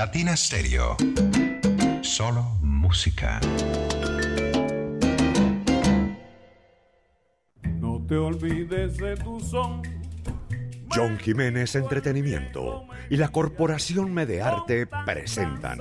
Latina 0.00 0.34
Stereo. 0.34 0.96
Solo 2.00 2.56
música. 2.62 3.38
No 7.78 8.02
te 8.08 8.16
olvides 8.16 8.96
de 8.96 9.14
tu 9.16 9.38
son. 9.40 9.82
John 10.88 11.18
Jiménez 11.18 11.74
Entretenimiento 11.74 12.86
y 13.10 13.18
la 13.18 13.28
Corporación 13.28 14.14
Medearte 14.14 14.86
presentan 15.04 15.78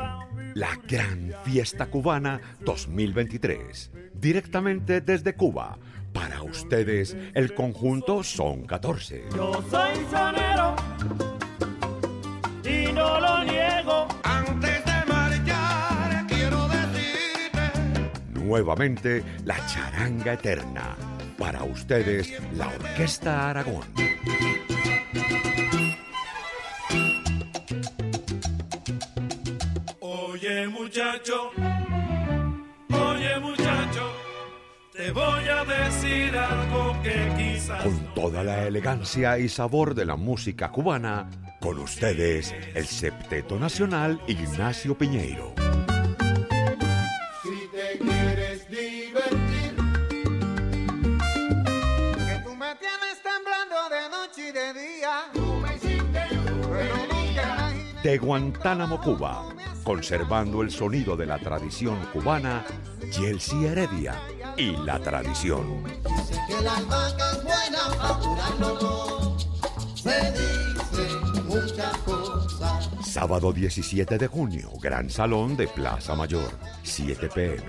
la 0.53 0.78
Gran 0.86 1.32
Fiesta 1.45 1.86
Cubana 1.86 2.41
2023, 2.65 3.91
directamente 4.15 4.99
desde 4.99 5.34
Cuba. 5.34 5.78
Para 6.11 6.43
ustedes, 6.43 7.15
el 7.34 7.53
conjunto 7.53 8.24
son 8.24 8.65
14. 8.65 9.24
Yo 9.34 9.63
soy 9.72 9.95
sonero 10.11 10.76
y 12.70 12.91
no 12.93 13.20
lo 13.20 13.43
niego. 13.43 14.07
Antes 14.24 14.86
de 14.86 15.05
marchar, 15.07 16.26
quiero 16.28 16.67
decirte. 16.67 17.72
Nuevamente, 18.34 19.24
la 19.45 19.57
charanga 19.67 20.34
eterna. 20.34 20.95
Para 21.38 21.63
ustedes, 21.63 22.34
la 22.53 22.67
Orquesta 22.67 23.49
Aragón. 23.49 23.86
Oye 30.01 30.67
muchacho, 30.67 31.51
oye 32.89 33.39
muchacho, 33.39 34.11
te 35.00 35.12
voy 35.12 35.47
a 35.47 35.64
decir 35.64 36.38
algo 36.38 37.02
que 37.02 37.34
quizás 37.38 37.84
Con 37.84 38.14
toda 38.14 38.43
la 38.43 38.68
elegancia 38.68 39.39
y 39.39 39.47
sabor 39.47 39.95
de 39.95 40.04
la 40.04 40.18
música 40.18 40.74
cubana, 40.74 41.30
con 41.62 41.80
ustedes, 41.80 42.54
el 42.74 42.86
Septeto 42.86 43.58
Nacional 43.58 44.20
Ignacio 44.28 44.97
Piñeiro. 44.97 45.54
Si 47.41 47.70
te 47.72 47.97
quieres 47.97 48.70
divertir, 48.70 49.76
que 52.28 52.41
tú 52.43 52.56
me 52.56 52.76
tienes 52.76 53.24
temblando 53.24 53.78
de 53.89 54.10
noche 54.12 54.50
y 54.50 54.52
de 54.52 54.74
día. 54.74 55.32
Tú 55.34 55.62
me 55.62 55.76
hiciste 55.78 56.28
pero 56.62 58.02
De 58.04 58.18
Guantánamo, 58.18 59.00
Cuba, 59.00 59.45
conservando 59.86 60.62
el 60.62 60.72
sonido 60.72 61.16
de 61.16 61.26
la 61.26 61.39
tradición 61.39 61.97
cubana, 62.12 62.66
Yelsi 63.18 63.66
Heredia 63.66 64.16
y 64.60 64.76
la 64.86 64.99
tradición. 64.99 65.84
que 66.47 66.62
la 66.62 66.76
albahaca 66.76 67.32
es 67.32 67.43
buena 67.43 67.80
para 67.97 68.49
todo. 68.57 69.36
Se 69.95 70.32
dice 70.34 71.07
muchas 71.45 71.97
cosas. 71.99 72.89
Sábado 73.01 73.54
17 73.54 74.17
de 74.17 74.28
junio, 74.28 74.70
Gran 74.82 75.09
Salón 75.09 75.55
de 75.55 75.67
Plaza 75.67 76.13
Mayor, 76.13 76.51
7 76.83 77.29
pm. 77.33 77.63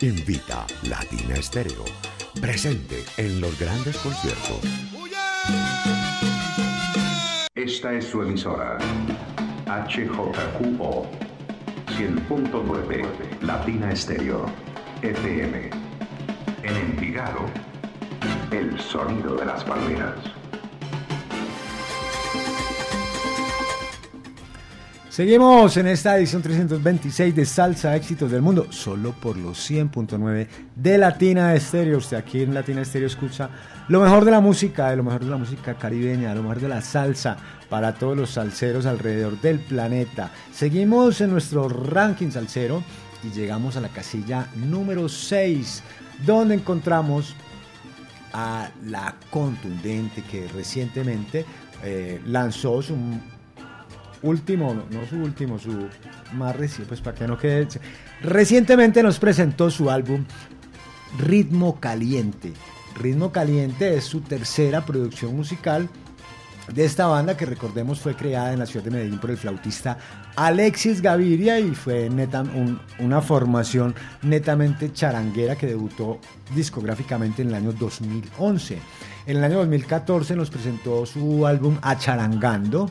Invita 0.00 0.66
Latina 0.82 1.36
Estéreo. 1.36 1.86
Presente 2.38 3.02
en 3.16 3.40
los 3.40 3.58
grandes 3.58 3.96
conciertos. 3.96 4.60
Esta 7.54 7.94
es 7.94 8.04
su 8.04 8.20
emisora. 8.22 8.76
HJQO 9.66 11.06
100.9 11.98 13.42
Latina 13.42 13.90
Estéreo 13.90 14.46
FM. 15.02 15.70
En 16.62 16.76
Envigado, 16.76 17.40
el 18.52 18.78
sonido 18.78 19.34
de 19.34 19.44
las 19.44 19.64
palmeras. 19.64 20.14
Seguimos 25.08 25.76
en 25.78 25.88
esta 25.88 26.16
edición 26.16 26.42
326 26.42 27.34
de 27.34 27.44
Salsa 27.44 27.96
Éxitos 27.96 28.30
del 28.30 28.42
Mundo, 28.42 28.68
solo 28.70 29.12
por 29.12 29.36
los 29.36 29.68
100.9 29.68 30.46
de 30.76 30.98
Latina 30.98 31.54
Estéreo. 31.54 31.98
Usted 31.98 32.18
aquí 32.18 32.42
en 32.42 32.54
Latina 32.54 32.82
Estéreo 32.82 33.08
escucha 33.08 33.50
lo 33.88 34.00
mejor 34.00 34.24
de 34.24 34.30
la 34.30 34.40
música, 34.40 34.90
de 34.90 34.96
lo 34.96 35.04
mejor 35.04 35.24
de 35.24 35.30
la 35.30 35.36
música 35.36 35.74
caribeña, 35.74 36.34
lo 36.34 36.42
mejor 36.42 36.60
de 36.60 36.68
la 36.68 36.82
salsa 36.82 37.36
para 37.68 37.94
todos 37.94 38.16
los 38.16 38.30
salseros 38.30 38.86
alrededor 38.86 39.40
del 39.40 39.60
planeta. 39.60 40.30
Seguimos 40.52 41.20
en 41.20 41.30
nuestro 41.30 41.68
ranking 41.68 42.30
salsero 42.30 42.82
y 43.22 43.30
llegamos 43.30 43.76
a 43.76 43.80
la 43.80 43.88
casilla 43.88 44.48
número 44.54 45.08
6, 45.08 45.82
donde 46.24 46.54
encontramos 46.56 47.34
a 48.32 48.70
la 48.84 49.14
contundente 49.30 50.22
que 50.22 50.48
recientemente 50.48 51.44
eh, 51.82 52.20
lanzó 52.26 52.82
su 52.82 52.96
último, 54.22 54.74
no 54.90 55.06
su 55.06 55.16
último, 55.16 55.58
su 55.58 55.88
más 56.34 56.56
reciente, 56.56 56.88
pues 56.88 57.00
para 57.00 57.16
que 57.16 57.26
no 57.26 57.38
quede. 57.38 57.68
Recientemente 58.20 59.02
nos 59.02 59.18
presentó 59.18 59.70
su 59.70 59.90
álbum 59.90 60.24
Ritmo 61.18 61.78
Caliente. 61.80 62.52
Ritmo 62.96 63.30
Caliente 63.32 63.94
es 63.96 64.04
su 64.04 64.20
tercera 64.20 64.84
producción 64.84 65.36
musical 65.36 65.88
de 66.72 66.84
esta 66.84 67.06
banda 67.06 67.36
que 67.36 67.46
recordemos 67.46 68.00
fue 68.00 68.16
creada 68.16 68.52
en 68.52 68.58
la 68.58 68.66
ciudad 68.66 68.84
de 68.84 68.90
Medellín 68.90 69.20
por 69.20 69.30
el 69.30 69.36
flautista 69.36 69.98
Alexis 70.34 71.00
Gaviria 71.00 71.60
y 71.60 71.74
fue 71.76 72.10
neta, 72.10 72.40
un- 72.42 72.80
una 72.98 73.20
formación 73.22 73.94
netamente 74.22 74.92
charanguera 74.92 75.54
que 75.56 75.66
debutó 75.68 76.18
discográficamente 76.56 77.42
en 77.42 77.48
el 77.48 77.54
año 77.54 77.72
2011. 77.72 78.78
En 79.26 79.36
el 79.36 79.44
año 79.44 79.58
2014 79.58 80.34
nos 80.34 80.50
presentó 80.50 81.06
su 81.06 81.46
álbum 81.46 81.76
Acharangando. 81.82 82.90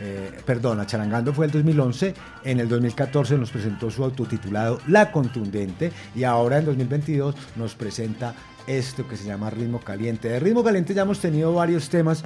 Eh, 0.00 0.30
perdón, 0.44 0.80
Acharangando 0.80 1.32
fue 1.32 1.46
el 1.46 1.52
2011, 1.52 2.14
en 2.44 2.60
el 2.60 2.68
2014 2.68 3.38
nos 3.38 3.50
presentó 3.50 3.90
su 3.90 4.04
autotitulado 4.04 4.78
La 4.88 5.10
Contundente 5.10 5.92
y 6.14 6.24
ahora 6.24 6.58
en 6.58 6.66
2022 6.66 7.34
nos 7.56 7.74
presenta 7.74 8.34
esto 8.66 9.08
que 9.08 9.16
se 9.16 9.24
llama 9.24 9.50
Ritmo 9.50 9.80
Caliente. 9.80 10.28
De 10.28 10.40
Ritmo 10.40 10.62
Caliente 10.62 10.92
ya 10.92 11.02
hemos 11.02 11.20
tenido 11.20 11.54
varios 11.54 11.88
temas 11.88 12.24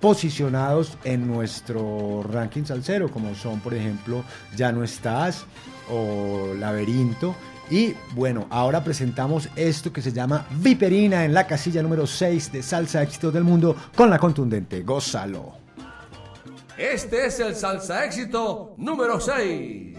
posicionados 0.00 0.96
en 1.04 1.26
nuestro 1.26 2.22
ranking 2.22 2.64
salsero, 2.64 3.10
como 3.10 3.34
son, 3.34 3.60
por 3.60 3.74
ejemplo, 3.74 4.24
Ya 4.56 4.72
no 4.72 4.84
estás 4.84 5.44
o 5.90 6.54
Laberinto. 6.58 7.34
Y 7.70 7.94
bueno, 8.14 8.46
ahora 8.48 8.82
presentamos 8.82 9.48
esto 9.54 9.92
que 9.92 10.00
se 10.00 10.12
llama 10.12 10.46
Viperina 10.62 11.24
en 11.24 11.34
la 11.34 11.46
casilla 11.46 11.82
número 11.82 12.06
6 12.06 12.52
de 12.52 12.62
Salsa 12.62 13.02
Éxitos 13.02 13.34
del 13.34 13.44
Mundo 13.44 13.76
con 13.94 14.08
la 14.08 14.18
contundente. 14.18 14.82
Gózalo. 14.82 15.67
Este 16.78 17.26
es 17.26 17.40
el 17.40 17.56
salsa 17.56 18.04
éxito 18.04 18.74
número 18.76 19.18
6. 19.18 19.98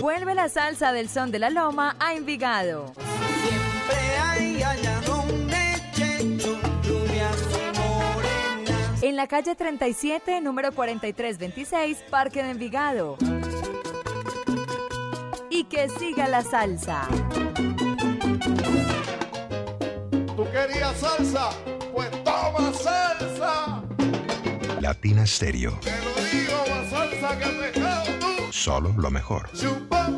Vuelve 0.00 0.34
la 0.34 0.48
salsa 0.48 0.94
del 0.94 1.10
son 1.10 1.30
de 1.30 1.38
la 1.38 1.50
loma 1.50 1.96
a 2.00 2.14
Envigado. 2.14 2.94
Siempre 2.94 3.98
hay 4.22 4.62
allá 4.62 5.02
donde 5.02 5.58
Checho, 5.92 6.58
rubia 6.88 7.30
su 7.34 7.58
morena. 7.78 8.74
En 9.02 9.16
la 9.16 9.26
calle 9.26 9.54
37, 9.54 10.40
número 10.40 10.72
4326, 10.72 12.04
Parque 12.08 12.42
de 12.42 12.52
Envigado. 12.52 13.18
Y 15.50 15.64
que 15.64 15.90
siga 15.90 16.26
la 16.26 16.40
salsa. 16.40 17.06
¿Tú 20.46 20.52
querías 20.52 20.96
salsa? 20.98 21.50
Pues 21.92 22.10
toma 22.22 22.72
salsa. 22.72 23.82
Latina 24.80 25.26
Stereo. 25.26 25.78
Te 25.80 25.90
lo 25.90 26.14
digo, 26.30 26.56
más 26.70 26.90
salsa 26.90 27.38
que 27.38 27.46
pescado 27.46 28.06
tú. 28.20 28.52
Solo 28.52 28.94
lo 28.96 29.10
mejor. 29.10 29.50
Chupa, 29.52 30.08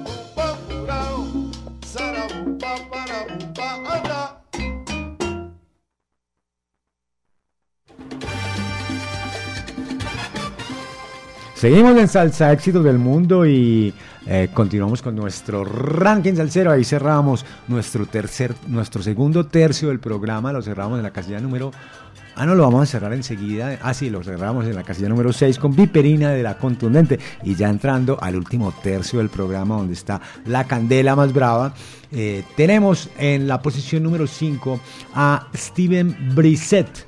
Seguimos 11.58 11.98
en 11.98 12.06
Salsa 12.06 12.52
Éxitos 12.52 12.84
del 12.84 12.98
Mundo 12.98 13.44
y 13.44 13.92
eh, 14.28 14.48
continuamos 14.54 15.02
con 15.02 15.16
nuestro 15.16 15.64
ranking 15.64 16.34
salsero. 16.34 16.70
Ahí 16.70 16.84
cerramos 16.84 17.44
nuestro 17.66 18.06
tercer, 18.06 18.54
nuestro 18.68 19.02
segundo 19.02 19.44
tercio 19.44 19.88
del 19.88 19.98
programa. 19.98 20.52
Lo 20.52 20.62
cerramos 20.62 20.98
en 20.98 21.02
la 21.02 21.10
casilla 21.10 21.40
número. 21.40 21.72
Ah, 22.36 22.46
no, 22.46 22.54
lo 22.54 22.62
vamos 22.62 22.82
a 22.82 22.86
cerrar 22.86 23.12
enseguida. 23.12 23.76
Ah, 23.82 23.92
sí, 23.92 24.08
lo 24.08 24.22
cerramos 24.22 24.66
en 24.66 24.76
la 24.76 24.84
casilla 24.84 25.08
número 25.08 25.32
6 25.32 25.58
con 25.58 25.74
Viperina 25.74 26.30
de 26.30 26.44
la 26.44 26.56
Contundente. 26.58 27.18
Y 27.42 27.56
ya 27.56 27.68
entrando 27.68 28.16
al 28.22 28.36
último 28.36 28.72
tercio 28.80 29.18
del 29.18 29.28
programa, 29.28 29.78
donde 29.78 29.94
está 29.94 30.20
la 30.46 30.62
candela 30.62 31.16
más 31.16 31.32
brava, 31.32 31.74
eh, 32.12 32.44
tenemos 32.56 33.10
en 33.18 33.48
la 33.48 33.60
posición 33.60 34.04
número 34.04 34.28
5 34.28 34.80
a 35.12 35.48
Steven 35.56 36.36
Brissett. 36.36 37.07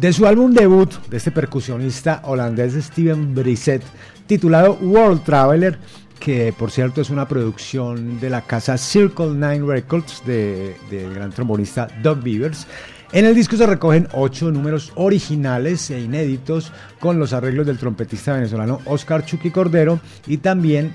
De 0.00 0.12
su 0.12 0.26
álbum 0.26 0.52
debut 0.52 0.92
de 1.08 1.16
este 1.16 1.32
percusionista 1.32 2.20
holandés 2.24 2.74
Steven 2.74 3.34
Brissett, 3.34 3.82
titulado 4.26 4.74
World 4.80 5.24
Traveler, 5.24 5.78
que 6.20 6.54
por 6.56 6.70
cierto 6.70 7.00
es 7.00 7.10
una 7.10 7.26
producción 7.26 8.20
de 8.20 8.30
la 8.30 8.42
casa 8.42 8.78
Circle 8.78 9.30
Nine 9.30 9.66
Records 9.66 10.22
de- 10.24 10.76
del 10.90 11.14
gran 11.14 11.30
trombonista 11.32 11.88
Doug 12.02 12.22
Beavers. 12.22 12.66
En 13.10 13.24
el 13.24 13.34
disco 13.34 13.56
se 13.56 13.66
recogen 13.66 14.06
ocho 14.12 14.52
números 14.52 14.92
originales 14.94 15.90
e 15.90 16.00
inéditos 16.00 16.72
con 17.00 17.18
los 17.18 17.32
arreglos 17.32 17.66
del 17.66 17.78
trompetista 17.78 18.34
venezolano 18.34 18.80
Oscar 18.84 19.24
Chucky 19.24 19.50
Cordero 19.50 19.98
y 20.26 20.36
también 20.36 20.92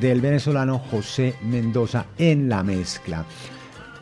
del 0.00 0.20
venezolano 0.20 0.78
José 0.78 1.34
Mendoza 1.42 2.06
en 2.18 2.48
la 2.48 2.62
mezcla. 2.62 3.24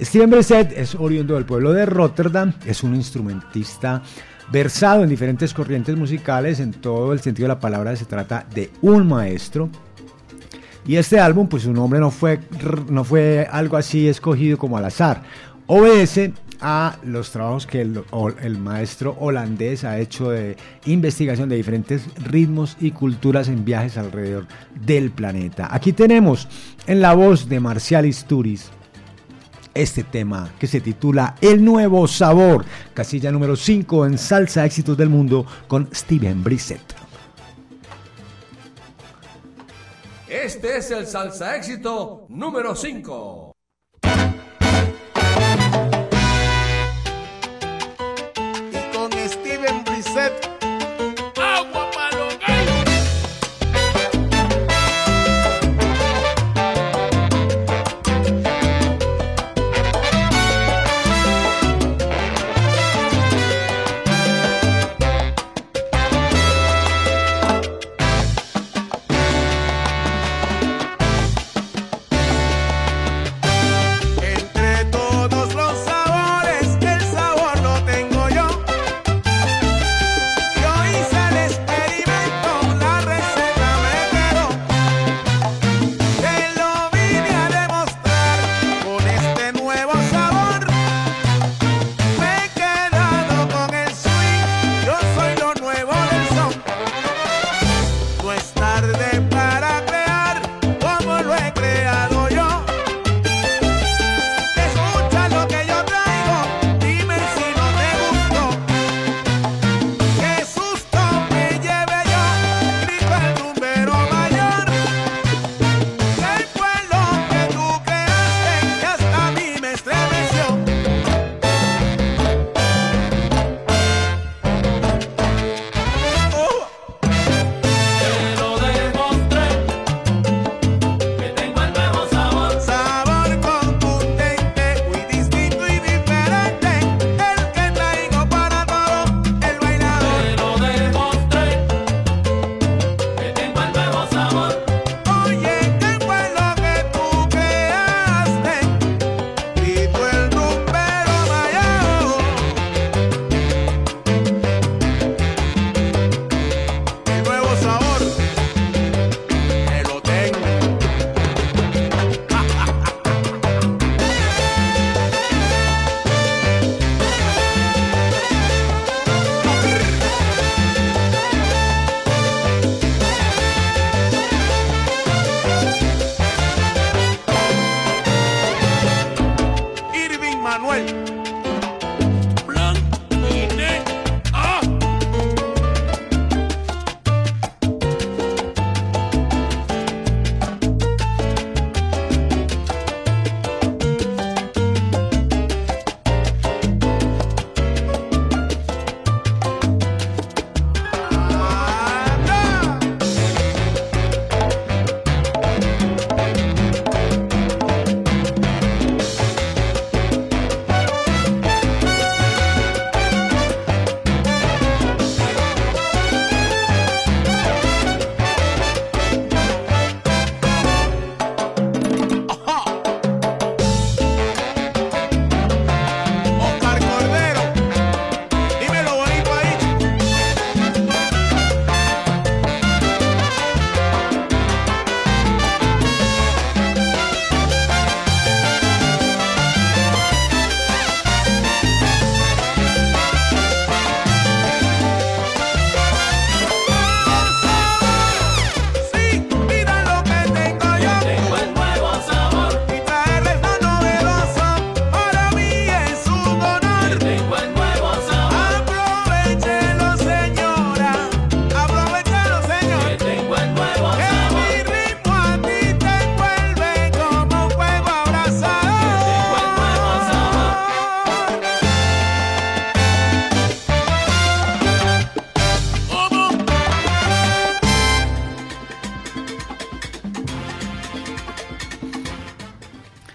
Steven 0.00 0.28
Brissett 0.28 0.72
es 0.76 0.96
oriundo 0.96 1.34
del 1.34 1.44
pueblo 1.44 1.72
de 1.72 1.86
Rotterdam, 1.86 2.52
es 2.66 2.82
un 2.82 2.96
instrumentista 2.96 4.02
versado 4.50 5.02
en 5.02 5.08
diferentes 5.08 5.54
corrientes 5.54 5.96
musicales, 5.96 6.60
en 6.60 6.72
todo 6.72 7.12
el 7.12 7.20
sentido 7.20 7.48
de 7.48 7.54
la 7.54 7.60
palabra 7.60 7.96
se 7.96 8.04
trata 8.04 8.46
de 8.54 8.70
un 8.82 9.06
maestro. 9.08 9.68
Y 10.86 10.96
este 10.96 11.18
álbum, 11.18 11.48
pues 11.48 11.62
su 11.62 11.72
nombre 11.72 11.98
no 11.98 12.10
fue, 12.10 12.40
no 12.90 13.04
fue 13.04 13.48
algo 13.50 13.76
así 13.76 14.06
escogido 14.06 14.58
como 14.58 14.76
al 14.76 14.84
azar, 14.84 15.22
obedece 15.66 16.34
a 16.60 16.98
los 17.04 17.30
trabajos 17.30 17.66
que 17.66 17.80
el, 17.80 18.02
el 18.42 18.58
maestro 18.58 19.16
holandés 19.18 19.84
ha 19.84 19.98
hecho 19.98 20.30
de 20.30 20.56
investigación 20.86 21.48
de 21.48 21.56
diferentes 21.56 22.06
ritmos 22.24 22.76
y 22.80 22.90
culturas 22.90 23.48
en 23.48 23.64
viajes 23.64 23.96
alrededor 23.96 24.46
del 24.74 25.10
planeta. 25.10 25.68
Aquí 25.70 25.92
tenemos 25.92 26.48
en 26.86 27.00
la 27.00 27.14
voz 27.14 27.48
de 27.48 27.60
Marcial 27.60 28.06
Isturiz 28.06 28.70
este 29.74 30.04
tema 30.04 30.52
que 30.58 30.66
se 30.66 30.80
titula 30.80 31.34
El 31.40 31.64
Nuevo 31.64 32.06
Sabor, 32.08 32.64
casilla 32.94 33.30
número 33.30 33.56
5 33.56 34.06
en 34.06 34.18
Salsa 34.18 34.64
Éxitos 34.64 34.96
del 34.96 35.08
Mundo 35.08 35.46
con 35.66 35.88
Steven 35.92 36.42
Brissett. 36.42 37.04
Este 40.28 40.78
es 40.78 40.90
el 40.90 41.06
salsa 41.06 41.56
éxito 41.56 42.26
número 42.28 42.74
5. 42.74 43.54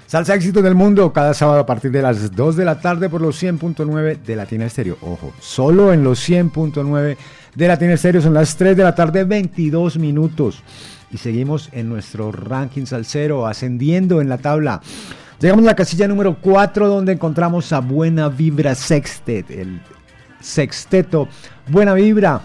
Salsa 0.10 0.34
Éxitos 0.34 0.64
del 0.64 0.74
Mundo, 0.74 1.14
cada 1.14 1.36
sábado 1.36 1.60
a 1.60 1.68
partir 1.68 1.92
de 1.92 2.02
las 2.02 2.36
2 2.36 2.56
de 2.56 2.66
la 2.66 2.82
tarde 2.82 3.10
por 3.10 3.22
los 3.22 3.40
100.9 3.44 4.18
de 4.24 4.36
Latina 4.36 4.66
Estéreo. 4.66 4.98
Ojo, 5.02 5.34
solo 5.40 5.94
en 5.94 6.04
los 6.04 6.28
100.9 6.28 7.16
de 7.54 7.68
Latina 7.68 7.94
Estéreo 7.94 8.20
son 8.20 8.34
las 8.34 8.56
3 8.56 8.76
de 8.76 8.82
la 8.82 8.96
tarde, 8.96 9.24
22 9.24 10.00
minutos. 10.00 10.64
Y 11.12 11.18
seguimos 11.18 11.70
en 11.74 11.90
nuestro 11.90 12.32
ranking 12.32 12.88
salsero, 12.88 13.46
ascendiendo 13.46 14.20
en 14.20 14.30
la 14.30 14.40
tabla. 14.40 14.82
Llegamos 15.40 15.64
a 15.66 15.68
la 15.68 15.76
casilla 15.76 16.08
número 16.08 16.38
4, 16.42 16.88
donde 16.88 17.12
encontramos 17.12 17.72
a 17.72 17.80
Buena 17.80 18.30
Vibra 18.30 18.74
Sextet, 18.74 19.52
el 19.52 19.80
sexteto 20.40 21.28
Buena 21.68 21.94
Vibra, 21.94 22.42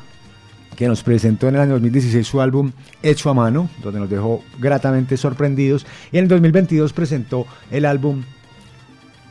que 0.76 0.88
nos 0.88 1.02
presentó 1.02 1.48
en 1.48 1.56
el 1.56 1.60
año 1.60 1.72
2016 1.74 2.26
su 2.26 2.40
álbum 2.40 2.72
Hecho 3.02 3.30
a 3.30 3.34
Mano, 3.34 3.68
donde 3.82 4.00
nos 4.00 4.10
dejó 4.10 4.42
gratamente 4.58 5.16
sorprendidos. 5.16 5.86
Y 6.12 6.18
en 6.18 6.24
el 6.24 6.28
2022 6.28 6.92
presentó 6.92 7.46
el 7.70 7.84
álbum 7.84 8.22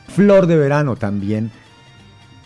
Flor 0.08 0.46
de 0.46 0.56
Verano, 0.56 0.96
también 0.96 1.50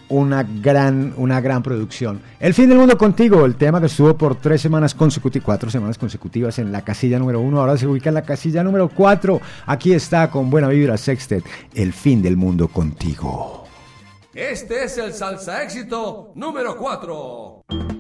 una 0.08 0.42
gran, 0.42 1.12
una 1.16 1.40
gran 1.40 1.62
producción. 1.62 2.22
El 2.40 2.54
fin 2.54 2.68
del 2.68 2.78
mundo 2.78 2.96
contigo, 2.96 3.44
el 3.44 3.56
tema 3.56 3.80
que 3.80 3.86
estuvo 3.86 4.16
por 4.16 4.36
tres 4.36 4.60
semanas 4.60 4.94
consecutivas, 4.94 5.44
cuatro 5.44 5.70
semanas 5.70 5.98
consecutivas 5.98 6.58
en 6.58 6.72
la 6.72 6.82
casilla 6.82 7.18
número 7.18 7.40
uno, 7.40 7.60
ahora 7.60 7.76
se 7.76 7.86
ubica 7.86 8.08
en 8.08 8.14
la 8.14 8.22
casilla 8.22 8.62
número 8.62 8.88
cuatro. 8.88 9.40
Aquí 9.66 9.92
está 9.92 10.30
con 10.30 10.50
buena 10.50 10.68
vibra 10.68 10.96
Sextet, 10.96 11.44
el 11.74 11.92
fin 11.92 12.22
del 12.22 12.36
mundo 12.36 12.68
contigo. 12.68 13.68
Este 14.34 14.84
es 14.84 14.96
el 14.98 15.12
salsa 15.12 15.64
éxito 15.64 16.30
número 16.36 16.76
4. 16.76 17.97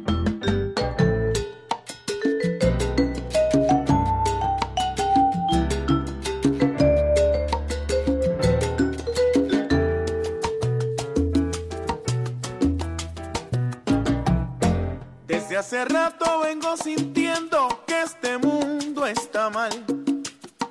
Hace 15.58 15.84
rato 15.86 16.40
vengo 16.44 16.76
sintiendo 16.76 17.82
que 17.84 18.02
este 18.02 18.38
mundo 18.38 19.04
está 19.06 19.50
mal 19.50 19.72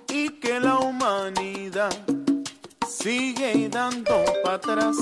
y 0.07 0.29
que 0.39 0.61
la 0.61 0.77
humanidad 0.79 1.89
sigue 2.87 3.67
dando 3.67 4.23
para 4.45 4.55
atrás. 4.55 4.95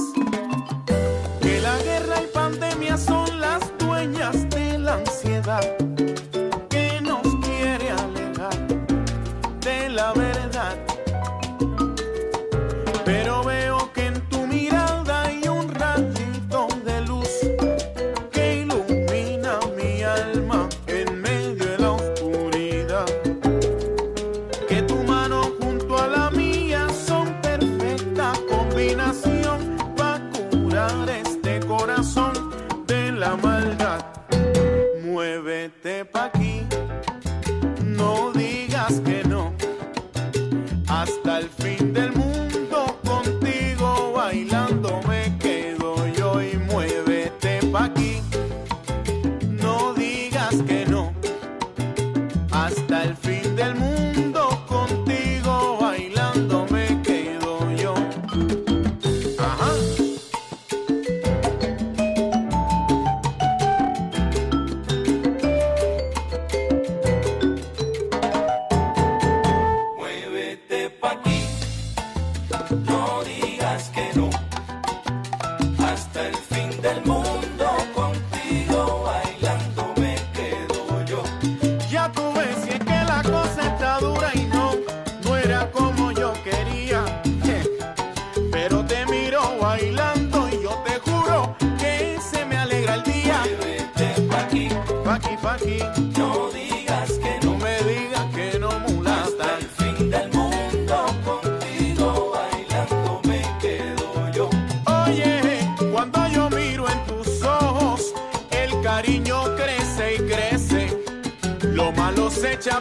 Que 1.40 1.62
la 1.62 1.78
guerra 1.84 2.16
y 2.24 2.28
pandemia 2.34 2.98
son 2.98 3.40
las 3.40 3.62
dueñas 3.78 4.50
de 4.50 4.80
la 4.80 4.96
ansiedad 4.96 5.78
que 6.68 7.00
nos 7.02 7.22
quiere 7.46 7.92
alejar 7.92 8.58
de 9.62 9.90
la 9.90 10.14
verdad. 10.14 10.85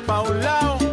Pa' 0.01 0.23
un 0.23 0.41
lado 0.41 0.84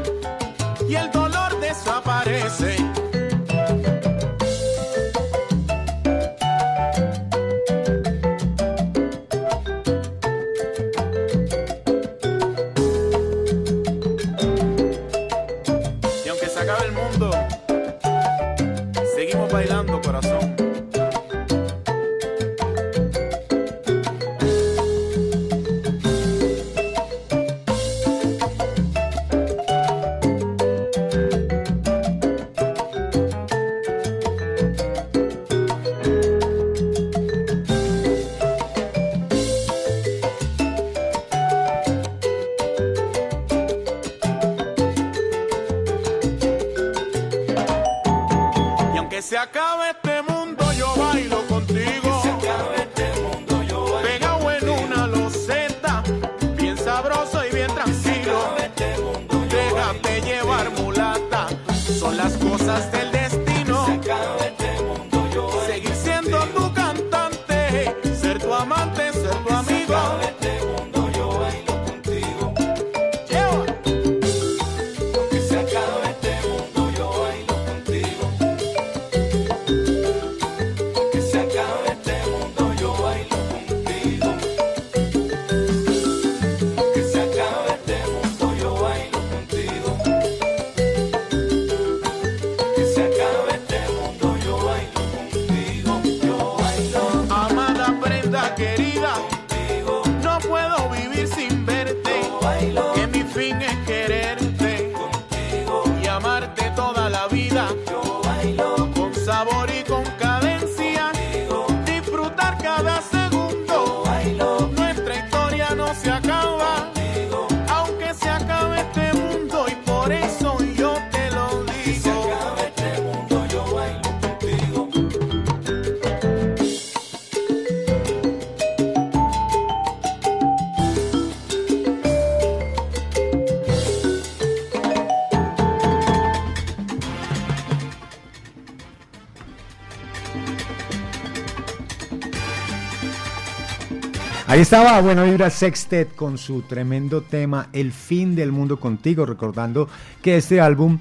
estaba 144.71 145.01
Buena 145.01 145.25
Vibra 145.25 145.49
Sextet 145.49 146.15
con 146.15 146.37
su 146.37 146.61
tremendo 146.61 147.23
tema 147.23 147.67
El 147.73 147.91
fin 147.91 148.35
del 148.35 148.53
mundo 148.53 148.79
contigo, 148.79 149.25
recordando 149.25 149.89
que 150.21 150.37
este 150.37 150.61
álbum 150.61 150.97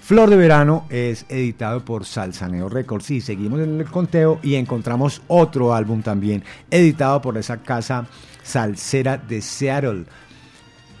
Flor 0.00 0.30
de 0.30 0.36
Verano 0.36 0.86
es 0.88 1.26
editado 1.28 1.84
por 1.84 2.04
Salsaneo 2.04 2.68
Records 2.68 3.10
y 3.10 3.20
seguimos 3.20 3.58
en 3.58 3.80
el 3.80 3.86
conteo 3.86 4.38
y 4.40 4.54
encontramos 4.54 5.20
otro 5.26 5.74
álbum 5.74 6.00
también 6.00 6.44
editado 6.70 7.20
por 7.20 7.36
esa 7.38 7.56
casa 7.56 8.06
salsera 8.44 9.16
de 9.16 9.42
Seattle. 9.42 10.04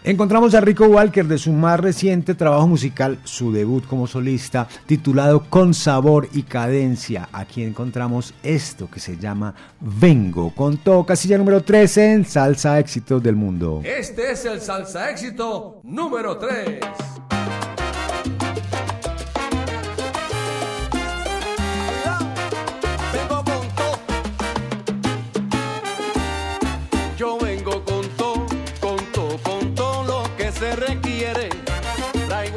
Encontramos 0.04 0.52
a 0.56 0.60
Rico 0.60 0.86
Walker 0.86 1.24
de 1.24 1.38
su 1.38 1.52
más 1.52 1.78
reciente 1.78 2.34
trabajo 2.34 2.66
musical, 2.66 3.20
su 3.22 3.52
debut 3.52 3.86
como 3.86 4.08
solista, 4.08 4.66
titulado 4.84 5.44
Con 5.48 5.74
Sabor 5.74 6.28
y 6.32 6.42
Cadencia. 6.42 7.28
Aquí 7.32 7.62
encontramos 7.62 8.34
esto 8.42 8.90
que 8.90 8.98
se 8.98 9.16
llama 9.16 9.54
Vengo, 9.78 10.52
con 10.56 10.78
todo 10.78 11.06
casilla 11.06 11.38
número 11.38 11.62
13 11.62 12.12
en 12.14 12.24
Salsa 12.24 12.80
Éxitos 12.80 13.22
del 13.22 13.36
Mundo. 13.36 13.80
Este 13.84 14.32
es 14.32 14.44
el 14.44 14.60
salsa 14.60 15.08
éxito 15.08 15.80
número 15.84 16.36
3. 16.36 16.80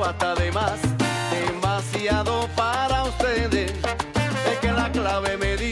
Hasta 0.06 0.36
de 0.36 0.52
más, 0.52 0.80
demasiado 1.32 2.48
para 2.56 3.06
ustedes. 3.06 3.72
Es 4.52 4.60
que 4.62 4.72
la 4.72 4.92
clave 4.92 5.36
me 5.36 5.58
di, 5.58 5.72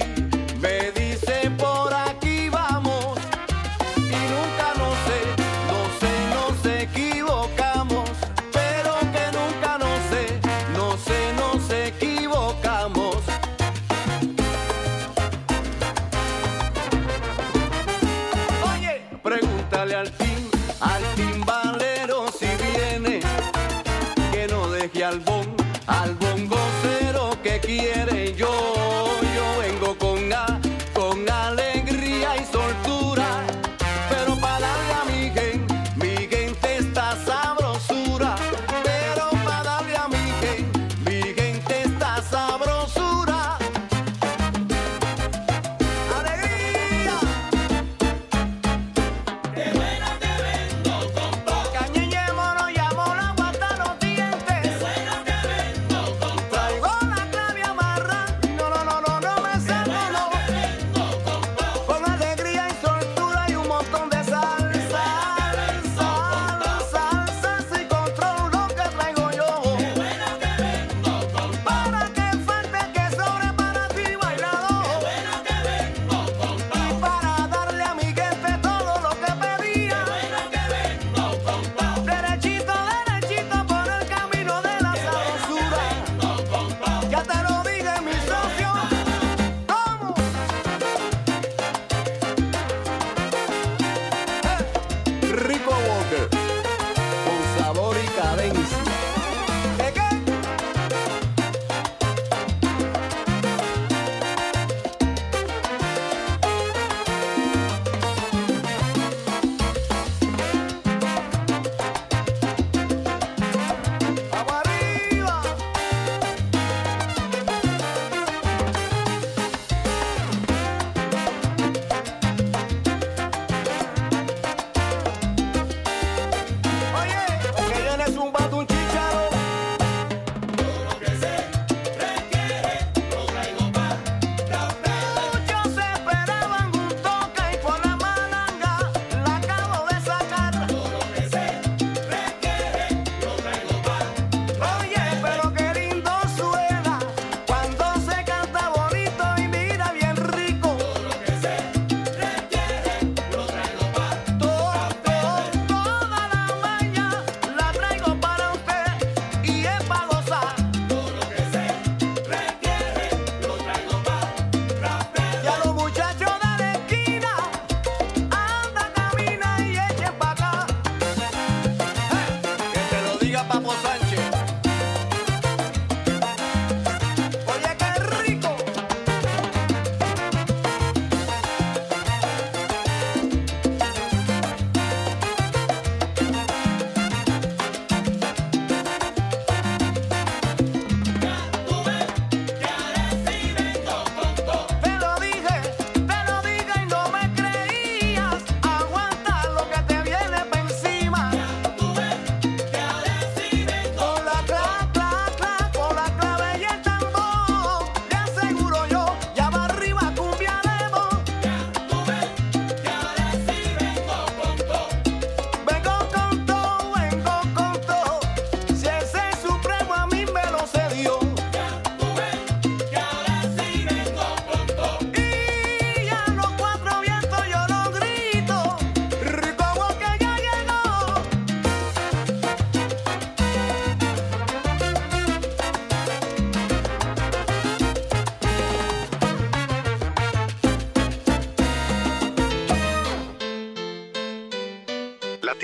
Con 96.16 97.58
sabor 97.58 97.96
y 98.04 98.08
cadencia. 98.10 98.83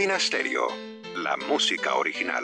Latina 0.09 0.19
Stereo, 0.19 0.67
la 1.17 1.37
música 1.37 1.93
original. 1.93 2.43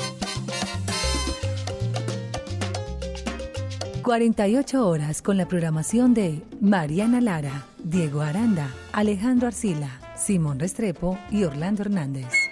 48 4.03 4.89
horas 4.89 5.21
con 5.21 5.37
la 5.37 5.47
programación 5.47 6.15
de 6.15 6.41
Mariana 6.63 7.21
Lara, 7.21 7.67
Diego 7.85 8.23
Aranda, 8.23 8.71
Alejandro 8.95 9.49
Arcila, 9.49 10.01
Simón 10.17 10.61
Restrepo 10.61 11.19
y 11.31 11.45
Orlando 11.45 11.83
Hernández. 11.83 12.48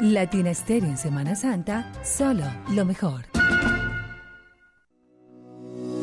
Latina 0.00 0.50
Estéreo 0.50 0.90
en 0.90 0.98
Semana 0.98 1.34
Santa, 1.34 1.90
solo 2.04 2.44
lo 2.70 2.84
mejor. 2.84 3.24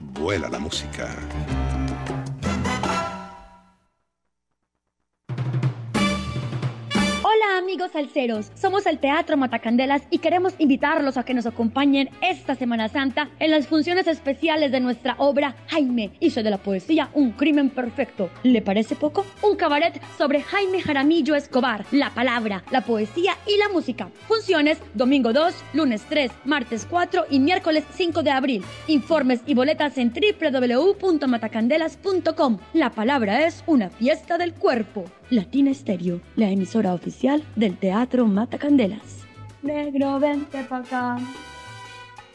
Vuela 0.00 0.48
la 0.48 0.60
música. 0.60 1.08
Amigos 7.86 7.92
salseros, 7.92 8.50
somos 8.54 8.86
el 8.86 8.98
Teatro 8.98 9.36
Matacandelas 9.36 10.02
y 10.10 10.18
queremos 10.18 10.54
invitarlos 10.58 11.16
a 11.16 11.24
que 11.24 11.34
nos 11.34 11.46
acompañen 11.46 12.10
esta 12.20 12.54
Semana 12.54 12.88
Santa 12.88 13.28
en 13.38 13.50
las 13.50 13.66
funciones 13.66 14.06
especiales 14.06 14.70
de 14.72 14.80
nuestra 14.80 15.14
obra 15.18 15.56
Jaime 15.68 16.10
hizo 16.20 16.42
de 16.42 16.50
la 16.50 16.58
poesía 16.58 17.08
un 17.14 17.32
crimen 17.32 17.70
perfecto. 17.70 18.28
¿Le 18.42 18.60
parece 18.62 18.96
poco? 18.96 19.24
Un 19.42 19.56
cabaret 19.56 20.00
sobre 20.18 20.42
Jaime 20.42 20.82
Jaramillo 20.82 21.34
Escobar, 21.34 21.86
la 21.90 22.10
palabra, 22.10 22.62
la 22.70 22.82
poesía 22.82 23.32
y 23.46 23.56
la 23.58 23.68
música. 23.68 24.08
Funciones 24.26 24.78
domingo 24.94 25.32
2, 25.32 25.54
lunes 25.74 26.02
3, 26.08 26.32
martes 26.44 26.86
4 26.88 27.26
y 27.30 27.40
miércoles 27.40 27.84
5 27.94 28.22
de 28.22 28.30
abril. 28.30 28.64
Informes 28.88 29.40
y 29.46 29.54
boletas 29.54 29.96
en 29.98 30.12
www.matacandelas.com. 30.12 32.58
La 32.72 32.90
palabra 32.90 33.46
es 33.46 33.62
una 33.66 33.90
fiesta 33.90 34.38
del 34.38 34.54
cuerpo. 34.54 35.04
Latina 35.30 35.70
Estéreo, 35.70 36.20
la 36.36 36.48
emisora 36.50 36.94
oficial 36.94 37.42
del 37.56 37.76
Teatro 37.76 38.26
Matacandelas. 38.26 39.26
Negro, 39.62 40.20
vente 40.20 40.62
pa' 40.64 40.78
acá, 40.78 41.18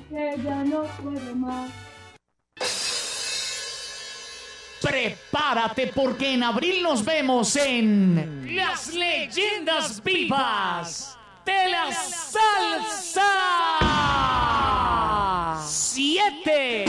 que 0.10 0.36
ya 0.44 0.64
no 0.66 0.84
puedo 1.02 1.36
más. 1.36 1.72
Prepárate 4.82 5.92
porque 5.96 6.34
en 6.34 6.44
abril 6.44 6.84
nos 6.84 7.06
vemos 7.06 7.56
en 7.56 8.56
Las 8.56 8.94
Leyendas 8.94 10.04
Vivas 10.04 11.18
de 11.46 11.70
la 11.70 11.92
Salsa 11.94 13.22
7. 15.66 16.86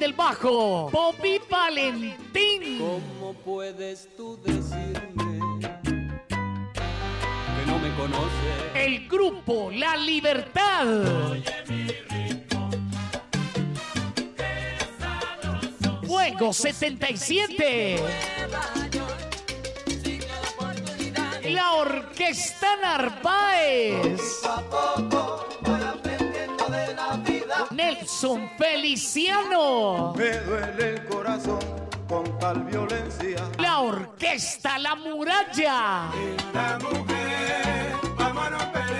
Del 0.00 0.14
bajo, 0.14 0.90
Bobby 0.90 1.40
Valentín. 1.48 2.78
¿Cómo 2.78 3.34
puedes 3.44 4.08
tú 4.16 4.40
decirme 4.42 5.38
que 6.26 7.66
no 7.66 7.78
me 7.78 7.94
conoces? 7.96 8.56
El 8.74 9.06
grupo 9.06 9.70
La 9.70 9.96
Libertad. 9.98 10.86
Fuego 16.06 16.52
77. 16.54 18.02
La 21.44 21.72
Orquesta 21.72 22.76
Narváez. 22.80 24.40
Nelson 27.70 28.50
Feliciano. 28.58 30.14
Me 30.16 30.30
duele 30.38 30.88
el 30.94 31.04
corazón 31.06 31.58
con 32.08 32.38
tal 32.38 32.64
violencia. 32.64 33.48
La 33.58 33.80
Orquesta 33.80 34.78
La 34.78 34.94
Muralla. 34.94 36.10
La 36.52 36.78
mujer, 36.80 37.96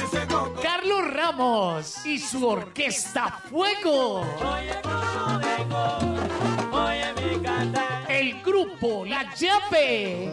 ese 0.03 0.27
coco. 0.27 0.61
Carlos 0.62 1.12
Ramos 1.12 2.07
y 2.07 2.19
su 2.19 2.47
Orquesta 2.47 3.41
Fuego. 3.51 4.24
El 8.09 8.43
grupo 8.43 9.05
La 9.07 9.35
Llave. 9.35 10.32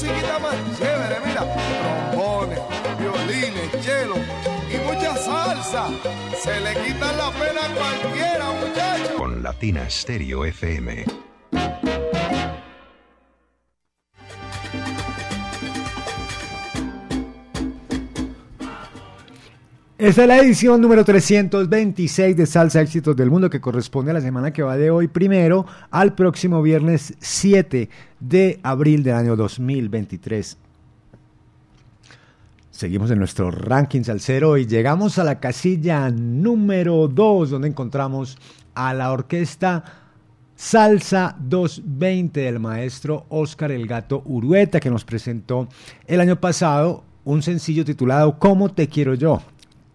¿Qué 0.00 0.06
musiquita 0.06 0.38
más 0.38 0.54
chévere? 0.78 1.16
Mira, 1.26 1.44
trombones, 2.10 2.58
violines, 2.98 3.84
cello 3.84 4.14
y 4.72 4.78
mucha 4.86 5.14
salsa. 5.14 5.88
Se 6.42 6.58
le 6.60 6.72
quita 6.86 7.12
la 7.12 7.30
pena 7.32 7.66
a 7.66 7.74
cualquiera, 7.74 8.50
muchacho. 8.52 9.16
Con 9.18 9.42
Latina 9.42 9.90
Stereo 9.90 10.46
FM. 10.46 11.04
Esta 20.00 20.22
es 20.22 20.28
la 20.28 20.38
edición 20.38 20.80
número 20.80 21.04
326 21.04 22.34
de 22.34 22.46
Salsa 22.46 22.80
Éxitos 22.80 23.14
del 23.14 23.30
Mundo 23.30 23.50
que 23.50 23.60
corresponde 23.60 24.12
a 24.12 24.14
la 24.14 24.22
semana 24.22 24.50
que 24.50 24.62
va 24.62 24.78
de 24.78 24.90
hoy 24.90 25.08
primero 25.08 25.66
al 25.90 26.14
próximo 26.14 26.62
viernes 26.62 27.12
7 27.18 27.90
de 28.18 28.60
abril 28.62 29.02
del 29.02 29.16
año 29.16 29.36
2023. 29.36 30.56
Seguimos 32.70 33.10
en 33.10 33.18
nuestro 33.18 33.50
ranking 33.50 34.02
salsero 34.02 34.56
y 34.56 34.64
llegamos 34.66 35.18
a 35.18 35.24
la 35.24 35.38
casilla 35.38 36.08
número 36.08 37.06
2 37.06 37.50
donde 37.50 37.68
encontramos 37.68 38.38
a 38.74 38.94
la 38.94 39.12
orquesta 39.12 39.84
Salsa 40.56 41.36
220 41.40 42.40
del 42.40 42.58
maestro 42.58 43.26
Oscar 43.28 43.70
El 43.70 43.86
Gato 43.86 44.22
Urueta 44.24 44.80
que 44.80 44.88
nos 44.88 45.04
presentó 45.04 45.68
el 46.06 46.22
año 46.22 46.40
pasado 46.40 47.04
un 47.24 47.42
sencillo 47.42 47.84
titulado 47.84 48.38
¿Cómo 48.38 48.70
te 48.70 48.88
quiero 48.88 49.12
yo? 49.12 49.42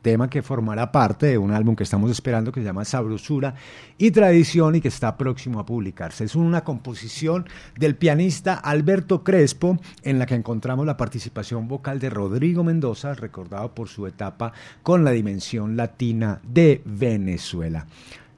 Tema 0.05 0.29
que 0.29 0.43
formará 0.43 0.91
parte 0.91 1.25
de 1.25 1.39
un 1.39 1.51
álbum 1.51 1.75
que 1.75 1.81
estamos 1.81 2.11
esperando 2.11 2.51
que 2.51 2.59
se 2.59 2.65
llama 2.67 2.85
Sabrosura 2.85 3.55
y 3.97 4.11
Tradición 4.11 4.75
y 4.75 4.81
que 4.81 4.89
está 4.89 5.17
próximo 5.17 5.59
a 5.59 5.65
publicarse. 5.65 6.25
Es 6.25 6.35
una 6.35 6.63
composición 6.63 7.47
del 7.75 7.95
pianista 7.95 8.53
Alberto 8.53 9.23
Crespo 9.23 9.79
en 10.03 10.19
la 10.19 10.27
que 10.27 10.35
encontramos 10.35 10.85
la 10.85 10.95
participación 10.95 11.67
vocal 11.67 11.99
de 11.99 12.11
Rodrigo 12.11 12.63
Mendoza, 12.63 13.15
recordado 13.15 13.73
por 13.73 13.87
su 13.87 14.05
etapa 14.05 14.53
con 14.83 15.03
la 15.03 15.09
dimensión 15.09 15.75
latina 15.75 16.39
de 16.43 16.83
Venezuela. 16.85 17.87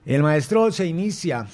El 0.05 0.23
maestro 0.23 0.71
se 0.71 0.85
inicia 0.85 1.47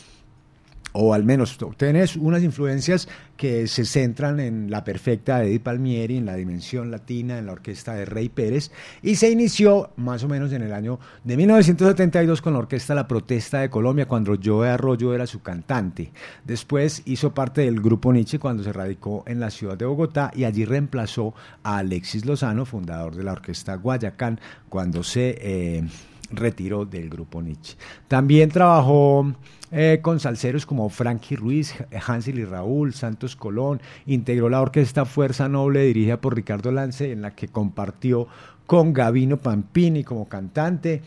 o 0.93 1.13
al 1.13 1.23
menos 1.23 1.57
tienes 1.77 2.15
unas 2.15 2.43
influencias 2.43 3.07
que 3.35 3.67
se 3.67 3.83
centran 3.83 4.39
en 4.39 4.69
la 4.69 4.83
perfecta 4.83 5.39
de 5.39 5.47
Edith 5.47 5.63
Palmieri, 5.63 6.17
en 6.17 6.27
la 6.27 6.35
dimensión 6.35 6.91
latina, 6.91 7.39
en 7.39 7.47
la 7.47 7.53
orquesta 7.53 7.93
de 7.95 8.05
Rey 8.05 8.29
Pérez, 8.29 8.71
y 9.01 9.15
se 9.15 9.29
inició 9.29 9.89
más 9.97 10.23
o 10.23 10.27
menos 10.27 10.53
en 10.53 10.61
el 10.61 10.71
año 10.71 10.99
de 11.23 11.35
1972 11.35 12.41
con 12.41 12.53
la 12.53 12.59
orquesta 12.59 12.95
La 12.95 13.07
Protesta 13.07 13.59
de 13.59 13.69
Colombia, 13.69 14.07
cuando 14.07 14.37
Joe 14.41 14.69
Arroyo 14.69 15.13
era 15.13 15.25
su 15.25 15.41
cantante. 15.41 16.11
Después 16.45 17.01
hizo 17.05 17.33
parte 17.33 17.61
del 17.61 17.81
grupo 17.81 18.13
Nietzsche 18.13 18.39
cuando 18.39 18.63
se 18.63 18.71
radicó 18.71 19.23
en 19.25 19.39
la 19.39 19.49
ciudad 19.49 19.77
de 19.77 19.85
Bogotá 19.85 20.31
y 20.35 20.43
allí 20.43 20.63
reemplazó 20.63 21.33
a 21.63 21.79
Alexis 21.79 22.25
Lozano, 22.25 22.65
fundador 22.65 23.15
de 23.15 23.23
la 23.23 23.33
orquesta 23.33 23.75
Guayacán, 23.75 24.39
cuando 24.69 25.03
se... 25.03 25.37
Eh, 25.41 25.83
retiró 26.31 26.85
del 26.85 27.09
grupo 27.09 27.41
Nietzsche. 27.41 27.77
También 28.07 28.49
trabajó 28.49 29.33
eh, 29.71 29.99
con 30.01 30.19
salseros 30.19 30.65
como 30.65 30.89
Frankie 30.89 31.35
Ruiz, 31.35 31.73
Hansel 32.05 32.39
y 32.39 32.45
Raúl, 32.45 32.93
Santos 32.93 33.35
Colón, 33.35 33.81
integró 34.05 34.49
la 34.49 34.61
orquesta 34.61 35.05
Fuerza 35.05 35.49
Noble 35.49 35.83
dirigida 35.83 36.21
por 36.21 36.35
Ricardo 36.35 36.71
Lance, 36.71 37.11
en 37.11 37.21
la 37.21 37.35
que 37.35 37.47
compartió 37.47 38.27
con 38.65 38.93
Gavino 38.93 39.37
Pampini 39.37 40.03
como 40.03 40.27
cantante. 40.27 41.01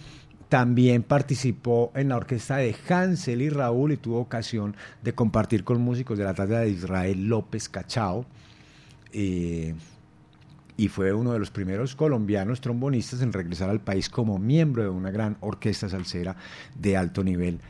También 0.49 1.03
participó 1.03 1.91
en 1.95 2.11
la 2.11 2.17
orquesta 2.17 2.59
de 2.59 2.77
Hansel 2.89 3.43
y 3.43 3.49
Raúl 3.49 3.93
y 3.93 3.97
tuvo 3.97 4.21
ocasión 4.21 4.77
de 5.03 5.13
compartir 5.13 5.65
con 5.65 5.81
músicos 5.81 6.19
de 6.19 6.25
la 6.25 6.35
talla 6.35 6.61
de 6.61 6.71
Israel 6.71 7.27
López 7.27 7.69
Cachao. 7.69 8.25
Eh, 9.13 9.75
y 10.77 10.89
fue 10.89 11.13
uno 11.13 11.33
de 11.33 11.39
los 11.39 11.51
primeros 11.51 11.95
colombianos 11.95 12.61
trombonistas 12.61 13.23
en 13.23 13.33
regresar 13.33 13.71
al 13.71 13.81
país 13.81 14.09
como 14.09 14.39
miembro 14.39 14.83
de 14.83 14.89
una 14.89 15.11
gran 15.11 15.37
orquesta 15.41 15.89
salsera 15.89 16.37
de 16.75 16.97
alto 16.97 17.25
nivel 17.25 17.61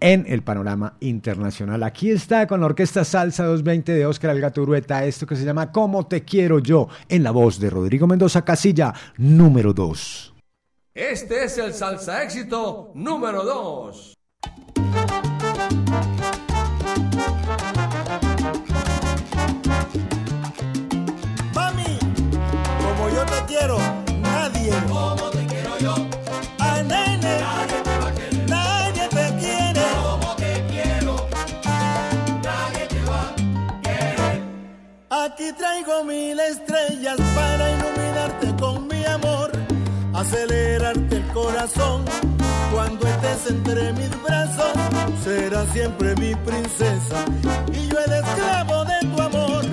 en 0.00 0.24
el 0.28 0.42
panorama 0.42 0.96
internacional. 1.00 1.82
Aquí 1.82 2.10
está 2.10 2.46
con 2.46 2.60
la 2.60 2.66
Orquesta 2.66 3.04
Salsa 3.04 3.44
220 3.44 3.92
de 3.92 4.06
Óscar 4.06 4.30
Algato 4.30 4.62
Urueta, 4.62 5.04
esto 5.04 5.26
que 5.26 5.36
se 5.36 5.44
llama 5.44 5.70
Cómo 5.72 6.06
te 6.06 6.24
quiero 6.24 6.58
yo, 6.58 6.88
en 7.08 7.22
la 7.22 7.30
voz 7.30 7.60
de 7.60 7.70
Rodrigo 7.70 8.06
Mendoza 8.06 8.44
Casilla, 8.44 8.94
número 9.18 9.72
2. 9.72 10.34
Este 10.94 11.44
es 11.44 11.58
el 11.58 11.72
salsa 11.72 12.22
éxito 12.24 12.92
número 12.94 13.44
2. 13.44 14.14
Aquí 35.40 35.52
traigo 35.52 36.04
mil 36.04 36.38
estrellas 36.38 37.16
para 37.34 37.70
iluminarte 37.70 38.54
con 38.60 38.86
mi 38.88 39.02
amor. 39.06 39.50
Acelerarte 40.12 41.16
el 41.16 41.26
corazón. 41.28 42.04
Cuando 42.70 43.08
estés 43.08 43.46
entre 43.48 43.90
mis 43.94 44.22
brazos, 44.22 44.72
serás 45.24 45.66
siempre 45.72 46.14
mi 46.16 46.34
princesa. 46.34 47.24
Y 47.72 47.88
yo 47.88 47.98
el 48.00 48.12
esclavo 48.12 48.84
de 48.84 48.98
tu 49.00 49.22
amor. 49.22 49.64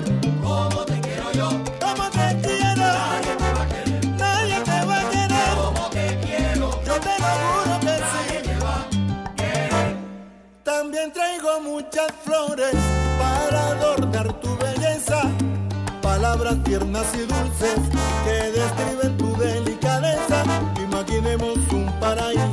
Como 0.42 0.84
te 0.86 1.00
quiero 1.02 1.32
yo. 1.32 1.50
Como 1.84 2.10
te 2.12 2.38
quiero. 2.40 2.86
Nadie 2.86 3.34
te 3.36 3.52
va 3.52 3.62
a 3.62 3.68
querer. 3.68 4.16
Nadie 4.16 4.60
te 4.60 4.86
va 4.86 5.00
a 5.00 5.10
querer. 5.10 5.54
Como 5.62 5.90
te 5.90 6.18
quiero. 6.24 6.82
Yo 6.82 6.94
te 6.94 7.14
lo 7.20 7.30
juro 7.44 7.80
que 7.80 7.96
sí. 8.10 8.42
Te 8.42 8.58
va 8.64 8.86
a 8.86 9.34
querer. 9.36 9.96
También 10.62 11.12
traigo 11.12 11.60
muchas 11.60 12.10
flores 12.24 12.74
Palabras 16.28 16.62
tiernas 16.62 17.06
y 17.14 17.20
dulces 17.20 17.80
que 18.22 18.50
describen 18.52 19.16
tu 19.16 19.34
delicadeza. 19.38 20.44
Imaginemos 20.78 21.56
un 21.72 21.90
paraíso 22.00 22.47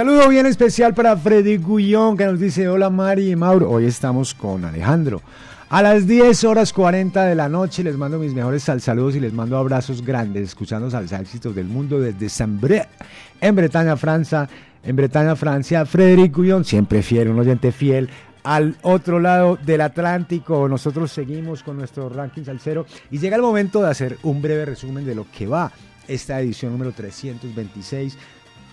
Saludo 0.00 0.30
bien 0.30 0.46
especial 0.46 0.94
para 0.94 1.14
Freddy 1.14 1.58
Gullón 1.58 2.16
que 2.16 2.24
nos 2.24 2.40
dice 2.40 2.66
hola 2.70 2.88
Mari 2.88 3.32
y 3.32 3.36
Mauro. 3.36 3.68
Hoy 3.70 3.84
estamos 3.84 4.32
con 4.32 4.64
Alejandro. 4.64 5.20
A 5.68 5.82
las 5.82 6.06
10 6.06 6.42
horas 6.44 6.72
40 6.72 7.26
de 7.26 7.34
la 7.34 7.50
noche 7.50 7.84
les 7.84 7.98
mando 7.98 8.18
mis 8.18 8.32
mejores 8.32 8.62
sal- 8.62 8.80
saludos 8.80 9.16
y 9.16 9.20
les 9.20 9.34
mando 9.34 9.58
abrazos 9.58 10.02
grandes 10.02 10.44
escuchando 10.44 10.90
salsa 10.90 11.20
éxitos 11.20 11.54
del 11.54 11.66
mundo 11.66 12.00
desde 12.00 12.30
Saint-Bréf, 12.30 12.86
en 13.42 13.54
Bretaña, 13.54 13.94
Francia. 13.98 14.48
En 14.82 14.96
Bretaña, 14.96 15.36
Francia, 15.36 15.84
Frederic 15.84 16.34
Gullón, 16.34 16.64
siempre 16.64 17.02
fiel, 17.02 17.28
un 17.28 17.38
oyente 17.40 17.70
fiel. 17.70 18.08
Al 18.42 18.76
otro 18.80 19.20
lado 19.20 19.58
del 19.62 19.82
Atlántico, 19.82 20.66
nosotros 20.66 21.12
seguimos 21.12 21.62
con 21.62 21.76
nuestro 21.76 22.08
ranking 22.08 22.44
salsero 22.44 22.86
y 23.10 23.18
llega 23.18 23.36
el 23.36 23.42
momento 23.42 23.82
de 23.82 23.90
hacer 23.90 24.16
un 24.22 24.40
breve 24.40 24.64
resumen 24.64 25.04
de 25.04 25.14
lo 25.14 25.26
que 25.30 25.46
va 25.46 25.70
esta 26.08 26.40
edición 26.40 26.72
número 26.72 26.90
326 26.92 28.16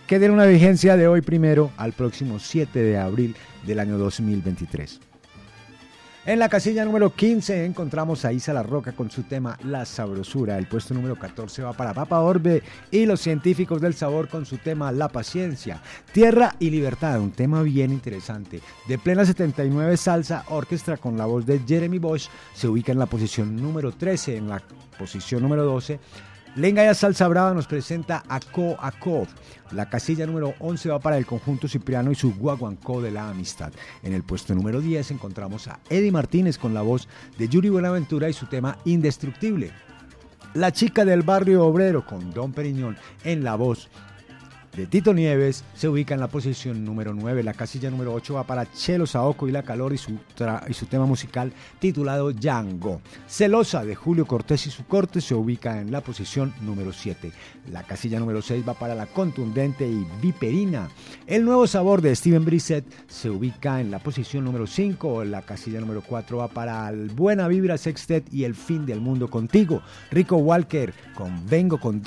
que 0.07 0.19
tiene 0.19 0.33
una 0.33 0.45
vigencia 0.45 0.95
de 0.95 1.05
hoy 1.05 1.21
primero 1.21 1.71
al 1.75 1.91
próximo 1.91 2.39
7 2.39 2.79
de 2.79 2.97
abril 2.97 3.35
del 3.65 3.79
año 3.79 3.97
2023. 3.97 5.01
En 6.25 6.39
la 6.39 6.47
casilla 6.47 6.85
número 6.85 7.13
15 7.13 7.65
encontramos 7.65 8.23
a 8.23 8.31
Isa 8.31 8.53
La 8.53 8.63
Roca 8.63 8.93
con 8.93 9.11
su 9.11 9.23
tema 9.23 9.57
La 9.65 9.85
Sabrosura. 9.85 10.57
El 10.57 10.67
puesto 10.67 10.93
número 10.93 11.17
14 11.17 11.61
va 11.61 11.73
para 11.73 11.93
Papa 11.93 12.21
Orbe 12.21 12.63
y 12.89 13.05
los 13.05 13.19
científicos 13.19 13.81
del 13.81 13.93
sabor 13.93 14.29
con 14.29 14.45
su 14.45 14.57
tema 14.57 14.93
La 14.93 15.09
Paciencia. 15.09 15.81
Tierra 16.13 16.55
y 16.59 16.69
Libertad, 16.69 17.19
un 17.19 17.31
tema 17.31 17.61
bien 17.61 17.91
interesante. 17.91 18.61
De 18.87 18.97
plena 18.97 19.25
79 19.25 19.97
salsa, 19.97 20.45
orquestra 20.49 20.95
con 20.95 21.17
la 21.17 21.25
voz 21.25 21.45
de 21.45 21.59
Jeremy 21.67 21.99
Bosch, 21.99 22.29
se 22.53 22.67
ubica 22.67 22.93
en 22.93 22.99
la 22.99 23.07
posición 23.07 23.55
número 23.55 23.91
13. 23.91 24.37
En 24.37 24.47
la 24.49 24.61
posición 24.97 25.41
número 25.41 25.63
12 25.63 25.99
Lengaya 26.57 26.95
Salsa 26.95 27.27
Brava 27.27 27.53
nos 27.53 27.67
presenta 27.67 28.23
a 28.27 28.39
Co 28.39 28.77
a 28.79 28.91
Co. 28.91 29.27
La 29.73 29.91
casilla 29.91 30.25
número 30.25 30.55
11 30.57 30.89
va 30.89 30.97
para 30.99 31.19
el 31.19 31.27
conjunto 31.27 31.67
Cipriano 31.67 32.11
y 32.11 32.15
su 32.15 32.33
Guaguancó 32.33 32.99
de 32.99 33.11
la 33.11 33.29
Amistad. 33.29 33.71
En 34.01 34.11
el 34.11 34.23
puesto 34.23 34.55
número 34.55 34.81
10 34.81 35.11
encontramos 35.11 35.67
a 35.67 35.79
Eddie 35.87 36.11
Martínez 36.11 36.57
con 36.57 36.73
la 36.73 36.81
voz 36.81 37.07
de 37.37 37.47
Yuri 37.47 37.69
Buenaventura 37.69 38.27
y 38.27 38.33
su 38.33 38.47
tema 38.47 38.79
Indestructible. 38.85 39.71
La 40.55 40.71
chica 40.71 41.05
del 41.05 41.21
barrio 41.21 41.63
obrero 41.63 42.03
con 42.03 42.33
Don 42.33 42.51
Periñón 42.53 42.97
en 43.23 43.43
la 43.43 43.53
voz 43.53 43.87
de 44.77 44.85
Tito 44.85 45.11
Nieves 45.11 45.63
se 45.73 45.89
ubica 45.89 46.13
en 46.13 46.19
la 46.19 46.27
posición 46.27 46.85
número 46.85 47.11
9. 47.11 47.41
La 47.41 47.55
casilla 47.55 47.89
número 47.89 48.13
8 48.13 48.35
va 48.35 48.43
para 48.43 48.71
Chelo 48.71 49.07
Saoco 49.07 49.47
y 49.47 49.51
La 49.51 49.63
Calor 49.63 49.91
y 49.91 49.97
su, 49.97 50.19
y 50.69 50.73
su 50.73 50.85
tema 50.85 51.07
musical 51.07 51.51
titulado 51.79 52.31
Django. 52.31 53.01
Celosa 53.27 53.83
de 53.83 53.95
Julio 53.95 54.27
Cortés 54.27 54.67
y 54.67 54.69
su 54.69 54.85
corte 54.85 55.19
se 55.19 55.33
ubica 55.33 55.81
en 55.81 55.91
la 55.91 56.01
posición 56.01 56.53
número 56.61 56.93
7. 56.93 57.31
La 57.71 57.83
casilla 57.83 58.19
número 58.19 58.43
6 58.43 58.63
va 58.67 58.75
para 58.75 58.93
La 58.93 59.07
Contundente 59.07 59.87
y 59.87 60.05
Viperina. 60.21 60.89
El 61.25 61.43
nuevo 61.43 61.65
sabor 61.65 62.03
de 62.03 62.15
Steven 62.15 62.45
Brissett 62.45 62.85
se 63.07 63.31
ubica 63.31 63.81
en 63.81 63.89
la 63.89 63.97
posición 63.97 64.45
número 64.45 64.67
5. 64.67 65.23
La 65.23 65.41
casilla 65.41 65.79
número 65.79 66.03
4 66.05 66.37
va 66.37 66.49
para 66.49 66.87
el 66.89 67.09
Buena 67.09 67.47
Vibra 67.47 67.79
Sextet 67.79 68.31
y 68.31 68.43
El 68.43 68.53
Fin 68.53 68.85
del 68.85 69.01
Mundo 69.01 69.27
Contigo. 69.27 69.81
Rico 70.11 70.37
Walker 70.37 70.93
con 71.15 71.47
Vengo 71.47 71.79
con 71.79 72.03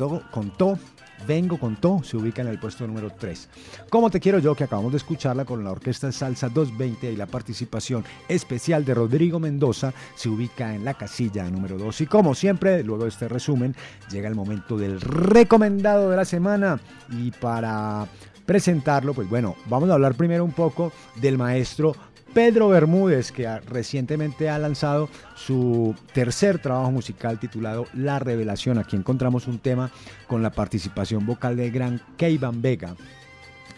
Vengo 1.27 1.59
con 1.59 1.77
To 1.77 2.03
se 2.03 2.17
ubica 2.17 2.43
en 2.43 2.49
el 2.49 2.59
puesto 2.59 2.87
número 2.87 3.11
3. 3.19 3.49
Como 3.89 4.11
te 4.11 4.21
quiero 4.21 4.39
yo, 4.39 4.55
que 4.55 4.65
acabamos 4.65 4.93
de 4.93 4.99
escucharla 4.99 5.45
con 5.45 5.63
la 5.63 5.71
Orquesta 5.71 6.11
Salsa 6.13 6.49
220 6.49 7.13
y 7.13 7.17
la 7.17 7.27
participación 7.27 8.05
especial 8.29 8.85
de 8.85 8.95
Rodrigo 8.95 9.39
Mendoza, 9.39 9.93
se 10.15 10.29
ubica 10.29 10.75
en 10.75 10.85
la 10.85 10.95
casilla 10.95 11.49
número 11.51 11.79
2. 11.79 12.01
Y 12.03 12.07
como 12.07 12.35
siempre, 12.35 12.83
luego 12.83 13.05
de 13.05 13.11
este 13.11 13.29
resumen, 13.29 13.75
llega 14.11 14.29
el 14.29 14.35
momento 14.35 14.77
del 14.77 15.01
recomendado 15.01 16.11
de 16.11 16.17
la 16.17 16.25
semana. 16.25 16.81
Y 17.11 17.31
para 17.31 18.07
presentarlo, 18.47 19.15
pues 19.15 19.29
bueno, 19.29 19.55
vamos 19.67 19.91
a 19.91 19.95
hablar 19.95 20.15
primero 20.15 20.45
un 20.45 20.53
poco 20.53 20.93
del 21.21 21.39
maestro 21.39 21.95
Pedro 22.33 22.69
Bermúdez, 22.69 23.33
que 23.33 23.49
recientemente 23.61 24.49
ha 24.49 24.59
lanzado 24.59 25.09
su 25.35 25.95
tercer 26.13 26.61
trabajo 26.61 26.91
musical 26.91 27.41
titulado 27.41 27.87
La 27.95 28.19
Revelación. 28.19 28.79
Aquí 28.79 28.97
encontramos 28.97 29.49
un 29.49 29.59
tema 29.59 29.91
con 30.29 30.43
la 30.43 30.51
participación 30.51 31.27
vocal 31.27 31.57
del 31.57 31.73
gran 31.73 32.01
Keivan 32.17 32.63
Vega, 32.63 32.95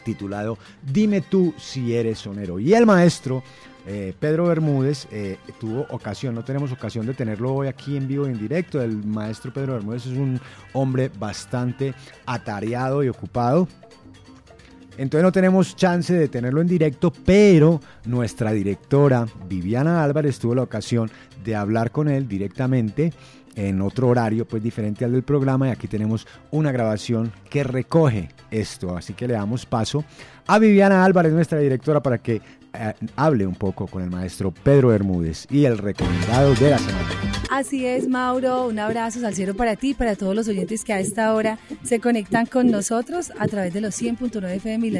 titulado 0.04 0.58
Dime 0.82 1.22
tú 1.22 1.54
si 1.56 1.94
eres 1.94 2.18
sonero. 2.18 2.58
Y 2.58 2.74
el 2.74 2.84
maestro 2.84 3.42
eh, 3.86 4.14
Pedro 4.18 4.46
Bermúdez 4.46 5.08
eh, 5.10 5.38
tuvo 5.58 5.86
ocasión, 5.90 6.34
no 6.34 6.44
tenemos 6.44 6.70
ocasión 6.70 7.04
de 7.04 7.14
tenerlo 7.14 7.52
hoy 7.52 7.68
aquí 7.68 7.96
en 7.96 8.06
vivo 8.06 8.26
y 8.26 8.30
en 8.30 8.38
directo. 8.38 8.80
El 8.80 9.04
maestro 9.04 9.52
Pedro 9.52 9.74
Bermúdez 9.74 10.06
es 10.06 10.16
un 10.16 10.40
hombre 10.72 11.10
bastante 11.18 11.94
atareado 12.26 13.02
y 13.02 13.08
ocupado. 13.08 13.66
Entonces 14.98 15.22
no 15.22 15.32
tenemos 15.32 15.74
chance 15.74 16.12
de 16.12 16.28
tenerlo 16.28 16.60
en 16.60 16.66
directo, 16.66 17.12
pero 17.24 17.80
nuestra 18.04 18.52
directora 18.52 19.26
Viviana 19.48 20.04
Álvarez 20.04 20.38
tuvo 20.38 20.54
la 20.54 20.62
ocasión 20.62 21.10
de 21.44 21.56
hablar 21.56 21.90
con 21.90 22.08
él 22.08 22.28
directamente 22.28 23.12
en 23.54 23.82
otro 23.82 24.08
horario 24.08 24.46
pues 24.46 24.62
diferente 24.62 25.04
al 25.04 25.12
del 25.12 25.22
programa 25.22 25.68
y 25.68 25.70
aquí 25.70 25.86
tenemos 25.86 26.26
una 26.50 26.72
grabación 26.72 27.32
que 27.50 27.64
recoge 27.64 28.30
esto, 28.50 28.96
así 28.96 29.14
que 29.14 29.28
le 29.28 29.34
damos 29.34 29.66
paso 29.66 30.04
a 30.46 30.58
Viviana 30.58 31.04
Álvarez, 31.04 31.32
nuestra 31.32 31.58
directora, 31.58 32.02
para 32.02 32.18
que 32.18 32.40
hable 33.16 33.46
un 33.46 33.54
poco 33.54 33.86
con 33.86 34.02
el 34.02 34.10
maestro 34.10 34.50
Pedro 34.50 34.88
Bermúdez 34.88 35.46
y 35.50 35.64
el 35.64 35.78
recomendado 35.78 36.54
de 36.54 36.70
la 36.70 36.78
semana. 36.78 37.08
Así 37.50 37.84
es, 37.86 38.08
Mauro. 38.08 38.66
Un 38.66 38.78
abrazo 38.78 39.20
salsero 39.20 39.54
para 39.54 39.76
ti 39.76 39.90
y 39.90 39.94
para 39.94 40.16
todos 40.16 40.34
los 40.34 40.48
oyentes 40.48 40.84
que 40.84 40.94
a 40.94 41.00
esta 41.00 41.34
hora 41.34 41.58
se 41.82 42.00
conectan 42.00 42.46
con 42.46 42.70
nosotros 42.70 43.30
a 43.38 43.46
través 43.46 43.74
de 43.74 43.82
los 43.82 44.00
100.9 44.00 44.56
FM 44.56 44.88
y 44.88 44.92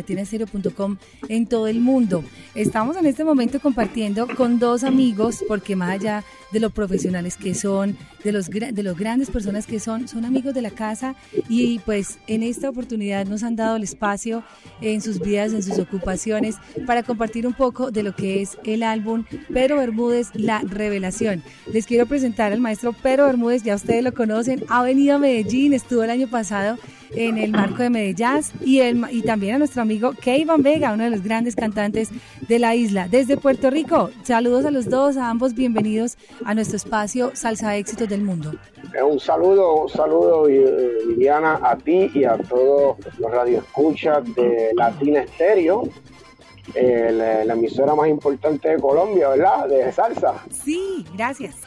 en 1.28 1.46
todo 1.46 1.66
el 1.66 1.80
mundo. 1.80 2.24
Estamos 2.54 2.96
en 2.96 3.06
este 3.06 3.24
momento 3.24 3.58
compartiendo 3.58 4.26
con 4.36 4.58
dos 4.58 4.84
amigos, 4.84 5.42
porque 5.48 5.76
más 5.76 5.92
allá 5.92 6.24
de 6.52 6.60
lo 6.60 6.70
profesionales 6.70 7.36
que 7.36 7.54
son, 7.54 7.96
de 8.24 8.32
los, 8.32 8.48
de 8.48 8.82
los 8.82 8.96
grandes 8.96 9.30
personas 9.30 9.66
que 9.66 9.80
son, 9.80 10.08
son 10.08 10.24
amigos 10.24 10.54
de 10.54 10.62
la 10.62 10.70
casa 10.70 11.14
y 11.48 11.78
pues 11.80 12.18
en 12.26 12.42
esta 12.42 12.68
oportunidad 12.68 13.26
nos 13.26 13.42
han 13.42 13.56
dado 13.56 13.76
el 13.76 13.82
espacio 13.82 14.44
en 14.80 15.00
sus 15.00 15.20
vidas, 15.20 15.52
en 15.52 15.62
sus 15.62 15.78
ocupaciones, 15.78 16.56
para 16.86 17.02
compartir 17.02 17.46
un 17.46 17.54
poco 17.54 17.90
de 17.90 18.02
lo 18.02 18.14
que 18.14 18.42
es 18.42 18.58
el 18.64 18.82
álbum 18.82 19.24
Pedro 19.52 19.78
Bermúdez, 19.78 20.28
La 20.34 20.60
Revelación. 20.60 21.42
Les 21.72 21.86
quiero 21.86 22.06
presentar 22.06 22.52
al 22.52 22.60
maestro 22.60 22.92
Pedro 22.92 23.26
Bermúdez, 23.26 23.62
ya 23.62 23.74
ustedes 23.74 24.02
lo 24.04 24.12
conocen, 24.12 24.64
ha 24.68 24.82
venido 24.82 25.16
a 25.16 25.18
Medellín, 25.18 25.72
estuvo 25.72 26.02
el 26.02 26.10
año 26.10 26.28
pasado 26.28 26.78
en 27.14 27.38
el 27.38 27.50
marco 27.50 27.82
de 27.82 27.90
Medellín 27.90 28.22
y, 28.60 28.80
el, 28.80 29.04
y 29.10 29.22
también 29.22 29.56
a 29.56 29.58
nuestro 29.58 29.82
amigo 29.82 30.12
Keivan 30.12 30.62
Vega, 30.62 30.92
uno 30.92 31.04
de 31.04 31.10
los 31.10 31.22
grandes 31.22 31.56
cantantes 31.56 32.10
de 32.48 32.58
la 32.58 32.74
isla. 32.74 33.08
Desde 33.08 33.36
Puerto 33.36 33.70
Rico, 33.70 34.10
saludos 34.22 34.64
a 34.64 34.70
los 34.70 34.88
dos, 34.88 35.16
a 35.16 35.28
ambos 35.30 35.54
bienvenidos 35.54 36.16
a 36.44 36.54
nuestro 36.54 36.76
espacio 36.76 37.30
Salsa 37.34 37.76
Éxitos 37.76 38.08
del 38.08 38.22
Mundo. 38.22 38.54
Eh, 38.94 39.02
Un 39.02 39.18
saludo, 39.18 39.82
un 39.84 39.88
saludo 39.88 40.48
eh, 40.48 40.98
Viviana 41.08 41.58
a 41.62 41.76
ti 41.76 42.10
y 42.14 42.24
a 42.24 42.36
todos 42.36 42.96
los 43.18 43.30
radioescuchas 43.30 44.24
de 44.34 44.70
Latina 44.74 45.20
Estéreo, 45.20 45.88
eh, 46.74 47.10
la, 47.12 47.44
la 47.44 47.54
emisora 47.54 47.94
más 47.94 48.08
importante 48.08 48.68
de 48.68 48.78
Colombia, 48.78 49.28
¿verdad? 49.30 49.68
De 49.68 49.90
salsa. 49.92 50.34
Sí, 50.50 51.04
gracias. 51.14 51.56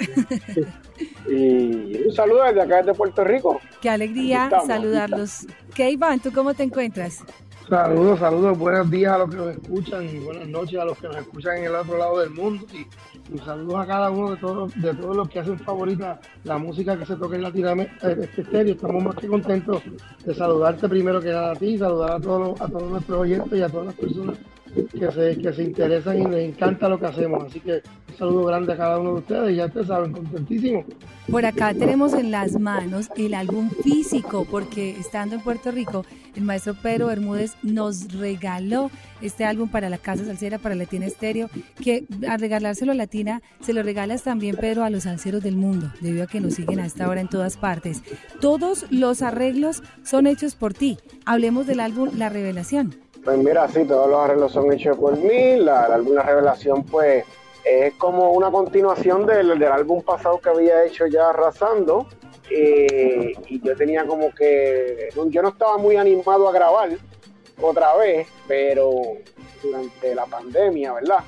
Y 1.27 2.03
un 2.05 2.13
saludo 2.13 2.43
desde 2.43 2.61
acá 2.61 2.77
desde 2.77 2.93
Puerto 2.93 3.23
Rico. 3.23 3.59
Qué 3.81 3.89
alegría 3.89 4.49
saludarlos. 4.65 5.47
Keivan, 5.73 6.19
¿tú 6.19 6.31
cómo 6.31 6.53
te 6.53 6.63
encuentras? 6.63 7.23
Saludos, 7.67 8.19
saludos, 8.19 8.59
buenos 8.59 8.91
días 8.91 9.11
a 9.13 9.17
los 9.17 9.30
que 9.31 9.38
nos 9.38 9.47
escuchan 9.49 10.07
y 10.07 10.19
buenas 10.19 10.47
noches 10.47 10.80
a 10.80 10.85
los 10.85 10.95
que 10.99 11.07
nos 11.07 11.17
escuchan 11.17 11.57
en 11.57 11.63
el 11.63 11.76
otro 11.76 11.97
lado 11.97 12.19
del 12.19 12.30
mundo 12.30 12.63
y, 12.72 12.85
y 13.34 13.39
saludos 13.39 13.76
a 13.81 13.88
cada 13.88 14.11
uno 14.11 14.31
de 14.31 14.38
todos, 14.38 14.80
de 14.80 14.93
todos 14.93 15.15
los 15.15 15.27
que 15.27 15.39
hacen 15.39 15.57
favorita 15.57 16.19
la 16.43 16.59
música 16.59 16.95
que 16.95 17.07
se 17.07 17.15
toca 17.15 17.35
en 17.35 17.41
Latinoamérica, 17.41 18.11
este 18.11 18.41
estéreo. 18.43 18.76
Estamos 18.76 19.03
más 19.03 19.15
que 19.15 19.27
contentos 19.27 19.81
de 20.23 20.35
saludarte 20.35 20.88
primero 20.88 21.19
que 21.19 21.30
nada 21.30 21.53
a 21.53 21.55
ti, 21.55 21.76
saludar 21.76 22.11
a 22.11 22.19
todos, 22.19 22.61
a 22.61 22.67
todos 22.67 22.91
nuestros 22.91 23.19
oyentes 23.19 23.57
y 23.57 23.61
a 23.63 23.69
todas 23.69 23.88
las 23.88 23.95
personas 23.95 24.38
que 24.76 25.53
se, 25.53 25.64
interesan 25.64 26.22
y 26.22 26.26
les 26.26 26.49
encanta 26.49 26.89
lo 26.89 26.99
que 26.99 27.06
hacemos. 27.06 27.43
Así 27.45 27.60
que 27.60 27.81
un 28.10 28.18
saludo 28.18 28.45
grande 28.45 28.73
a 28.73 28.77
cada 28.77 28.99
uno 28.99 29.14
de 29.14 29.19
ustedes 29.19 29.56
ya 29.56 29.65
ustedes 29.65 29.88
saben, 29.88 30.11
contentísimo. 30.11 30.85
Por 31.30 31.45
acá 31.45 31.73
tenemos 31.73 32.14
en 32.14 32.31
las 32.31 32.60
manos 32.60 33.10
el 33.18 33.34
álbum 33.34 33.69
físico, 33.84 34.45
porque 34.49 34.91
estando 34.91 35.35
en 35.35 35.41
Puerto 35.41 35.72
Rico, 35.72 36.06
el 36.35 36.43
maestro 36.43 36.76
Pedro 36.76 37.07
Bermúdez 37.07 37.53
nos 37.64 38.14
regaló 38.14 38.91
este 39.22 39.45
álbum 39.45 39.69
para 39.69 39.89
la 39.89 39.97
Casa 39.97 40.26
Salsera, 40.26 40.60
para 40.60 40.76
Latina 40.76 41.06
Estéreo, 41.06 41.49
que 41.81 42.06
al 42.27 42.39
regalárselo 42.39 42.91
a 42.91 42.95
Latina, 42.95 43.41
se 43.61 43.73
lo 43.73 43.81
regalas 43.81 44.23
también, 44.23 44.56
Pedro, 44.57 44.84
a 44.84 44.89
los 44.89 45.03
salseros 45.03 45.41
del 45.41 45.56
mundo, 45.56 45.91
debido 46.02 46.26
a 46.26 46.27
que 46.27 46.41
nos 46.41 46.56
siguen 46.56 46.80
a 46.80 46.85
esta 46.85 47.10
hora 47.10 47.22
en 47.22 47.30
todas 47.30 47.57
partes. 47.57 48.03
Todos 48.41 48.85
los 48.91 49.22
arreglos 49.22 49.81
son 50.03 50.27
hechos 50.27 50.56
por 50.56 50.73
ti. 50.73 50.97
Hablemos 51.26 51.65
del 51.65 51.80
álbum 51.80 52.10
La 52.18 52.30
Revelación. 52.30 53.05
Pues 53.26 53.38
mira, 53.39 53.68
sí, 53.68 53.84
todos 53.85 54.07
los 54.10 54.19
arreglos 54.19 54.52
son 54.52 54.72
hechos 54.72 54.97
por 54.97 55.18
mí. 55.18 55.57
La, 55.57 55.88
La 55.97 56.22
Revelación, 56.23 56.84
pues, 56.85 57.26
es 57.65 57.93
como 57.95 58.31
una 58.34 58.52
continuación 58.52 59.26
del, 59.26 59.57
del 59.57 59.72
álbum 59.72 60.03
pasado 60.03 60.39
que 60.39 60.49
había 60.49 60.85
hecho 60.85 61.07
ya 61.07 61.30
Arrasando. 61.30 62.07
Eh, 62.52 63.34
y 63.47 63.60
yo 63.61 63.76
tenía 63.76 64.06
como 64.06 64.31
que. 64.34 65.10
Yo 65.30 65.41
no 65.41 65.49
estaba 65.49 65.77
muy 65.80 65.97
animado 65.97 66.47
a 66.47 66.52
grabar, 66.52 66.89
otra 67.60 67.95
vez, 67.95 68.27
pero 68.47 68.91
durante 69.64 70.14
la 70.14 70.26
pandemia, 70.27 70.93
¿verdad? 70.93 71.23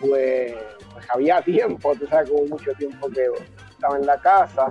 Pues, 0.00 0.54
pues 0.94 1.10
había 1.10 1.42
tiempo, 1.42 1.94
tú 1.96 2.06
sabes, 2.06 2.30
como 2.30 2.46
mucho 2.46 2.72
tiempo 2.78 3.08
que 3.10 3.26
estaba 3.70 3.98
en 3.98 4.06
la 4.06 4.18
casa 4.20 4.70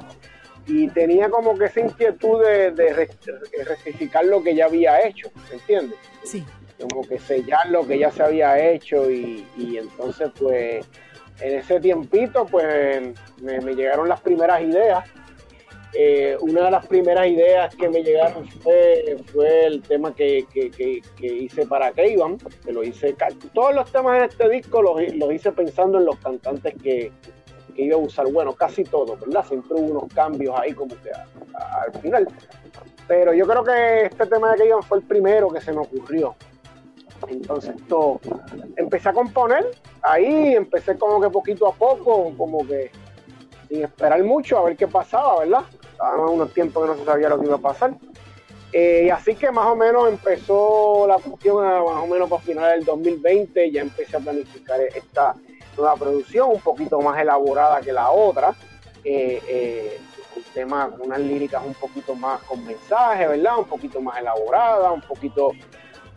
y 0.66 0.88
tenía 0.88 1.30
como 1.30 1.56
que 1.58 1.66
esa 1.66 1.82
inquietud 1.82 2.42
de, 2.44 2.72
de 2.72 2.94
re- 2.94 3.10
de 3.56 3.64
rectificar 3.64 4.26
lo 4.26 4.42
que 4.42 4.56
ya 4.56 4.66
había 4.66 5.06
hecho, 5.06 5.30
¿me 5.50 5.58
entiendes? 5.58 6.00
Sí. 6.24 6.44
Como 6.88 7.02
que 7.08 7.20
sellar 7.20 7.70
lo 7.70 7.86
que 7.88 7.98
ya 8.00 8.12
se 8.12 8.24
había 8.24 8.60
hecho 8.60 9.10
y, 9.10 9.46
y 9.58 9.78
entonces 9.78 10.30
pues 10.40 10.86
en 11.42 11.60
ese 11.60 11.80
tiempito 11.80 12.46
pues 12.46 13.02
me, 13.42 13.60
me 13.62 13.74
llegaron 13.76 14.08
las 14.10 14.22
primeras 14.22 14.62
ideas. 14.62 15.04
Eh, 15.96 16.36
una 16.42 16.66
de 16.66 16.72
las 16.72 16.88
primeras 16.88 17.28
ideas 17.28 17.76
que 17.76 17.88
me 17.88 18.02
llegaron 18.04 18.48
fue, 18.50 19.16
fue 19.32 19.66
el 19.68 19.82
tema 19.84 20.14
que, 20.16 20.44
que- 20.52 20.72
que- 20.72 21.02
que 21.16 21.28
hice 21.28 21.68
para 21.68 21.92
Keivan, 21.92 22.38
que 22.66 22.72
lo 22.72 22.84
hice, 22.84 23.16
todos 23.54 23.76
los 23.76 23.92
temas 23.92 24.18
en 24.18 24.24
este 24.24 24.50
disco 24.50 24.82
los, 24.82 25.00
los 25.14 25.32
hice 25.32 25.52
pensando 25.52 26.00
en 26.00 26.06
los 26.06 26.16
cantantes 26.18 26.74
que, 26.82 27.12
iba 27.76 27.96
a 27.96 28.00
usar, 28.00 28.26
bueno, 28.32 28.54
casi 28.54 28.84
todos, 28.84 29.20
¿verdad? 29.20 29.46
Siempre 29.48 29.76
hubo 29.80 30.00
unos 30.00 30.14
cambios 30.14 30.56
ahí 30.60 30.74
como 30.74 30.96
que 31.02 31.12
al 31.12 32.02
final. 32.02 32.28
Pero 33.08 33.34
yo 33.34 33.46
creo 33.46 33.64
que 33.64 34.06
este 34.08 34.26
tema 34.26 34.52
de 34.54 34.58
Keivan 34.64 34.82
fue 34.84 34.98
el 34.98 35.04
primero 35.04 35.50
que 35.50 35.62
se 35.62 35.74
me 35.74 35.80
ocurrió. 35.82 36.36
Entonces 37.30 37.76
esto, 37.76 38.20
empecé 38.76 39.10
a 39.10 39.14
componer, 39.14 39.66
ahí 40.02 40.56
empecé 40.56 40.98
como 40.98 41.22
que 41.22 41.30
poquito 41.30 41.68
a 41.68 41.74
poco, 41.74 42.34
como 42.38 42.66
que 42.68 42.92
sin 43.68 43.84
esperar 43.84 44.24
mucho 44.24 44.58
a 44.58 44.64
ver 44.64 44.78
qué 44.78 44.88
pasaba, 44.88 45.40
¿verdad? 45.40 45.64
Estábamos 45.92 46.32
unos 46.32 46.54
tiempos 46.54 46.84
que 46.84 46.92
no 46.92 46.98
se 46.98 47.06
sabía 47.06 47.30
lo 47.30 47.40
que 47.40 47.46
iba 47.46 47.56
a 47.56 47.60
pasar. 47.60 47.94
Eh, 48.72 49.04
y 49.06 49.10
así 49.12 49.36
que 49.36 49.52
más 49.52 49.68
o 49.68 49.76
menos 49.76 50.10
empezó 50.10 51.06
la 51.08 51.18
cuestión 51.20 51.64
más 51.64 52.04
o 52.04 52.08
menos 52.08 52.28
para 52.28 52.42
finales 52.42 52.78
del 52.78 52.86
2020, 52.86 53.72
ya 53.72 53.82
empecé 53.82 54.18
a 54.18 54.20
planificar 54.20 54.82
esta 54.82 55.36
nueva 55.78 55.96
producción, 55.96 56.50
un 56.50 56.60
poquito 56.60 57.00
más 57.00 57.20
elaborada 57.22 57.82
que 57.82 57.94
la 57.94 58.10
otra, 58.10 58.56
eh, 59.04 59.40
eh, 59.48 60.02
un 60.36 60.44
tema 60.54 60.92
unas 61.00 61.20
líricas 61.20 61.64
un 61.64 61.76
poquito 61.76 62.16
más 62.16 62.42
con 62.44 62.66
mensaje, 62.66 63.28
¿verdad? 63.28 63.60
Un 63.60 63.66
poquito 63.66 64.02
más 64.02 64.20
elaborada, 64.20 64.92
un 64.92 65.02
poquito, 65.02 65.52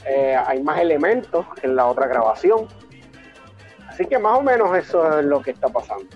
eh, 0.05 0.36
hay 0.36 0.62
más 0.62 0.81
elementos 0.81 1.47
en 1.62 1.77
la 1.77 1.86
otra 1.86 2.06
grabación. 2.06 2.66
Así 3.89 4.05
que 4.06 4.18
más 4.18 4.39
o 4.39 4.43
menos 4.43 4.77
eso 4.77 5.20
es 5.20 5.24
lo 5.24 5.40
que 5.40 5.52
está 5.52 5.68
pasando. 5.68 6.06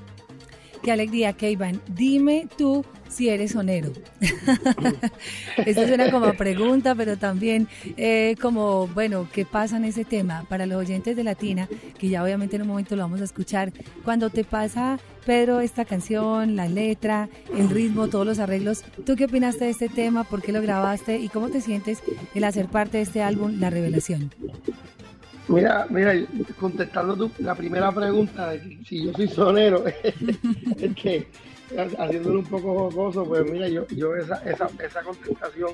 Qué 0.82 0.92
alegría, 0.92 1.32
Keivan. 1.32 1.80
Dime 1.88 2.48
tú 2.56 2.84
si 3.10 3.28
eres 3.28 3.52
sonero. 3.52 3.92
Esto 5.66 5.86
suena 5.86 6.10
como 6.10 6.32
pregunta, 6.34 6.94
pero 6.94 7.16
también 7.16 7.68
eh, 7.96 8.36
como, 8.40 8.86
bueno, 8.88 9.28
¿qué 9.32 9.44
pasa 9.44 9.76
en 9.76 9.84
ese 9.84 10.04
tema? 10.04 10.44
Para 10.48 10.66
los 10.66 10.78
oyentes 10.78 11.16
de 11.16 11.24
Latina, 11.24 11.68
que 11.98 12.08
ya 12.08 12.22
obviamente 12.22 12.56
en 12.56 12.62
un 12.62 12.68
momento 12.68 12.96
lo 12.96 13.02
vamos 13.02 13.20
a 13.20 13.24
escuchar, 13.24 13.72
cuando 14.04 14.30
te 14.30 14.44
pasa, 14.44 14.98
Pedro, 15.26 15.60
esta 15.60 15.84
canción, 15.84 16.56
la 16.56 16.68
letra, 16.68 17.28
el 17.56 17.68
ritmo, 17.68 18.08
todos 18.08 18.26
los 18.26 18.38
arreglos, 18.38 18.84
¿tú 19.04 19.16
qué 19.16 19.24
opinaste 19.24 19.64
de 19.64 19.70
este 19.70 19.88
tema? 19.88 20.24
¿Por 20.24 20.42
qué 20.42 20.52
lo 20.52 20.62
grabaste? 20.62 21.18
¿Y 21.18 21.28
cómo 21.28 21.50
te 21.50 21.60
sientes 21.60 22.02
el 22.34 22.44
hacer 22.44 22.68
parte 22.68 22.98
de 22.98 23.02
este 23.02 23.22
álbum, 23.22 23.58
La 23.60 23.70
Revelación? 23.70 24.30
Mira, 25.48 25.86
mira, 25.90 26.14
contestando 26.60 27.16
tu, 27.16 27.30
la 27.42 27.56
primera 27.56 27.90
pregunta 27.90 28.50
de 28.50 28.78
si 28.86 29.04
yo 29.04 29.12
soy 29.12 29.26
sonero, 29.26 29.84
es 30.04 30.94
que 30.94 31.26
haciéndolo 31.76 32.40
un 32.40 32.46
poco 32.46 32.74
jocoso, 32.78 33.24
pues 33.24 33.50
mira, 33.50 33.68
yo, 33.68 33.86
yo 33.88 34.16
esa, 34.16 34.36
esa, 34.44 34.68
esa 34.82 35.02
contestación, 35.02 35.72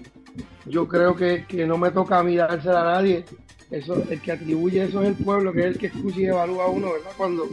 yo 0.67 0.87
creo 0.87 1.15
que, 1.15 1.45
que 1.47 1.67
no 1.67 1.79
me 1.79 1.91
toca 1.91 2.19
a 2.19 2.23
mí 2.23 2.37
dársela 2.37 2.81
a 2.83 2.95
nadie. 2.97 3.25
Eso, 3.71 4.01
el 4.09 4.21
que 4.21 4.31
atribuye 4.31 4.85
eso 4.85 5.03
es 5.03 5.09
el 5.09 5.17
pueblo, 5.17 5.53
que 5.53 5.61
es 5.61 5.67
el 5.67 5.79
que 5.79 5.87
escucha 5.89 6.21
y 6.21 6.27
evalúa 6.27 6.67
a 6.67 6.69
uno, 6.69 6.93
¿verdad? 6.93 7.11
Cuando, 7.17 7.49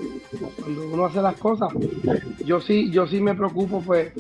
cuando 0.60 0.88
uno 0.88 1.06
hace 1.06 1.22
las 1.22 1.36
cosas. 1.38 1.70
Yo 2.46 2.62
sí, 2.62 2.92
yo 2.92 3.08
sí 3.08 3.20
me 3.20 3.34
preocupo, 3.34 3.82
pues, 3.82 4.12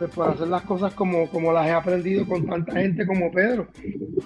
pues 0.00 0.10
por 0.12 0.28
hacer 0.30 0.48
las 0.48 0.62
cosas 0.62 0.94
como, 0.94 1.28
como 1.28 1.52
las 1.52 1.66
he 1.66 1.72
aprendido 1.72 2.26
con 2.26 2.46
tanta 2.46 2.72
gente 2.72 3.06
como 3.06 3.30
Pedro. 3.30 3.66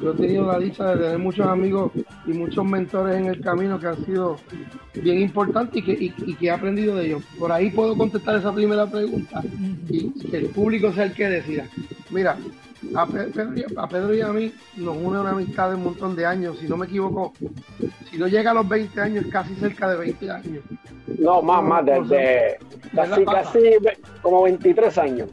Yo 0.01 0.13
he 0.13 0.15
tenido 0.15 0.47
la 0.47 0.59
dicha 0.61 0.95
de 0.95 1.03
tener 1.03 1.19
muchos 1.19 1.47
amigos 1.49 1.91
y 2.27 2.31
muchos 2.33 2.65
mentores 2.65 3.17
en 3.17 3.27
el 3.27 3.41
camino 3.41 3.81
que 3.81 3.89
han 3.89 4.05
sido 4.07 4.37
bien 4.95 5.19
importantes 5.21 5.77
y 5.79 5.83
que, 5.85 5.93
y, 5.93 6.15
y 6.31 6.35
que 6.37 6.47
he 6.47 6.51
aprendido 6.53 6.95
de 6.95 7.07
ellos. 7.07 7.25
Por 7.37 7.51
ahí 7.51 7.71
puedo 7.73 7.97
contestar 7.97 8.37
esa 8.37 8.53
primera 8.55 8.87
pregunta 8.87 9.43
y, 9.91 10.11
que 10.31 10.37
el 10.37 10.47
público 10.51 10.93
sea 10.93 11.05
el 11.07 11.13
que 11.13 11.27
decida. 11.29 11.67
Mira, 12.11 12.37
a 12.95 13.07
Pe- 13.07 13.25
Pedro, 13.25 13.53
y- 13.57 13.65
a 13.77 13.89
Pedro 13.89 14.15
y 14.15 14.21
a 14.21 14.29
mí 14.29 14.53
nos 14.77 14.97
une 14.97 15.19
una 15.19 15.31
amistad 15.31 15.71
de 15.71 15.75
un 15.75 15.83
montón 15.83 16.15
de 16.15 16.25
años, 16.25 16.57
si 16.61 16.69
no 16.69 16.77
me 16.77 16.87
equivoco, 16.87 17.33
si 18.13 18.17
no 18.17 18.29
llega 18.29 18.53
a 18.53 18.55
los 18.55 18.69
20 18.69 19.01
años, 19.01 19.25
casi 19.29 19.57
cerca 19.57 19.91
de 19.91 19.97
20 19.97 20.31
años. 20.31 20.63
No, 21.19 21.43
más, 21.43 21.65
más, 21.65 21.85
desde 21.85 22.59
casi, 22.95 23.25
casi 23.25 23.59
ve- 23.81 23.99
como 24.23 24.45
23 24.45 24.99
años. 24.99 25.29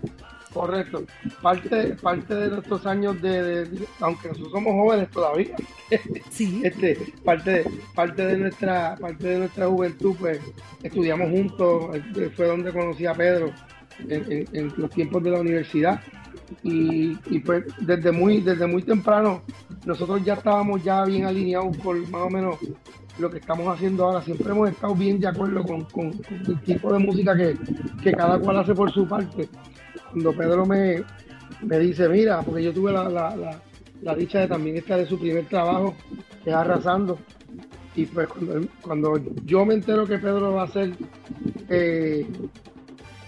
Correcto. 0.54 1.04
Parte, 1.42 1.96
parte 2.02 2.36
de 2.36 2.50
nuestros 2.50 2.86
años 2.86 3.22
de, 3.22 3.42
de- 3.44 3.66
de- 3.66 3.88
aunque 4.02 4.28
nosotros 4.30 4.52
somos 4.52 4.74
jóvenes 4.74 5.10
todavía, 5.10 5.56
este, 6.64 7.14
parte, 7.24 7.52
de- 7.52 7.72
parte 7.96 8.26
de 8.26 8.38
nuestra, 8.38 8.96
parte 8.98 9.28
de 9.28 9.40
nuestra 9.40 9.68
juventud, 9.68 10.16
pues, 10.20 10.40
estudiamos 10.84 11.30
juntos, 11.30 11.96
eh, 11.96 12.30
fue 12.36 12.48
donde 12.48 12.72
conocí 12.74 13.06
a 13.06 13.14
Pedro 13.14 13.52
en, 14.10 14.32
en- 14.32 14.48
en 14.54 14.74
los 14.78 14.90
tiempos 14.92 15.24
de 15.24 15.32
la 15.32 15.40
universidad. 15.40 16.02
Y, 16.64 17.18
y 17.30 17.40
pues 17.40 17.64
desde 17.80 18.12
muy, 18.12 18.42
desde 18.42 18.68
muy 18.68 18.84
temprano, 18.84 19.42
nosotros 19.86 20.22
ya 20.26 20.34
estábamos 20.34 20.84
ya 20.84 21.06
bien 21.06 21.26
alineados 21.26 21.78
por 21.78 21.96
más 22.10 22.22
o 22.24 22.30
menos 22.30 22.58
lo 23.20 23.30
que 23.30 23.38
estamos 23.38 23.74
haciendo 23.74 24.04
ahora. 24.06 24.22
Siempre 24.22 24.52
hemos 24.52 24.70
estado 24.70 24.94
bien 24.96 25.18
de 25.18 25.28
acuerdo 25.28 25.64
con, 25.64 25.86
con- 25.86 26.12
con 26.12 26.38
el 26.46 26.60
tipo 26.62 26.92
de 26.92 27.00
música 27.00 27.38
que, 27.38 27.56
que 28.04 28.12
cada 28.12 28.38
cual 28.38 28.60
hace 28.60 28.76
por 28.76 28.92
su 28.92 29.08
parte 29.08 29.48
cuando 30.12 30.34
Pedro 30.34 30.66
me, 30.66 31.04
me 31.62 31.80
dice, 31.80 32.08
mira, 32.10 32.42
porque 32.42 32.64
yo 32.64 32.74
tuve 32.74 32.92
la, 32.92 33.10
la- 33.10 33.36
la- 34.02 34.16
dicha 34.16 34.40
de 34.40 34.48
también 34.48 34.78
estar 34.78 35.00
en 35.00 35.08
su 35.08 35.20
primer 35.20 35.46
trabajo, 35.46 35.94
es 36.46 36.54
Arrasando, 36.54 37.20
y 37.96 38.06
pues 38.06 38.28
cuando, 38.28 38.68
cuando 38.82 39.22
yo 39.46 39.66
me 39.66 39.76
entero 39.76 40.08
que 40.08 40.18
Pedro 40.18 40.54
va 40.54 40.62
a 40.64 40.66
hacer 40.66 40.92
eh, 41.70 42.26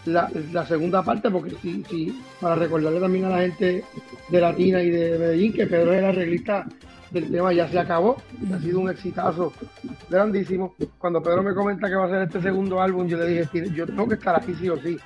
la, 0.05 0.29
la 0.51 0.65
segunda 0.65 1.03
parte, 1.03 1.29
porque 1.29 1.51
sí, 1.61 1.83
sí, 1.89 2.21
para 2.41 2.55
recordarle 2.55 2.99
también 2.99 3.25
a 3.25 3.29
la 3.29 3.41
gente 3.41 3.83
de 4.29 4.41
Latina 4.41 4.81
y 4.81 4.89
de 4.89 5.17
Medellín 5.19 5.53
que 5.53 5.67
Pedro 5.67 5.93
es 5.93 5.99
el 5.99 6.05
arreglista 6.05 6.65
del 7.11 7.29
tema 7.29 7.53
Ya 7.53 7.67
se 7.69 7.77
acabó, 7.77 8.17
ha 8.53 8.59
sido 8.59 8.79
un 8.79 8.89
exitazo 8.89 9.53
grandísimo. 10.09 10.73
Cuando 10.97 11.21
Pedro 11.21 11.43
me 11.43 11.53
comenta 11.53 11.87
que 11.87 11.93
va 11.95 12.05
a 12.05 12.07
hacer 12.07 12.23
este 12.23 12.41
segundo 12.41 12.81
álbum, 12.81 13.05
yo 13.07 13.17
le 13.17 13.27
dije, 13.27 13.45
"Tiene- 13.51 13.69
yo 13.69 13.85
tengo 13.85 14.07
que 14.07 14.15
estar 14.15 14.35
aquí 14.35 14.53
sí 14.59 14.67
o 14.69 14.77
sí 14.81 14.97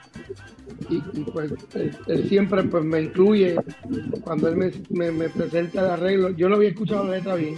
y, 0.90 1.00
pues 1.32 1.52
él, 1.76 1.96
él 2.08 2.30
siempre 2.30 2.64
pues 2.64 2.84
me 2.84 3.02
incluye 3.02 3.56
cuando 4.22 4.48
él 4.50 4.56
me, 4.90 5.12
me- 5.12 5.30
presenta 5.30 5.82
el 5.82 5.88
arreglo. 5.88 6.30
Yo 6.32 6.48
no 6.50 6.56
había 6.56 6.70
escuchado 6.70 7.06
la 7.06 7.18
letra 7.18 7.36
bien. 7.36 7.56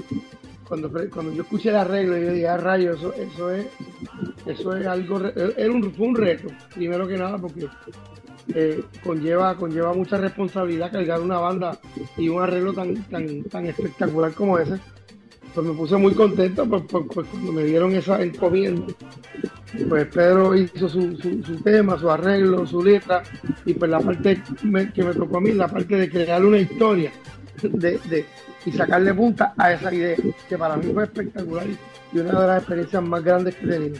Cuando, 0.67 0.91
cuando 1.11 1.33
yo 1.33 1.41
escuché 1.41 1.69
el 1.69 1.75
arreglo 1.77 2.17
yo 2.17 2.31
dije 2.31 2.47
ah 2.47 2.57
rayo 2.57 2.93
eso, 2.93 3.13
eso 3.15 3.51
es 3.51 3.65
eso 4.45 4.75
es 4.75 4.85
algo 4.85 5.17
re- 5.19 5.33
era 5.57 5.71
un, 5.71 5.91
fue 5.93 6.07
un 6.07 6.15
reto 6.15 6.47
primero 6.75 7.07
que 7.07 7.17
nada 7.17 7.39
porque 7.39 7.65
eh, 8.53 8.83
conlleva 9.03 9.55
conlleva 9.57 9.93
mucha 9.93 10.17
responsabilidad 10.17 10.91
cargar 10.91 11.21
una 11.21 11.39
banda 11.39 11.79
y 12.17 12.29
un 12.29 12.41
arreglo 12.43 12.73
tan 12.73 12.95
tan 13.05 13.43
tan 13.45 13.65
espectacular 13.65 14.31
como 14.33 14.59
ese 14.59 14.75
pues 15.53 15.67
me 15.67 15.73
puse 15.73 15.97
muy 15.97 16.13
contento 16.13 16.65
por, 16.67 16.85
por- 16.87 17.07
por 17.07 17.25
cuando 17.25 17.51
me 17.51 17.63
dieron 17.63 17.93
esa 17.95 18.21
encomienda 18.21 18.85
pues 19.87 20.07
Pedro 20.07 20.55
hizo 20.55 20.89
su, 20.89 21.15
su, 21.17 21.55
tema, 21.63 21.97
su 21.99 22.09
arreglo, 22.09 22.65
su 22.65 22.83
letra, 22.83 23.21
y 23.65 23.73
pues 23.75 23.91
la 23.91 23.99
parte 23.99 24.41
que 24.95 25.03
me 25.03 25.13
tocó 25.13 25.37
a 25.37 25.41
mí, 25.41 25.51
la 25.51 25.67
parte 25.67 25.95
de 25.95 26.09
crear 26.09 26.43
una 26.43 26.57
historia 26.57 27.11
de, 27.61 27.99
de- 28.09 28.25
y 28.65 28.71
sacarle 28.71 29.13
punta 29.13 29.53
a 29.57 29.73
esa 29.73 29.93
idea, 29.93 30.17
que 30.49 30.57
para 30.57 30.75
mí 30.75 30.91
fue 30.91 31.03
espectacular 31.03 31.65
y 32.11 32.17
una 32.19 32.41
de 32.41 32.47
las 32.47 32.57
experiencias 32.59 33.03
más 33.03 33.23
grandes 33.23 33.55
que 33.55 33.65
he 33.65 33.69
tenido. 33.69 33.97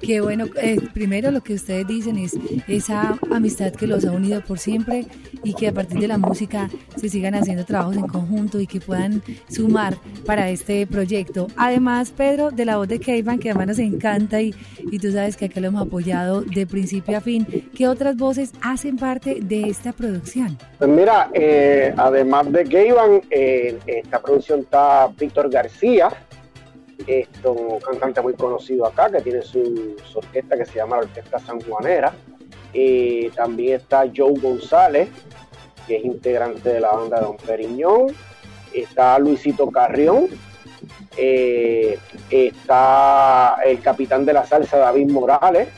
Qué 0.00 0.20
bueno, 0.20 0.46
eh, 0.56 0.78
primero 0.94 1.30
lo 1.30 1.42
que 1.42 1.54
ustedes 1.54 1.86
dicen 1.86 2.16
es 2.16 2.36
esa 2.66 3.18
amistad 3.30 3.72
que 3.72 3.86
los 3.86 4.04
ha 4.04 4.12
unido 4.12 4.40
por 4.40 4.58
siempre 4.58 5.06
y 5.44 5.54
que 5.54 5.68
a 5.68 5.72
partir 5.72 6.00
de 6.00 6.08
la 6.08 6.18
música 6.18 6.70
se 6.96 7.08
sigan 7.08 7.34
haciendo 7.34 7.64
trabajos 7.64 7.96
en 7.96 8.06
conjunto 8.06 8.60
y 8.60 8.66
que 8.66 8.80
puedan 8.80 9.22
sumar 9.48 9.96
para 10.24 10.48
este 10.50 10.86
proyecto. 10.86 11.48
Además, 11.56 12.12
Pedro, 12.16 12.50
de 12.50 12.64
la 12.64 12.78
voz 12.78 12.88
de 12.88 12.98
Keivan, 12.98 13.38
que 13.38 13.50
además 13.50 13.68
nos 13.68 13.78
encanta 13.78 14.40
y, 14.40 14.54
y 14.90 14.98
tú 14.98 15.12
sabes 15.12 15.36
que 15.36 15.46
acá 15.46 15.60
lo 15.60 15.68
hemos 15.68 15.82
apoyado 15.82 16.42
de 16.42 16.66
principio 16.66 17.18
a 17.18 17.20
fin, 17.20 17.46
¿qué 17.74 17.86
otras 17.86 18.16
voces 18.16 18.52
hacen 18.62 18.96
parte 18.96 19.38
de 19.40 19.68
esta 19.68 19.92
producción? 19.92 20.56
Pues 20.78 20.90
mira, 20.90 21.30
eh, 21.34 21.92
además 21.96 22.50
de 22.50 22.64
Gayvan, 22.64 23.20
eh, 23.30 23.78
esta 23.86 24.20
producción 24.20 24.60
está 24.60 25.08
Víctor 25.18 25.50
García, 25.50 26.08
esto, 27.06 27.52
un 27.52 27.80
cantante 27.80 28.20
muy 28.20 28.34
conocido 28.34 28.86
acá, 28.86 29.10
que 29.10 29.20
tiene 29.20 29.42
su, 29.42 29.96
su 30.04 30.18
orquesta 30.18 30.56
que 30.56 30.66
se 30.66 30.76
llama 30.76 30.96
la 30.96 31.02
Orquesta 31.02 31.38
Sanjuanera. 31.38 32.12
Eh, 32.72 33.30
también 33.34 33.80
está 33.80 34.04
Joe 34.14 34.38
González, 34.40 35.08
que 35.86 35.96
es 35.96 36.04
integrante 36.04 36.68
de 36.68 36.80
la 36.80 36.92
banda 36.92 37.20
Don 37.20 37.36
Periñón. 37.36 38.08
Está 38.72 39.18
Luisito 39.18 39.68
Carrión, 39.68 40.28
eh, 41.16 41.98
está 42.30 43.56
el 43.64 43.80
capitán 43.80 44.24
de 44.24 44.32
la 44.32 44.46
salsa 44.46 44.78
David 44.78 45.10
Morales, 45.10 45.68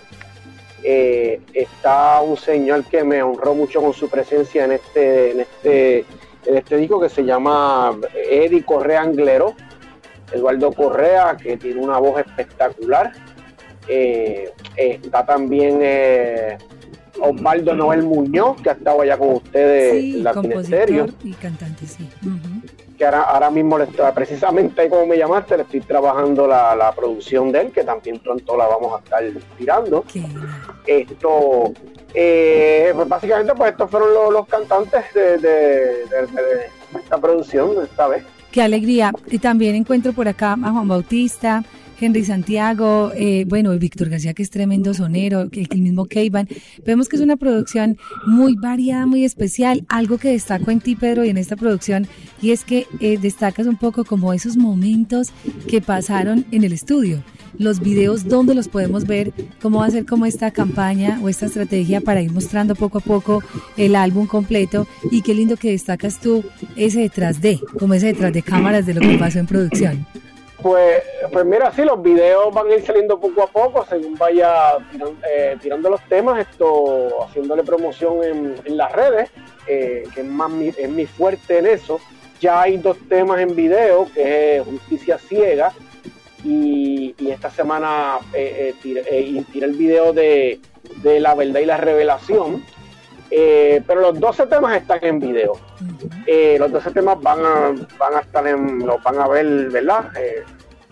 eh, 0.82 1.40
está 1.54 2.20
un 2.20 2.36
señor 2.36 2.84
que 2.84 3.02
me 3.02 3.22
honró 3.22 3.54
mucho 3.54 3.80
con 3.80 3.94
su 3.94 4.10
presencia 4.10 4.66
en 4.66 4.72
este, 4.72 5.30
en 5.30 5.40
este, 5.40 5.98
en 6.44 6.56
este 6.58 6.76
disco 6.76 7.00
que 7.00 7.08
se 7.08 7.24
llama 7.24 7.96
Eddie 8.14 8.62
Correa 8.62 9.00
Anglero, 9.00 9.54
Eduardo 10.34 10.72
Correa, 10.72 11.36
que 11.36 11.56
tiene 11.56 11.80
una 11.80 11.98
voz 11.98 12.20
espectacular. 12.20 13.12
Eh, 13.88 14.52
está 14.76 15.26
también 15.26 15.78
eh, 15.82 16.56
Osvaldo 17.20 17.74
Noel 17.74 18.02
Muñoz, 18.04 18.60
que 18.62 18.70
ha 18.70 18.74
estado 18.74 19.00
allá 19.02 19.16
con 19.18 19.30
ustedes 19.34 19.92
Sí, 20.00 20.16
en 20.18 20.24
la 20.24 20.32
compositor 20.32 21.10
y 21.24 21.32
cantante, 21.34 21.86
sí. 21.86 22.08
Que 22.96 23.04
ahora, 23.06 23.22
ahora 23.22 23.50
mismo 23.50 23.78
le 23.78 23.84
estoy, 23.84 24.12
precisamente 24.12 24.88
como 24.88 25.06
me 25.06 25.18
llamaste, 25.18 25.56
le 25.56 25.64
estoy 25.64 25.80
trabajando 25.80 26.46
la, 26.46 26.76
la 26.76 26.92
producción 26.92 27.50
de 27.50 27.62
él, 27.62 27.72
que 27.72 27.82
también 27.82 28.18
pronto 28.20 28.56
la 28.56 28.66
vamos 28.68 28.94
a 28.94 29.02
estar 29.02 29.22
tirando. 29.58 30.04
Esto, 30.86 31.72
eh, 32.14 32.92
pues 32.94 33.08
básicamente, 33.08 33.54
pues 33.54 33.72
estos 33.72 33.90
fueron 33.90 34.14
los, 34.14 34.32
los 34.32 34.46
cantantes 34.46 35.02
de, 35.14 35.38
de- 35.38 35.48
de- 36.06 36.26
de 36.92 36.98
esta 37.00 37.18
producción 37.18 37.74
de 37.76 37.84
esta 37.84 38.06
vez. 38.08 38.22
Qué 38.52 38.60
alegría. 38.62 39.12
Y 39.30 39.38
también 39.38 39.74
encuentro 39.74 40.12
por 40.12 40.28
acá 40.28 40.52
a 40.52 40.70
Juan 40.70 40.86
Bautista, 40.86 41.64
Henry 42.00 42.24
Santiago, 42.24 43.12
eh, 43.14 43.44
bueno, 43.48 43.76
Víctor 43.78 44.08
García, 44.08 44.34
que 44.34 44.42
es 44.42 44.50
tremendo 44.50 44.94
sonero, 44.94 45.50
que 45.50 45.66
el 45.70 45.80
mismo 45.80 46.06
Keivan. 46.06 46.48
Vemos 46.84 47.08
que 47.08 47.16
es 47.16 47.22
una 47.22 47.36
producción 47.36 47.96
muy 48.26 48.56
variada, 48.56 49.06
muy 49.06 49.24
especial. 49.24 49.84
Algo 49.88 50.18
que 50.18 50.30
destaco 50.30 50.70
en 50.70 50.80
ti, 50.80 50.96
Pedro, 50.96 51.24
y 51.24 51.30
en 51.30 51.38
esta 51.38 51.56
producción, 51.56 52.06
y 52.40 52.50
es 52.50 52.64
que 52.64 52.86
eh, 53.00 53.18
destacas 53.18 53.66
un 53.66 53.76
poco 53.76 54.04
como 54.04 54.32
esos 54.32 54.56
momentos 54.56 55.28
que 55.68 55.80
pasaron 55.80 56.44
en 56.50 56.64
el 56.64 56.72
estudio. 56.72 57.22
Los 57.58 57.80
videos, 57.80 58.28
¿dónde 58.28 58.54
los 58.54 58.68
podemos 58.68 59.06
ver? 59.06 59.32
¿Cómo 59.60 59.80
va 59.80 59.86
a 59.86 59.90
ser 59.90 60.06
como 60.06 60.24
esta 60.26 60.50
campaña 60.50 61.20
o 61.22 61.28
esta 61.28 61.46
estrategia 61.46 62.00
para 62.00 62.22
ir 62.22 62.32
mostrando 62.32 62.74
poco 62.74 62.98
a 62.98 63.02
poco 63.02 63.42
el 63.76 63.94
álbum 63.94 64.26
completo? 64.26 64.86
Y 65.10 65.22
qué 65.22 65.34
lindo 65.34 65.56
que 65.56 65.70
destacas 65.70 66.18
tú 66.18 66.44
ese 66.76 67.00
detrás 67.00 67.40
de, 67.40 67.60
como 67.78 67.94
ese 67.94 68.06
detrás 68.06 68.32
de 68.32 68.42
cámaras 68.42 68.86
de 68.86 68.94
lo 68.94 69.00
que 69.00 69.18
pasó 69.18 69.38
en 69.38 69.46
producción. 69.46 70.06
Pues, 70.62 71.02
pues 71.32 71.44
mira, 71.44 71.72
sí, 71.72 71.82
los 71.82 72.00
videos 72.00 72.54
van 72.54 72.68
a 72.68 72.74
ir 72.74 72.86
saliendo 72.86 73.18
poco 73.18 73.42
a 73.42 73.46
poco 73.48 73.84
según 73.88 74.14
vaya 74.14 74.78
tiran- 74.92 75.18
eh, 75.28 75.56
tirando 75.60 75.90
los 75.90 76.00
temas, 76.08 76.38
esto 76.38 77.24
haciéndole 77.24 77.64
promoción 77.64 78.22
en, 78.22 78.76
las 78.76 78.92
redes, 78.92 79.30
eh, 79.66 80.04
que 80.14 80.20
es 80.20 80.26
más 80.26 80.50
mi, 80.50 80.68
es 80.68 80.88
mi 80.88 81.06
fuerte 81.06 81.58
en 81.58 81.66
eso. 81.66 81.98
Ya 82.40 82.62
hay 82.62 82.76
dos 82.76 82.96
temas 83.08 83.40
en 83.40 83.54
video, 83.56 84.08
que 84.14 84.56
es 84.56 84.64
Justicia 84.64 85.18
Ciega, 85.18 85.72
y, 86.44 87.14
esta 87.28 87.50
semana 87.50 88.18
eh, 88.32 88.74
eh, 88.82 89.44
tiré, 89.52 89.64
el 89.66 89.72
video 89.72 90.12
de, 90.12 90.60
de 91.02 91.20
La 91.20 91.34
Verdad 91.34 91.60
y 91.60 91.66
la 91.66 91.76
Revelación. 91.76 92.64
Eh, 93.34 93.82
pero 93.86 94.02
los 94.02 94.20
12 94.20 94.46
temas 94.46 94.76
están 94.76 94.98
en 95.02 95.18
video. 95.18 95.54
Eh, 96.26 96.56
los 96.58 96.70
12 96.70 96.90
temas 96.90 97.18
van 97.22 97.38
a, 97.40 97.74
van 97.98 98.14
a 98.14 98.20
estar 98.20 98.46
en, 98.46 98.86
los 98.86 99.02
van 99.02 99.18
a 99.18 99.26
ver, 99.26 99.70
¿verdad? 99.70 100.04
Eh, 100.20 100.44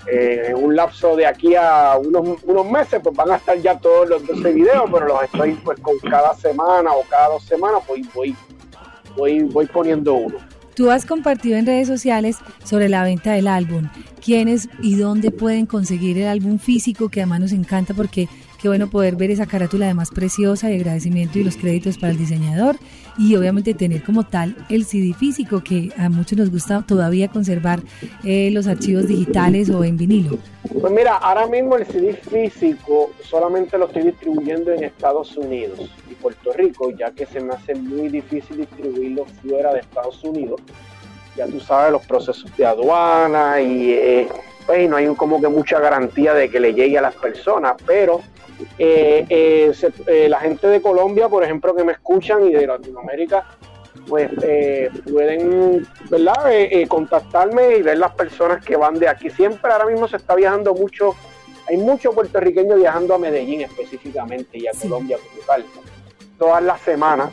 eh, 0.06 0.44
en 0.48 0.56
un 0.56 0.74
lapso 0.74 1.16
de 1.16 1.26
aquí 1.26 1.54
a 1.54 1.98
unos, 1.98 2.42
unos 2.44 2.70
meses, 2.70 3.00
pues 3.02 3.14
van 3.14 3.32
a 3.32 3.36
estar 3.36 3.58
ya 3.58 3.78
todos 3.78 4.08
los 4.08 4.26
12 4.26 4.52
videos, 4.52 4.84
pero 4.90 5.06
los 5.06 5.22
estoy 5.22 5.52
pues 5.62 5.78
con 5.80 5.98
cada 5.98 6.34
semana 6.34 6.92
o 6.94 7.02
cada 7.10 7.28
dos 7.28 7.44
semanas, 7.44 7.82
pues 7.86 8.02
voy, 8.14 8.34
voy, 9.14 9.42
voy 9.42 9.66
poniendo 9.66 10.14
uno. 10.14 10.38
Tú 10.74 10.90
has 10.90 11.04
compartido 11.04 11.58
en 11.58 11.66
redes 11.66 11.88
sociales 11.88 12.38
sobre 12.64 12.88
la 12.88 13.04
venta 13.04 13.32
del 13.32 13.48
álbum. 13.48 13.90
¿Quiénes 14.24 14.70
y 14.80 14.96
dónde 14.96 15.30
pueden 15.30 15.66
conseguir 15.66 16.16
el 16.16 16.26
álbum 16.26 16.58
físico? 16.58 17.10
Que 17.10 17.20
además 17.20 17.40
nos 17.40 17.52
encanta 17.52 17.92
porque 17.92 18.30
qué 18.60 18.68
bueno 18.68 18.88
poder 18.88 19.16
ver 19.16 19.30
esa 19.30 19.46
carátula 19.46 19.86
además 19.86 20.10
preciosa 20.10 20.68
de 20.68 20.76
agradecimiento 20.76 21.38
y 21.38 21.44
los 21.44 21.56
créditos 21.56 21.98
para 21.98 22.12
el 22.12 22.18
diseñador. 22.18 22.76
Y 23.18 23.34
obviamente 23.36 23.74
tener 23.74 24.02
como 24.02 24.24
tal 24.24 24.56
el 24.68 24.84
CD 24.84 25.14
físico 25.14 25.62
que 25.62 25.90
a 25.96 26.08
muchos 26.08 26.38
nos 26.38 26.50
gusta 26.50 26.84
todavía 26.86 27.28
conservar 27.28 27.80
eh, 28.24 28.50
los 28.52 28.66
archivos 28.66 29.08
digitales 29.08 29.68
o 29.70 29.82
en 29.84 29.96
vinilo. 29.96 30.38
Pues 30.80 30.92
mira, 30.92 31.16
ahora 31.16 31.46
mismo 31.46 31.76
el 31.76 31.86
CD 31.86 32.14
físico 32.14 33.10
solamente 33.22 33.76
lo 33.76 33.86
estoy 33.86 34.04
distribuyendo 34.04 34.72
en 34.72 34.84
Estados 34.84 35.36
Unidos 35.36 35.90
y 36.10 36.14
Puerto 36.14 36.52
Rico, 36.52 36.90
ya 36.90 37.10
que 37.10 37.26
se 37.26 37.40
me 37.40 37.54
hace 37.54 37.74
muy 37.74 38.08
difícil 38.08 38.58
distribuirlo 38.58 39.26
fuera 39.42 39.72
de 39.72 39.80
Estados 39.80 40.22
Unidos. 40.22 40.60
Ya 41.36 41.46
tú 41.46 41.60
sabes 41.60 41.92
los 41.92 42.06
procesos 42.06 42.56
de 42.56 42.66
aduana 42.66 43.60
y 43.60 43.92
eh, 43.92 44.28
pues, 44.70 44.84
y 44.84 44.88
no 44.88 44.96
hay 44.96 45.06
como 45.16 45.40
que 45.40 45.48
mucha 45.48 45.80
garantía 45.80 46.32
de 46.32 46.48
que 46.48 46.60
le 46.60 46.72
llegue 46.74 46.96
a 46.96 47.02
las 47.02 47.14
personas, 47.16 47.74
pero 47.84 48.20
eh, 48.78 49.26
eh, 49.28 49.72
se- 49.74 49.92
eh, 50.06 50.28
la 50.28 50.38
gente 50.38 50.68
de 50.68 50.80
Colombia, 50.80 51.28
por 51.28 51.42
ejemplo, 51.42 51.74
que 51.74 51.82
me 51.82 51.92
escuchan 51.92 52.46
y 52.46 52.52
de 52.52 52.66
Latinoamérica, 52.68 53.44
pues 54.08 54.30
pueden 55.12 55.86
¿verdad? 56.08 56.34
Contactarme 56.88 57.76
y 57.78 57.82
ver 57.82 57.98
las 57.98 58.12
personas 58.14 58.64
que 58.64 58.76
van 58.76 58.94
de 58.98 59.08
aquí. 59.08 59.28
Siempre 59.30 59.72
ahora 59.72 59.86
mismo 59.86 60.06
se 60.08 60.16
está 60.16 60.34
viajando 60.36 60.72
mucho, 60.74 61.14
hay 61.68 61.76
muchos 61.76 62.14
puertorriqueños 62.14 62.78
viajando 62.78 63.14
a 63.14 63.18
Medellín 63.18 63.62
específicamente 63.62 64.56
y 64.58 64.66
a 64.68 64.72
Colombia 64.80 65.16
como 65.18 65.42
tal, 65.46 65.64
todas 66.38 66.62
las 66.62 66.80
semanas. 66.82 67.30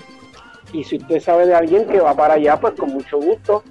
Y 0.73 0.83
si 0.83 0.97
usted 0.97 1.19
sabe 1.19 1.45
de 1.45 1.53
alguien 1.55 1.85
que 1.85 1.99
va 1.99 2.15
para 2.15 2.33
allá, 2.33 2.59
pues 2.59 2.73
con 2.73 2.89
mucho 2.89 3.17
gusto 3.19 3.63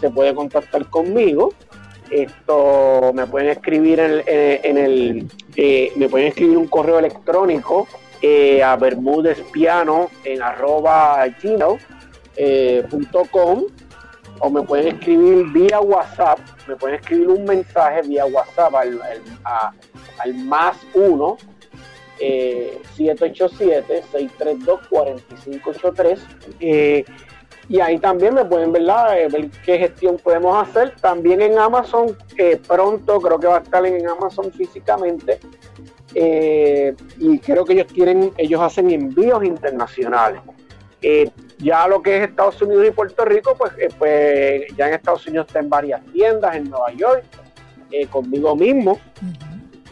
se 0.00 0.10
puede 0.10 0.34
contactar 0.34 0.86
conmigo. 0.86 1.52
Esto 2.10 3.12
me 3.14 3.26
pueden 3.26 3.50
escribir 3.50 4.00
en, 4.00 4.78
el, 4.78 5.28
eh, 5.56 5.92
me 5.96 6.08
pueden 6.08 6.28
escribir 6.28 6.56
un 6.58 6.66
correo 6.66 6.98
electrónico 6.98 7.86
eh, 8.22 8.62
a 8.62 8.76
bermudespiano 8.76 10.08
en 10.24 10.42
arroba 10.42 11.24
gmail, 11.42 11.78
eh, 12.36 12.84
o 14.42 14.50
me 14.50 14.62
pueden 14.62 14.88
escribir 14.96 15.46
vía 15.52 15.80
WhatsApp, 15.80 16.38
me 16.66 16.74
pueden 16.76 16.98
escribir 17.00 17.28
un 17.28 17.44
mensaje 17.44 18.02
vía 18.02 18.24
WhatsApp 18.26 18.74
al, 18.74 19.00
al- 19.02 19.22
a- 19.44 19.72
al 20.18 20.34
más 20.34 20.76
uno 20.94 21.36
eh, 22.18 22.78
787-632-4583. 24.90 26.18
Eh, 26.60 27.04
y 27.70 27.80
ahí 27.80 27.98
también 27.98 28.34
me 28.34 28.44
pueden 28.44 28.72
¿verdad? 28.72 29.16
Eh, 29.16 29.28
ver 29.28 29.48
qué 29.64 29.78
gestión 29.78 30.16
podemos 30.16 30.60
hacer. 30.60 30.96
También 31.00 31.40
en 31.40 31.56
Amazon, 31.56 32.16
eh, 32.36 32.60
pronto 32.66 33.20
creo 33.20 33.38
que 33.38 33.46
va 33.46 33.58
a 33.58 33.60
estar 33.60 33.86
en 33.86 34.08
Amazon 34.08 34.50
físicamente. 34.50 35.38
Eh, 36.16 36.96
y 37.18 37.38
creo 37.38 37.64
que 37.64 37.74
ellos 37.74 37.86
tienen, 37.86 38.32
ellos 38.36 38.60
hacen 38.60 38.90
envíos 38.90 39.44
internacionales. 39.44 40.40
Eh, 41.00 41.30
ya 41.58 41.86
lo 41.86 42.02
que 42.02 42.16
es 42.16 42.28
Estados 42.28 42.60
Unidos 42.60 42.88
y 42.88 42.90
Puerto 42.90 43.24
Rico, 43.24 43.54
pues, 43.56 43.72
eh, 43.78 43.88
pues 43.96 44.62
ya 44.76 44.88
en 44.88 44.94
Estados 44.94 45.24
Unidos 45.28 45.46
está 45.46 45.60
en 45.60 45.70
varias 45.70 46.04
tiendas, 46.12 46.56
en 46.56 46.70
Nueva 46.70 46.92
York, 46.92 47.22
conmigo 48.10 48.56
mismo. 48.56 48.98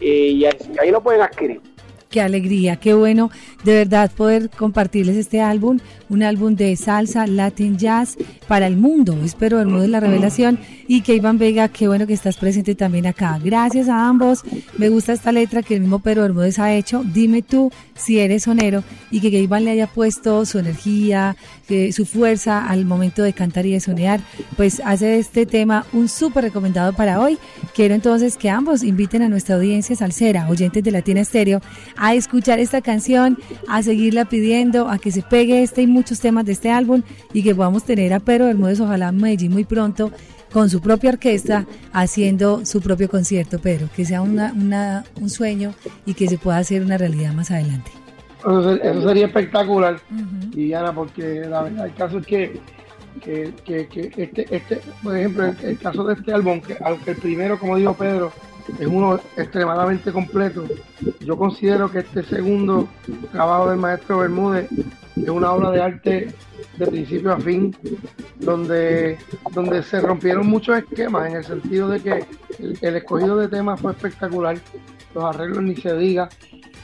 Y 0.01 0.43
ahí, 0.43 0.57
ahí 0.81 0.91
lo 0.91 1.01
pueden 1.01 1.21
adquirir. 1.21 1.61
Qué 2.09 2.21
alegría, 2.21 2.77
qué 2.77 2.95
bueno 2.95 3.29
de 3.63 3.73
verdad 3.73 4.09
poder 4.11 4.49
compartirles 4.49 5.15
este 5.15 5.41
álbum, 5.41 5.77
un 6.09 6.23
álbum 6.23 6.55
de 6.55 6.75
salsa, 6.75 7.27
Latin 7.27 7.77
Jazz 7.77 8.17
para 8.47 8.65
el 8.65 8.77
mundo. 8.77 9.15
Espero 9.23 9.57
Bermúdez 9.57 9.83
de 9.83 9.87
la 9.89 9.99
Revelación 9.99 10.57
y 10.87 11.01
que 11.01 11.13
Iván 11.13 11.37
Vega, 11.37 11.67
qué 11.67 11.87
bueno 11.87 12.07
que 12.07 12.13
estás 12.13 12.37
presente 12.37 12.73
también 12.73 13.05
acá. 13.05 13.39
Gracias 13.43 13.89
a 13.89 14.07
ambos. 14.07 14.41
Me 14.79 14.89
gusta 14.89 15.13
esta 15.13 15.31
letra 15.31 15.61
que 15.61 15.75
el 15.75 15.81
mismo 15.81 15.99
Pedro 15.99 16.23
Bermúdez 16.23 16.57
ha 16.57 16.73
hecho. 16.73 17.03
Dime 17.03 17.43
tú 17.43 17.71
si 17.99 18.19
eres 18.19 18.43
sonero 18.43 18.83
y 19.11 19.19
que 19.19 19.27
Iván 19.27 19.65
le 19.65 19.71
haya 19.71 19.87
puesto 19.87 20.45
su 20.45 20.59
energía, 20.59 21.35
que 21.67 21.91
su 21.91 22.05
fuerza 22.05 22.65
al 22.65 22.85
momento 22.85 23.21
de 23.21 23.33
cantar 23.33 23.65
y 23.65 23.73
de 23.73 23.79
sonear, 23.79 24.21
pues 24.57 24.81
hace 24.85 25.19
este 25.19 25.45
tema 25.45 25.85
un 25.93 26.07
súper 26.07 26.45
recomendado 26.45 26.93
para 26.93 27.19
hoy. 27.19 27.37
Quiero 27.75 27.93
entonces 27.93 28.37
que 28.37 28.49
ambos 28.49 28.83
inviten 28.83 29.21
a 29.21 29.29
nuestra 29.29 29.55
audiencia 29.55 29.95
salsera, 29.95 30.49
oyentes 30.49 30.83
de 30.83 30.91
Latina 30.91 31.21
Estéreo, 31.21 31.61
a 31.97 32.15
escuchar 32.15 32.59
esta 32.59 32.81
canción, 32.81 33.37
a 33.67 33.83
seguirla 33.83 34.25
pidiendo, 34.25 34.89
a 34.89 34.97
que 34.97 35.11
se 35.11 35.21
pegue 35.21 35.61
este 35.61 35.81
y 35.81 35.87
muchos 35.87 36.19
temas 36.19 36.45
de 36.45 36.53
este 36.53 36.71
álbum 36.71 37.01
y 37.33 37.43
que 37.43 37.53
podamos 37.53 37.83
tener 37.83 38.13
a 38.13 38.19
Pedro 38.19 38.45
Bermúdez, 38.45 38.79
ojalá 38.79 39.09
en 39.09 39.17
Medellín 39.17 39.51
muy 39.51 39.65
pronto, 39.65 40.11
con 40.51 40.69
su 40.69 40.81
propia 40.81 41.11
orquesta, 41.11 41.65
haciendo 41.93 42.65
su 42.65 42.81
propio 42.81 43.09
concierto, 43.09 43.59
Pedro, 43.59 43.87
que 43.95 44.05
sea 44.05 44.21
una, 44.21 44.51
una- 44.53 45.03
un 45.21 45.29
sueño 45.29 45.73
y 46.05 46.13
que 46.13 46.27
se 46.27 46.37
pueda 46.37 46.57
hacer 46.57 46.81
una 46.83 46.97
realidad 46.97 47.33
más 47.33 47.51
adelante. 47.51 47.91
Eso, 48.39 48.71
eso 48.73 49.07
sería 49.07 49.25
espectacular, 49.27 49.99
Diana, 50.51 50.93
porque 50.93 51.41
la 51.47 51.63
verdad, 51.63 51.85
el 51.87 51.93
caso 51.93 52.17
es 52.19 52.25
que, 52.25 52.59
que, 53.21 53.53
que- 53.65 53.87
que 53.87 54.11
este, 54.23 54.55
este, 54.55 54.81
por 55.03 55.15
ejemplo, 55.17 55.45
el, 55.45 55.57
el 55.61 55.77
caso 55.77 56.03
de 56.05 56.13
este 56.13 56.33
álbum, 56.33 56.61
que 56.61 56.77
aunque 56.83 57.11
el 57.11 57.17
primero, 57.17 57.59
como 57.59 57.75
dijo 57.75 57.93
Pedro, 57.93 58.31
es 58.79 58.87
uno 58.87 59.19
extremadamente 59.37 60.11
completo, 60.11 60.65
yo 61.21 61.37
considero 61.37 61.89
que 61.91 61.99
este 61.99 62.23
segundo 62.23 62.87
trabajo 63.31 63.69
del 63.69 63.79
maestro 63.79 64.19
Bermúdez 64.19 64.69
es 65.15 65.29
una 65.29 65.51
obra 65.51 65.71
de 65.71 65.81
arte 65.81 66.33
de 66.77 66.87
principio 66.87 67.33
a 67.33 67.39
fin, 67.39 67.75
donde, 68.39 69.17
donde 69.51 69.83
se 69.83 69.99
rompieron 70.01 70.47
muchos 70.47 70.77
esquemas 70.77 71.29
en 71.29 71.37
el 71.37 71.43
sentido 71.43 71.89
de 71.89 71.99
que 72.01 72.25
el, 72.59 72.77
el 72.81 72.95
escogido 72.95 73.37
de 73.37 73.47
temas 73.47 73.79
fue 73.81 73.91
espectacular, 73.91 74.57
los 75.13 75.23
arreglos 75.23 75.63
ni 75.63 75.75
se 75.75 75.95
diga, 75.95 76.29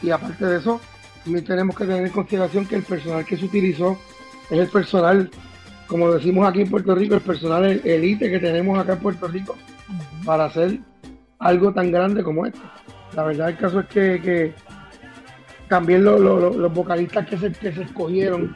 y 0.01 0.09
aparte 0.09 0.45
de 0.45 0.57
eso, 0.57 0.81
también 1.23 1.45
tenemos 1.45 1.75
que 1.75 1.85
tener 1.85 2.05
en 2.05 2.11
consideración 2.11 2.65
que 2.65 2.75
el 2.75 2.83
personal 2.83 3.25
que 3.25 3.37
se 3.37 3.45
utilizó 3.45 3.97
es 4.49 4.59
el 4.59 4.67
personal, 4.67 5.29
como 5.87 6.11
decimos 6.11 6.47
aquí 6.47 6.61
en 6.61 6.69
Puerto 6.69 6.93
Rico, 6.93 7.15
el 7.15 7.21
personal 7.21 7.65
el- 7.65 7.81
elite 7.85 8.29
que 8.29 8.39
tenemos 8.39 8.77
acá 8.77 8.93
en 8.93 8.99
Puerto 8.99 9.27
Rico 9.27 9.55
para 10.25 10.45
hacer 10.45 10.79
algo 11.45 11.71
tan 11.71 11.91
grande 11.91 12.23
como 12.23 12.45
esto. 12.45 12.59
La 13.15 13.23
verdad 13.23 13.49
el 13.49 13.57
caso 13.57 13.79
es 13.81 13.85
que, 13.87 14.19
que 14.21 14.53
también 15.69 16.03
lo- 16.03 16.19
lo- 16.19 16.39
lo- 16.39 16.57
los 16.57 16.73
vocalistas 16.73 17.27
que 17.27 17.37
se, 17.37 17.51
que 17.51 17.71
se 17.71 17.83
escogieron 17.83 18.53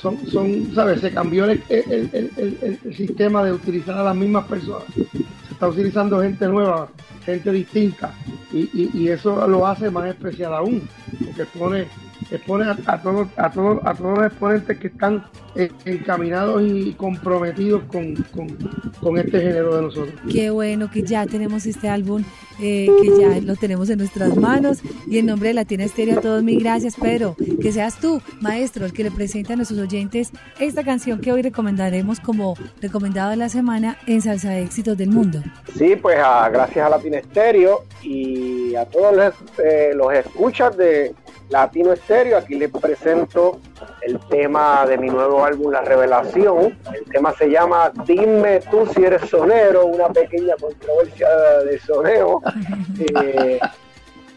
son, 0.00 0.18
son, 0.26 0.74
¿sabes? 0.74 1.00
Se 1.00 1.12
cambió 1.12 1.44
el- 1.46 1.62
el- 1.68 2.10
el- 2.12 2.78
el 2.84 2.94
sistema 2.94 3.44
de 3.44 3.52
utilizar 3.52 3.96
a 3.96 4.02
las 4.04 4.16
mismas 4.16 4.44
personas. 4.46 4.84
Se 4.94 5.52
está 5.52 5.68
utilizando 5.68 6.20
gente 6.20 6.46
nueva, 6.48 6.88
gente 7.24 7.50
distinta, 7.52 8.12
y, 8.52 8.68
y- 8.72 8.90
y 8.92 9.08
eso 9.08 9.46
lo 9.48 9.66
hace 9.66 9.90
más 9.90 10.06
especial 10.08 10.54
aún, 10.54 10.88
porque 11.24 11.44
pone, 11.58 11.86
expone 12.30 12.64
a, 12.64 12.76
a 12.86 13.02
todos, 13.02 13.28
a, 13.36 13.50
todos, 13.50 13.78
a 13.84 13.94
todos 13.94 14.18
los 14.18 14.26
exponentes 14.26 14.78
que 14.78 14.86
están 14.88 15.24
eh, 15.54 15.70
encaminados 15.84 16.62
y 16.62 16.92
comprometidos 16.94 17.82
con, 17.84 18.14
con- 18.34 18.56
con 19.00 19.18
este 19.18 19.40
género 19.40 19.76
de 19.76 19.82
nosotros. 19.82 20.14
Qué 20.30 20.50
bueno 20.50 20.90
que 20.90 21.02
ya 21.02 21.26
tenemos 21.26 21.66
este 21.66 21.88
álbum, 21.88 22.22
eh, 22.60 22.88
que 23.02 23.18
ya 23.20 23.40
lo 23.40 23.54
tenemos 23.56 23.90
en 23.90 23.98
nuestras 23.98 24.36
manos. 24.36 24.80
Y 25.06 25.18
en 25.18 25.26
nombre 25.26 25.48
de 25.48 25.54
Latina 25.54 25.84
Estéreo, 25.84 26.18
a 26.18 26.20
todos 26.22 26.42
mil 26.42 26.58
gracias, 26.60 26.96
Pedro. 26.96 27.36
Que 27.60 27.70
seas 27.72 27.98
tú, 28.00 28.20
maestro, 28.40 28.86
el 28.86 28.92
que 28.92 29.04
le 29.04 29.10
presenta 29.10 29.52
a 29.52 29.56
nuestros 29.56 29.78
oyentes 29.80 30.30
esta 30.58 30.82
canción 30.84 31.20
que 31.20 31.32
hoy 31.32 31.42
recomendaremos 31.42 32.20
como 32.20 32.54
recomendado 32.80 33.30
de 33.30 33.36
la 33.36 33.48
semana 33.48 33.98
en 34.06 34.22
Salsa 34.22 34.50
de 34.50 34.62
Éxitos 34.62 34.96
del 34.96 35.10
Mundo. 35.10 35.42
Sí, 35.76 35.96
pues 36.00 36.18
a- 36.18 36.48
gracias 36.48 36.86
a 36.86 36.88
Latino 36.88 37.16
Estéreo 37.16 37.84
y 38.02 38.74
a 38.74 38.84
todos 38.86 39.14
los, 39.16 39.34
eh, 39.64 39.90
los 39.94 40.12
escuchas 40.14 40.76
de 40.76 41.14
Latino 41.54 41.92
Estéreo, 41.92 42.36
aquí 42.38 42.56
les 42.56 42.68
presento 42.68 43.60
el 44.02 44.18
tema 44.28 44.84
de 44.86 44.98
mi 44.98 45.06
nuevo 45.08 45.44
álbum 45.44 45.70
La 45.70 45.82
Revelación. 45.82 46.76
El 46.92 47.04
tema 47.12 47.32
se 47.38 47.48
llama 47.48 47.92
Dime 48.04 48.58
tú 48.68 48.84
si 48.92 49.04
eres 49.04 49.22
sonero, 49.30 49.86
una 49.86 50.08
pequeña 50.08 50.54
controversia 50.60 51.28
de 51.64 51.78
soneo. 51.78 52.42
eh, 53.22 53.60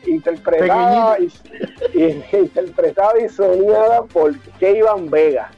interpretada 0.06 1.18
y, 1.20 1.26
y- 2.00 2.24
interpretada 2.38 3.14
y 3.20 3.28
soñada 3.30 4.04
por 4.04 4.38
Keivan 4.60 5.10
Vega. 5.10 5.50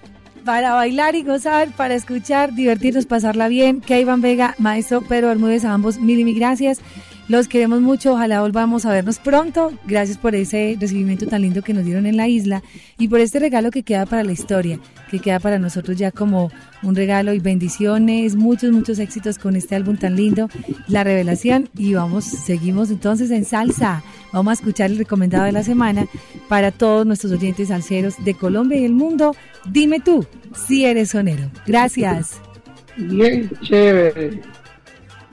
Para 0.45 0.73
bailar 0.75 1.13
y 1.15 1.23
gozar, 1.23 1.67
para 1.75 1.93
escuchar, 1.93 2.53
divertirnos, 2.53 3.05
pasarla 3.05 3.49
bien. 3.49 3.83
Iván 3.89 4.21
Vega, 4.21 4.55
maestro 4.59 5.01
Pedro 5.01 5.27
Bermúdez, 5.27 5.65
a 5.65 5.73
ambos 5.73 5.99
mil 5.99 6.19
y 6.19 6.23
mil 6.23 6.39
gracias. 6.39 6.79
Los 7.29 7.47
queremos 7.47 7.79
mucho, 7.79 8.13
ojalá 8.13 8.41
volvamos 8.41 8.87
a 8.87 8.91
vernos 8.91 9.19
pronto. 9.19 9.71
Gracias 9.85 10.17
por 10.17 10.33
ese 10.33 10.75
recibimiento 10.79 11.27
tan 11.27 11.43
lindo 11.43 11.61
que 11.61 11.75
nos 11.75 11.85
dieron 11.85 12.07
en 12.07 12.17
la 12.17 12.27
isla 12.27 12.63
y 12.97 13.07
por 13.07 13.19
este 13.19 13.37
regalo 13.37 13.69
que 13.69 13.83
queda 13.83 14.07
para 14.07 14.23
la 14.23 14.31
historia, 14.31 14.79
que 15.11 15.19
queda 15.19 15.39
para 15.39 15.59
nosotros 15.59 15.95
ya 15.95 16.11
como 16.11 16.51
un 16.81 16.95
regalo 16.95 17.31
y 17.31 17.39
bendiciones, 17.39 18.35
muchos, 18.35 18.71
muchos 18.71 18.97
éxitos 18.97 19.37
con 19.37 19.55
este 19.55 19.75
álbum 19.75 19.95
tan 19.95 20.15
lindo, 20.15 20.49
La 20.87 21.03
Revelación. 21.03 21.69
Y 21.77 21.93
vamos, 21.93 22.25
seguimos 22.25 22.89
entonces 22.89 23.29
en 23.29 23.45
salsa. 23.45 24.01
Vamos 24.33 24.49
a 24.49 24.53
escuchar 24.55 24.89
el 24.89 24.97
recomendado 24.97 25.43
de 25.45 25.51
la 25.51 25.61
semana 25.61 26.07
para 26.47 26.71
todos 26.71 27.05
nuestros 27.05 27.31
oyentes 27.31 27.67
salseros 27.67 28.15
de 28.25 28.33
Colombia 28.33 28.79
y 28.79 28.85
el 28.85 28.93
mundo. 28.93 29.35
Dime 29.69 29.99
tú 29.99 30.25
si 30.67 30.83
eres 30.83 31.11
sonero. 31.11 31.51
Gracias. 31.67 32.41
Bien 32.97 33.51
chévere. 33.61 34.41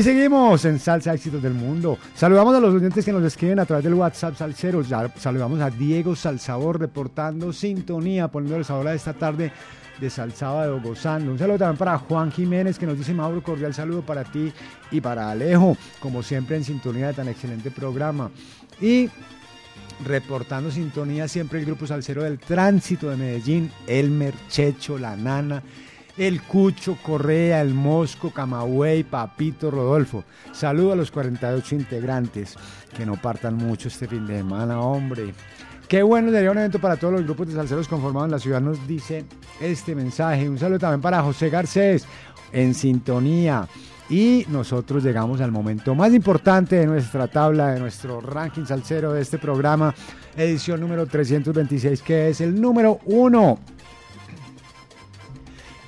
Y 0.00 0.02
seguimos 0.02 0.64
en 0.64 0.78
Salsa 0.78 1.12
Éxitos 1.12 1.42
del 1.42 1.52
Mundo. 1.52 1.98
Saludamos 2.14 2.54
a 2.54 2.60
los 2.60 2.74
oyentes 2.74 3.04
que 3.04 3.12
nos 3.12 3.22
escriben 3.22 3.58
a 3.58 3.66
través 3.66 3.84
del 3.84 3.92
WhatsApp 3.92 4.34
Salceros. 4.34 4.86
Saludamos 5.18 5.60
a 5.60 5.68
Diego 5.68 6.16
Salsabor 6.16 6.80
reportando 6.80 7.52
sintonía, 7.52 8.28
poniendo 8.28 8.56
el 8.56 8.64
sabor 8.64 8.88
a 8.88 8.94
esta 8.94 9.12
tarde 9.12 9.52
de 10.00 10.08
Salsábado 10.08 10.80
gozando. 10.80 11.30
Un 11.32 11.38
saludo 11.38 11.58
también 11.58 11.76
para 11.76 11.98
Juan 11.98 12.32
Jiménez 12.32 12.78
que 12.78 12.86
nos 12.86 12.96
dice 12.96 13.12
Mauro, 13.12 13.42
cordial 13.42 13.74
saludo 13.74 14.00
para 14.00 14.24
ti 14.24 14.50
y 14.90 15.02
para 15.02 15.30
Alejo, 15.30 15.76
como 16.00 16.22
siempre 16.22 16.56
en 16.56 16.64
sintonía 16.64 17.08
de 17.08 17.12
tan 17.12 17.28
excelente 17.28 17.70
programa. 17.70 18.30
Y 18.80 19.10
reportando 20.06 20.70
sintonía 20.70 21.28
siempre 21.28 21.58
el 21.58 21.66
grupo 21.66 21.86
salsero 21.86 22.22
del 22.22 22.38
tránsito 22.38 23.10
de 23.10 23.18
Medellín, 23.18 23.70
Elmer, 23.86 24.32
Checho, 24.48 24.96
La 24.96 25.14
Nana, 25.14 25.62
El 26.20 26.42
Cucho, 26.42 26.98
Correa, 27.02 27.62
El 27.62 27.72
Mosco, 27.72 28.30
Camagüey, 28.30 29.04
Papito, 29.04 29.70
Rodolfo. 29.70 30.22
Saludo 30.52 30.92
a 30.92 30.96
los 30.96 31.10
48 31.10 31.74
integrantes, 31.74 32.56
que 32.94 33.06
no 33.06 33.16
partan 33.16 33.54
mucho 33.54 33.88
este 33.88 34.06
fin 34.06 34.26
de 34.26 34.36
semana, 34.36 34.82
hombre. 34.82 35.32
Qué 35.88 36.02
bueno 36.02 36.30
sería 36.30 36.50
un 36.50 36.58
evento 36.58 36.78
para 36.78 36.96
todos 36.96 37.14
los 37.14 37.24
grupos 37.24 37.48
de 37.48 37.54
salseros 37.54 37.88
conformados 37.88 38.26
en 38.26 38.32
la 38.32 38.38
ciudad, 38.38 38.60
nos 38.60 38.86
dice 38.86 39.24
este 39.62 39.94
mensaje. 39.94 40.46
Un 40.46 40.58
saludo 40.58 40.80
también 40.80 41.00
para 41.00 41.22
José 41.22 41.48
Garcés, 41.48 42.04
en 42.52 42.74
sintonía. 42.74 43.66
Y 44.10 44.44
nosotros 44.50 45.02
llegamos 45.02 45.40
al 45.40 45.52
momento 45.52 45.94
más 45.94 46.12
importante 46.12 46.76
de 46.76 46.86
nuestra 46.86 47.28
tabla, 47.28 47.68
de 47.68 47.80
nuestro 47.80 48.20
ranking 48.20 48.66
salsero 48.66 49.14
de 49.14 49.22
este 49.22 49.38
programa, 49.38 49.94
edición 50.36 50.80
número 50.80 51.06
326, 51.06 52.02
que 52.02 52.28
es 52.28 52.42
el 52.42 52.60
número 52.60 52.98
uno. 53.06 53.58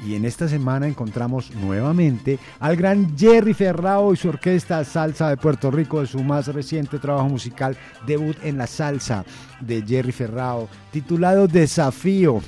Y 0.05 0.17
en 0.17 0.25
esta 0.25 0.49
semana 0.49 0.89
encontramos 0.89 1.55
nuevamente 1.55 2.39
al 2.59 2.77
gran 2.77 3.17
Jerry 3.17 3.55
Ferrao 3.55 4.13
y 4.13 4.17
su 4.17 4.29
orquesta 4.29 4.85
Salsa 4.85 5.29
de 5.29 5.37
Puerto 5.37 5.71
Rico 5.71 6.01
de 6.01 6.07
su 6.07 6.23
más 6.25 6.49
reciente 6.49 6.99
trabajo 6.99 7.29
musical, 7.29 7.77
debut 8.05 8.37
en 8.43 8.59
la 8.59 8.67
salsa 8.67 9.25
de 9.61 9.83
Jerry 9.83 10.13
Ferrao, 10.13 10.69
titulado 10.91 11.47
Desafío. 11.47 12.41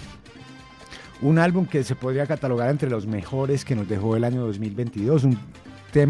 Un 1.23 1.39
álbum 1.39 1.67
que 1.67 1.85
se 1.85 1.95
podría 1.95 2.27
catalogar 2.27 2.71
entre 2.71 2.91
los 2.91 3.07
mejores 3.07 3.65
que 3.65 3.77
nos 3.77 3.89
dejó 3.89 4.17
el 4.17 4.25
año 4.25 4.41
2022. 4.47 5.25
Un, 5.25 5.39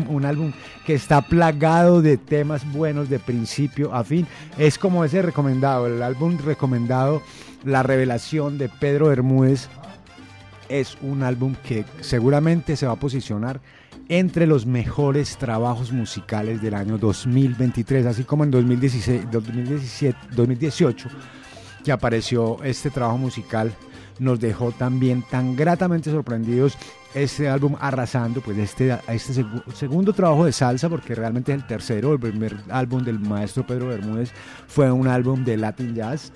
un 0.09 0.25
álbum 0.25 0.53
que 0.87 0.95
está 0.95 1.21
plagado 1.21 2.01
de 2.01 2.17
temas 2.17 2.71
buenos 2.73 3.11
de 3.11 3.19
principio 3.19 3.95
a 3.95 4.03
fin. 4.03 4.27
Es 4.57 4.79
como 4.79 5.05
ese 5.05 5.21
recomendado, 5.21 5.87
el 5.87 6.03
álbum 6.03 6.39
recomendado, 6.39 7.23
La 7.65 7.83
Revelación 7.83 8.57
de 8.57 8.71
Pedro 8.71 9.09
Bermúdez. 9.09 9.69
Es 10.69 10.97
un 11.03 11.23
álbum 11.23 11.55
que 11.67 11.85
seguramente 12.01 12.77
se 12.77 12.87
va 12.87 12.93
a 12.93 12.97
posicionar 13.01 13.61
entre 14.09 14.47
los 14.47 14.67
mejores 14.67 15.37
trabajos 15.39 15.93
musicales 15.93 16.61
del 16.61 16.75
año 16.75 16.99
2023, 16.99 18.07
así 18.07 18.25
como 18.25 18.45
en 18.45 18.51
2016, 18.51 19.31
2017, 19.31 20.19
2018 20.35 21.09
que 21.85 21.93
apareció 21.93 22.63
este 22.65 22.89
trabajo 22.89 23.19
musical 23.19 23.71
nos 24.19 24.41
dejó 24.41 24.73
también 24.73 25.23
tan 25.31 25.55
gratamente 25.55 26.11
sorprendidos 26.11 26.79
este 27.15 27.49
álbum 27.49 27.77
arrasando 27.79 28.41
pues 28.41 28.57
este, 28.57 28.97
este 29.09 29.43
segu- 29.43 29.63
segundo 29.75 30.13
trabajo 30.15 30.47
de 30.47 30.53
salsa 30.53 30.89
porque 30.89 31.15
realmente 31.15 31.53
es 31.53 31.59
el 31.59 31.67
tercero 31.67 32.13
el 32.15 32.21
primer 32.21 32.57
álbum 32.71 33.05
del 33.05 33.19
maestro 33.19 33.67
Pedro 33.67 33.89
Bermúdez 33.89 34.33
fue 34.67 34.91
un 34.91 35.09
álbum 35.09 35.45
de 35.45 35.57
Latin 35.59 35.95
Jazz 35.95 36.33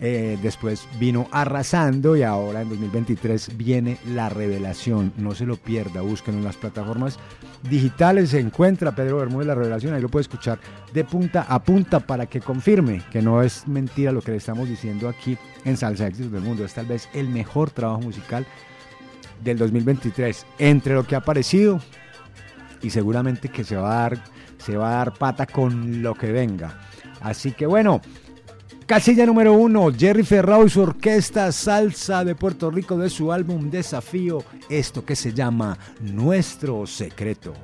Eh, 0.00 0.38
después 0.42 0.88
vino 0.98 1.28
arrasando 1.30 2.16
y 2.16 2.22
ahora 2.22 2.62
en 2.62 2.68
2023 2.68 3.56
viene 3.56 3.98
la 4.06 4.28
revelación. 4.28 5.12
No 5.16 5.34
se 5.34 5.46
lo 5.46 5.56
pierda 5.56 6.00
búsquenlo 6.00 6.40
en 6.40 6.44
las 6.44 6.56
plataformas 6.56 7.18
digitales 7.68 8.30
se 8.30 8.40
encuentra 8.40 8.94
Pedro 8.94 9.18
Bermúdez 9.18 9.46
la 9.46 9.54
revelación 9.54 9.94
ahí 9.94 10.02
lo 10.02 10.08
puede 10.08 10.22
escuchar 10.22 10.58
de 10.92 11.04
punta 11.04 11.46
a 11.48 11.62
punta 11.62 12.00
para 12.00 12.26
que 12.26 12.40
confirme 12.40 13.02
que 13.10 13.22
no 13.22 13.42
es 13.42 13.66
mentira 13.66 14.12
lo 14.12 14.20
que 14.20 14.32
le 14.32 14.36
estamos 14.36 14.68
diciendo 14.68 15.08
aquí 15.08 15.38
en 15.64 15.76
Salsa 15.76 16.06
Éxitos 16.06 16.32
del 16.32 16.42
Mundo. 16.42 16.64
Es 16.64 16.74
tal 16.74 16.86
vez 16.86 17.08
el 17.14 17.28
mejor 17.28 17.70
trabajo 17.70 18.00
musical 18.00 18.46
del 19.42 19.58
2023 19.58 20.46
entre 20.58 20.94
lo 20.94 21.06
que 21.06 21.14
ha 21.14 21.18
aparecido 21.18 21.80
y 22.82 22.90
seguramente 22.90 23.48
que 23.48 23.64
se 23.64 23.76
va 23.76 23.90
a 23.90 24.10
dar 24.10 24.24
se 24.58 24.76
va 24.76 24.92
a 24.92 24.96
dar 24.96 25.14
pata 25.14 25.46
con 25.46 26.02
lo 26.02 26.14
que 26.14 26.32
venga. 26.32 26.80
Así 27.20 27.52
que 27.52 27.66
bueno 27.66 28.00
Casilla 28.86 29.24
número 29.24 29.54
uno, 29.54 29.90
Jerry 29.96 30.24
Ferrao 30.24 30.66
y 30.66 30.68
su 30.68 30.82
orquesta 30.82 31.50
salsa 31.52 32.22
de 32.22 32.34
Puerto 32.34 32.70
Rico 32.70 32.98
de 32.98 33.08
su 33.08 33.32
álbum 33.32 33.70
Desafío, 33.70 34.44
esto 34.68 35.06
que 35.06 35.16
se 35.16 35.32
llama 35.32 35.78
Nuestro 36.00 36.86
Secreto. 36.86 37.54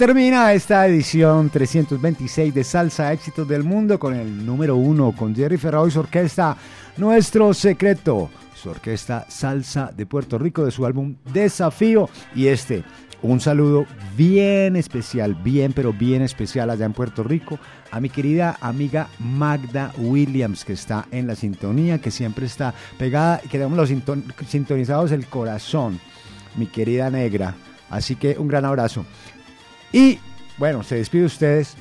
Termina 0.00 0.54
esta 0.54 0.86
edición 0.86 1.50
326 1.50 2.54
de 2.54 2.64
Salsa 2.64 3.12
Éxitos 3.12 3.46
del 3.46 3.64
Mundo 3.64 3.98
con 3.98 4.14
el 4.14 4.46
número 4.46 4.74
uno, 4.76 5.12
con 5.12 5.36
Jerry 5.36 5.58
Ferrao 5.58 5.86
y 5.86 5.90
su 5.90 6.00
orquesta 6.00 6.56
Nuestro 6.96 7.52
Secreto, 7.52 8.30
su 8.54 8.70
orquesta 8.70 9.26
Salsa 9.28 9.90
de 9.94 10.06
Puerto 10.06 10.38
Rico 10.38 10.64
de 10.64 10.70
su 10.70 10.86
álbum 10.86 11.16
Desafío. 11.30 12.08
Y 12.34 12.46
este, 12.46 12.82
un 13.20 13.40
saludo 13.40 13.84
bien 14.16 14.74
especial, 14.74 15.34
bien 15.34 15.74
pero 15.74 15.92
bien 15.92 16.22
especial 16.22 16.70
allá 16.70 16.86
en 16.86 16.94
Puerto 16.94 17.22
Rico 17.22 17.58
a 17.90 18.00
mi 18.00 18.08
querida 18.08 18.56
amiga 18.62 19.08
Magda 19.18 19.92
Williams 19.98 20.64
que 20.64 20.72
está 20.72 21.08
en 21.10 21.26
la 21.26 21.36
sintonía, 21.36 22.00
que 22.00 22.10
siempre 22.10 22.46
está 22.46 22.72
pegada 22.98 23.42
y 23.44 23.48
que 23.48 23.58
tenemos 23.58 23.76
los 23.76 23.90
sinton- 23.90 24.24
sintonizados 24.48 25.12
el 25.12 25.26
corazón, 25.26 26.00
mi 26.56 26.64
querida 26.68 27.10
negra. 27.10 27.54
Así 27.90 28.16
que 28.16 28.36
un 28.38 28.48
gran 28.48 28.64
abrazo. 28.64 29.04
Y 29.92 30.18
bueno, 30.58 30.82
se 30.82 30.96
despide 30.96 31.22
de 31.22 31.26
ustedes, 31.26 31.76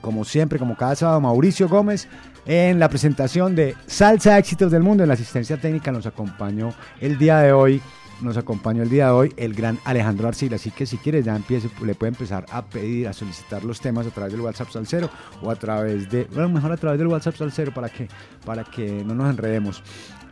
como 0.00 0.24
siempre, 0.24 0.58
como 0.58 0.76
cada 0.76 0.94
sábado, 0.94 1.20
Mauricio 1.20 1.68
Gómez. 1.68 2.08
En 2.46 2.78
la 2.78 2.88
presentación 2.88 3.54
de 3.54 3.76
Salsa 3.86 4.38
Éxitos 4.38 4.72
del 4.72 4.82
Mundo, 4.82 5.02
en 5.02 5.08
la 5.08 5.14
asistencia 5.14 5.60
técnica 5.60 5.92
nos 5.92 6.06
acompañó 6.06 6.72
el 7.00 7.18
día 7.18 7.38
de 7.40 7.52
hoy, 7.52 7.82
nos 8.22 8.36
acompañó 8.36 8.82
el 8.82 8.88
día 8.88 9.06
de 9.06 9.12
hoy 9.12 9.34
el 9.36 9.54
gran 9.54 9.78
Alejandro 9.84 10.28
Arcila. 10.28 10.56
Así 10.56 10.70
que 10.70 10.86
si 10.86 10.96
quieres 10.96 11.24
ya 11.24 11.36
empiece, 11.36 11.68
le 11.84 11.94
puede 11.94 12.12
empezar 12.12 12.46
a 12.50 12.64
pedir, 12.64 13.08
a 13.08 13.12
solicitar 13.12 13.62
los 13.62 13.80
temas 13.80 14.06
a 14.06 14.10
través 14.10 14.32
del 14.32 14.40
WhatsApp 14.40 14.70
Salcero 14.70 15.10
o 15.42 15.50
a 15.50 15.56
través 15.56 16.10
de, 16.10 16.24
bueno, 16.32 16.48
mejor 16.48 16.72
a 16.72 16.76
través 16.76 16.98
del 16.98 17.08
WhatsApp 17.08 17.36
Salcero 17.36 17.74
para 17.74 17.88
que, 17.88 18.08
para 18.44 18.64
que 18.64 19.04
no 19.04 19.14
nos 19.14 19.30
enredemos. 19.30 19.82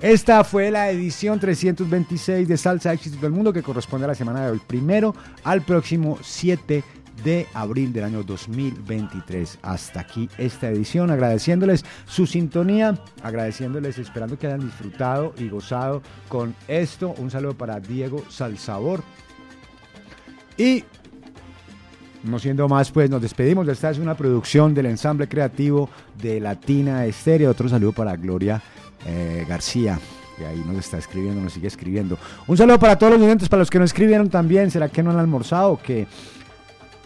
Esta 0.01 0.45
fue 0.45 0.71
la 0.71 0.91
edición 0.91 1.41
326 1.41 2.47
de 2.47 2.57
Salsa 2.57 2.93
Éxitos 2.93 3.21
del 3.21 3.33
Mundo 3.33 3.53
que 3.53 3.65
corresponde 3.65 4.05
a 4.05 4.09
la 4.09 4.15
semana 4.15 4.45
de 4.45 4.53
hoy, 4.53 4.61
primero 4.65 5.13
al 5.43 5.63
próximo 5.63 6.19
7 6.23 6.85
de 7.25 7.49
abril 7.53 7.93
del 7.93 8.05
año 8.05 8.23
2023. 8.23 9.59
Hasta 9.61 9.99
aquí 9.99 10.31
esta 10.39 10.69
edición, 10.69 11.11
agradeciéndoles 11.11 11.85
su 12.07 12.29
sintonía, 12.29 12.97
agradeciéndoles, 13.25 13.99
esperando 13.99 14.39
que 14.39 14.47
hayan 14.47 14.61
disfrutado 14.61 15.35
y 15.37 15.49
gozado 15.49 16.01
con 16.29 16.55
esto. 16.69 17.13
Un 17.19 17.33
saludo 17.33 17.55
para 17.55 17.81
Diego 17.81 18.23
Salsabor. 18.29 19.03
Y 20.57 20.85
no 22.23 22.39
siendo 22.39 22.69
más, 22.69 22.93
pues 22.93 23.11
nos 23.11 23.21
despedimos. 23.21 23.67
Esta 23.67 23.91
es 23.91 23.99
una 23.99 24.17
producción 24.17 24.75
del 24.75 24.87
ensamble 24.87 25.27
creativo 25.27 25.91
de 26.23 26.39
Latina 26.39 27.05
Estéreo. 27.05 27.51
Otro 27.51 27.69
saludo 27.69 27.91
para 27.91 28.15
Gloria 28.15 28.63
eh, 29.05 29.45
García, 29.49 29.99
que 30.37 30.47
ahí 30.47 30.63
nos 30.67 30.77
está 30.77 30.99
escribiendo, 30.99 31.41
nos 31.41 31.53
sigue 31.53 31.69
escribiendo. 31.69 32.19
Un 32.47 32.57
saludo 32.57 32.79
para 32.79 32.97
todos 32.97 33.15
los 33.15 33.23
oyentes, 33.23 33.49
para 33.49 33.61
los 33.61 33.71
que 33.71 33.79
no 33.79 33.85
escribieron 33.85 34.29
también. 34.31 34.71
¿Será 34.71 34.89
que 34.89 35.03
no 35.03 35.11
han 35.11 35.19
almorzado? 35.19 35.73
o 35.73 35.81
qué? 35.81 36.07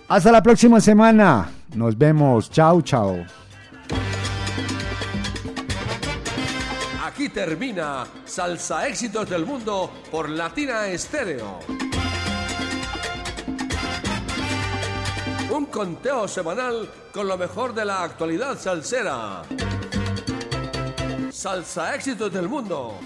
Hasta 0.08 0.30
la 0.30 0.42
próxima 0.42 0.80
semana. 0.80 1.50
Nos 1.74 1.96
vemos. 1.96 2.50
Chao, 2.50 2.82
chao. 2.82 3.24
Aquí 7.04 7.28
termina 7.28 8.04
Salsa 8.24 8.88
Éxitos 8.88 9.28
del 9.28 9.46
Mundo 9.46 9.90
por 10.10 10.28
Latina 10.28 10.86
Estéreo. 10.88 11.60
Un 15.50 15.66
conteo 15.66 16.26
semanal 16.26 16.88
con 17.12 17.28
lo 17.28 17.36
mejor 17.36 17.74
de 17.74 17.84
la 17.84 18.02
actualidad 18.02 18.58
salsera. 18.58 19.42
Salsa 21.32 21.94
Éxitos 21.94 22.30
del 22.30 22.46
Mundo. 22.46 22.98